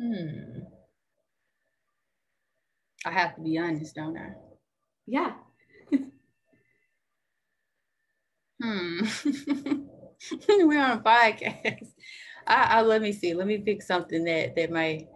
hmm. 0.00 0.60
I 3.06 3.10
have 3.10 3.36
to 3.36 3.42
be 3.42 3.58
honest, 3.58 3.94
don't 3.94 4.16
I? 4.16 4.32
Yeah. 5.06 5.34
hmm. 8.62 9.06
We're 10.48 10.80
on 10.80 10.98
a 10.98 11.02
podcast. 11.02 11.92
I, 12.46 12.78
I 12.78 12.82
let 12.82 13.02
me 13.02 13.12
see. 13.12 13.34
Let 13.34 13.46
me 13.46 13.58
pick 13.58 13.82
something 13.82 14.24
that 14.24 14.56
that 14.56 14.70
might 14.70 15.08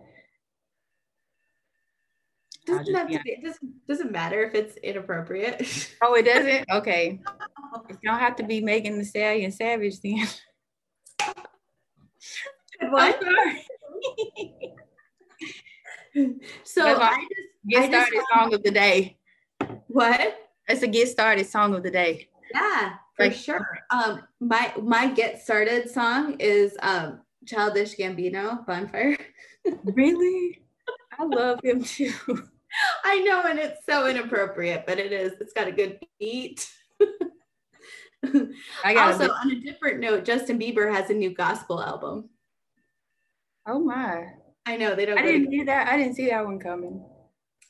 doesn't 2.68 2.94
have 2.94 3.08
to 3.10 3.20
be, 3.20 3.30
it 3.30 3.42
doesn't, 3.42 3.86
doesn't 3.86 4.12
matter 4.12 4.42
if 4.42 4.54
it's 4.54 4.76
inappropriate. 4.78 5.66
Oh, 6.02 6.14
it 6.14 6.24
doesn't? 6.24 6.70
Okay. 6.70 7.20
you 7.88 7.98
don't 8.04 8.20
have 8.20 8.36
to 8.36 8.44
be 8.44 8.60
Megan 8.60 8.98
Thee 8.98 9.04
Stallion 9.04 9.50
savage 9.50 10.00
then. 10.00 10.26
What? 12.90 13.20
so 16.64 16.84
I 16.86 17.16
just 17.16 17.48
get 17.68 17.90
started 17.90 18.14
just, 18.14 18.26
song 18.32 18.54
of 18.54 18.62
the 18.62 18.70
day. 18.70 19.18
What? 19.88 20.38
It's 20.68 20.82
a 20.82 20.86
get 20.86 21.08
started 21.08 21.46
song 21.46 21.74
of 21.74 21.82
the 21.82 21.90
day. 21.90 22.28
Yeah, 22.54 22.94
for 23.16 23.24
like, 23.24 23.34
sure. 23.34 23.66
Um, 23.90 24.22
my 24.40 24.72
my 24.80 25.10
get 25.10 25.42
started 25.42 25.90
song 25.90 26.36
is 26.38 26.76
um 26.80 27.22
Childish 27.46 27.96
Gambino, 27.96 28.64
Bonfire. 28.66 29.16
really? 29.84 30.62
I 31.18 31.24
love 31.24 31.60
him 31.62 31.82
too. 31.82 32.12
I 33.04 33.18
know, 33.20 33.42
and 33.46 33.58
it's 33.58 33.80
so 33.88 34.06
inappropriate, 34.06 34.84
but 34.86 34.98
it 34.98 35.12
is. 35.12 35.34
It's 35.40 35.52
got 35.52 35.68
a 35.68 35.72
good 35.72 35.98
beat. 36.18 36.68
I 38.84 38.94
got 38.94 39.12
also, 39.12 39.30
on 39.30 39.50
a 39.50 39.60
different 39.60 40.00
note, 40.00 40.24
Justin 40.24 40.58
Bieber 40.58 40.92
has 40.92 41.10
a 41.10 41.14
new 41.14 41.34
gospel 41.34 41.82
album. 41.82 42.28
Oh 43.66 43.78
my! 43.78 44.26
I 44.66 44.76
know 44.76 44.94
they 44.94 45.06
don't. 45.06 45.18
I 45.18 45.22
didn't 45.22 45.50
see 45.50 45.64
that. 45.64 45.88
I 45.88 45.96
didn't 45.96 46.14
see 46.14 46.28
that 46.28 46.44
one 46.44 46.58
coming. 46.58 47.04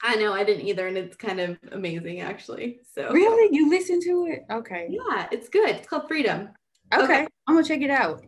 I 0.02 0.14
know 0.16 0.32
I 0.32 0.44
didn't 0.44 0.66
either, 0.66 0.86
and 0.86 0.96
it's 0.96 1.16
kind 1.16 1.40
of 1.40 1.58
amazing 1.72 2.20
actually. 2.20 2.80
So 2.94 3.10
really, 3.10 3.54
you 3.54 3.68
listen 3.68 4.00
to 4.02 4.26
it? 4.30 4.44
Okay. 4.50 4.88
Yeah, 4.90 5.26
it's 5.32 5.48
good. 5.48 5.70
It's 5.70 5.88
called 5.88 6.08
Freedom. 6.08 6.50
Okay, 6.94 7.04
okay. 7.04 7.26
I'm 7.46 7.56
gonna 7.56 7.66
check 7.66 7.82
it 7.82 7.90
out. 7.90 8.22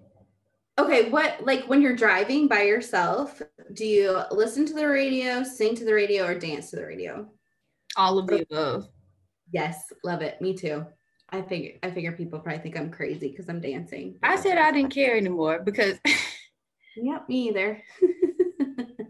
Okay, 0.80 1.10
what 1.10 1.44
like 1.44 1.64
when 1.64 1.82
you're 1.82 1.94
driving 1.94 2.48
by 2.48 2.62
yourself, 2.62 3.42
do 3.74 3.84
you 3.84 4.18
listen 4.30 4.64
to 4.64 4.72
the 4.72 4.88
radio, 4.88 5.42
sing 5.42 5.74
to 5.74 5.84
the 5.84 5.92
radio, 5.92 6.24
or 6.24 6.34
dance 6.34 6.70
to 6.70 6.76
the 6.76 6.86
radio? 6.86 7.28
All 7.96 8.18
of 8.18 8.26
the 8.26 8.46
above. 8.50 8.88
Yes, 9.52 9.92
love 10.04 10.22
it. 10.22 10.40
Me 10.40 10.54
too. 10.54 10.86
I 11.28 11.42
figure 11.42 11.72
I 11.82 11.90
figure 11.90 12.12
people 12.12 12.38
probably 12.38 12.62
think 12.62 12.78
I'm 12.78 12.90
crazy 12.90 13.28
because 13.28 13.50
I'm 13.50 13.60
dancing. 13.60 14.16
I 14.22 14.36
said 14.36 14.56
I 14.56 14.72
didn't 14.72 14.94
care 14.94 15.16
anymore 15.16 15.60
because 15.62 15.98
Yep, 16.96 17.28
me 17.28 17.48
either. 17.48 17.82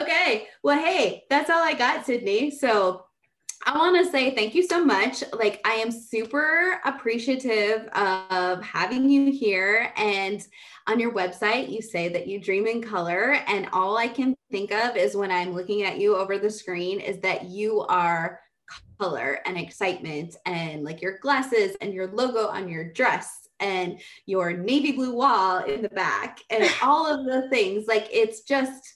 okay. 0.00 0.48
Well, 0.62 0.78
hey, 0.78 1.24
that's 1.28 1.50
all 1.50 1.62
I 1.62 1.74
got, 1.74 2.06
Sidney. 2.06 2.50
So 2.50 3.04
I 3.68 3.76
want 3.76 3.96
to 3.96 4.08
say 4.12 4.32
thank 4.32 4.54
you 4.54 4.62
so 4.62 4.84
much. 4.84 5.24
Like, 5.32 5.60
I 5.64 5.72
am 5.72 5.90
super 5.90 6.80
appreciative 6.84 7.88
of 7.88 8.62
having 8.62 9.10
you 9.10 9.32
here. 9.32 9.92
And 9.96 10.40
on 10.86 11.00
your 11.00 11.12
website, 11.12 11.68
you 11.68 11.82
say 11.82 12.08
that 12.10 12.28
you 12.28 12.40
dream 12.40 12.68
in 12.68 12.80
color. 12.80 13.32
And 13.48 13.68
all 13.72 13.96
I 13.96 14.06
can 14.06 14.36
think 14.52 14.70
of 14.70 14.96
is 14.96 15.16
when 15.16 15.32
I'm 15.32 15.52
looking 15.52 15.82
at 15.82 15.98
you 15.98 16.14
over 16.14 16.38
the 16.38 16.48
screen 16.48 17.00
is 17.00 17.18
that 17.22 17.46
you 17.46 17.80
are 17.80 18.38
color 19.00 19.40
and 19.44 19.58
excitement 19.58 20.36
and 20.46 20.84
like 20.84 21.02
your 21.02 21.18
glasses 21.18 21.76
and 21.80 21.92
your 21.92 22.06
logo 22.12 22.46
on 22.46 22.68
your 22.68 22.92
dress 22.92 23.48
and 23.58 24.00
your 24.26 24.52
navy 24.52 24.92
blue 24.92 25.16
wall 25.16 25.64
in 25.64 25.82
the 25.82 25.88
back 25.88 26.38
and 26.50 26.70
all 26.84 27.12
of 27.12 27.26
the 27.26 27.48
things. 27.50 27.88
Like, 27.88 28.08
it's 28.12 28.42
just 28.42 28.95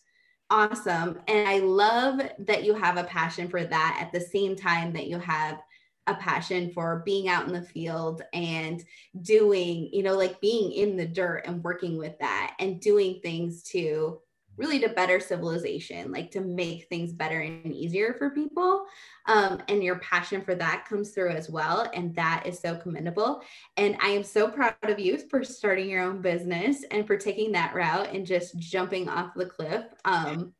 awesome. 0.51 1.18
And 1.28 1.48
I 1.48 1.59
love 1.59 2.20
that 2.40 2.64
you 2.64 2.74
have 2.74 2.96
a 2.96 3.05
passion 3.05 3.48
for 3.48 3.64
that 3.64 3.98
at 4.01 4.12
the 4.12 4.20
same 4.20 4.57
time 4.57 4.92
that 4.92 5.07
you 5.07 5.18
have 5.18 5.61
a 6.07 6.14
passion 6.14 6.72
for 6.72 7.03
being 7.05 7.28
out 7.28 7.46
in 7.46 7.53
the 7.53 7.62
field 7.62 8.22
and 8.32 8.82
doing, 9.22 9.90
you 9.92 10.03
know, 10.03 10.16
like 10.16 10.40
being 10.40 10.72
in 10.72 10.96
the 10.96 11.07
dirt 11.07 11.44
and 11.46 11.62
working 11.62 11.96
with 11.96 12.18
that 12.18 12.57
and 12.59 12.80
doing 12.80 13.20
things 13.22 13.62
to 13.62 14.18
really 14.57 14.78
to 14.80 14.88
better 14.90 15.20
civilization, 15.20 16.12
like 16.12 16.30
to 16.30 16.40
make 16.40 16.86
things 16.88 17.12
better 17.12 17.40
and 17.40 17.72
easier 17.74 18.14
for 18.14 18.30
people. 18.30 18.84
Um, 19.26 19.62
and 19.68 19.82
your 19.82 19.98
passion 20.01 20.42
for 20.42 20.55
that 20.55 20.84
comes 20.86 21.11
through 21.11 21.30
as 21.30 21.48
well. 21.48 21.90
And 21.94 22.14
that 22.16 22.44
is 22.46 22.61
so 22.61 22.76
commendable. 22.76 23.42
And 23.76 23.96
I 24.03 24.09
am 24.09 24.22
so 24.22 24.48
proud 24.48 24.74
of 24.82 24.98
you 24.98 25.18
for 25.30 25.42
starting 25.44 25.88
your 25.88 26.03
own 26.03 26.20
business 26.20 26.84
and 26.90 27.07
for 27.07 27.16
taking 27.16 27.53
that 27.53 27.74
route 27.74 28.14
and 28.14 28.26
just 28.26 28.59
jumping 28.59 29.09
off 29.09 29.32
the 29.34 29.46
cliff. 29.46 29.84
Um, 30.05 30.53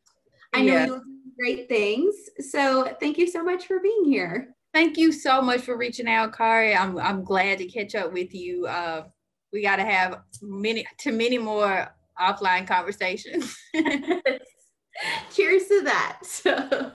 I 0.53 0.63
know 0.63 0.73
yeah. 0.73 0.87
you 0.87 0.97
do 0.97 1.03
great 1.39 1.69
things. 1.69 2.15
So 2.39 2.97
thank 3.01 3.19
you 3.19 3.27
so 3.27 3.43
much 3.43 3.67
for 3.67 3.81
being 3.81 4.05
here. 4.05 4.55
Thank 4.73 4.97
you 4.97 5.13
so 5.13 5.43
much 5.43 5.63
for 5.63 5.77
reaching 5.77 6.09
out, 6.09 6.33
Kari. 6.33 6.75
I'm, 6.75 6.97
I'm 6.99 7.25
glad 7.25 7.59
to 7.59 7.67
catch 7.67 7.95
up 7.95 8.13
with 8.13 8.35
you. 8.35 8.67
Uh, 8.67 9.05
we 9.53 9.63
got 9.63 9.77
to 9.77 9.85
have 9.85 10.21
many 10.43 10.87
to 11.01 11.13
many 11.13 11.39
more 11.39 11.89
offline 12.21 12.67
conversations. 12.67 13.57
Cheers 15.31 15.67
to 15.69 15.83
that. 15.85 16.19
So. 16.23 16.89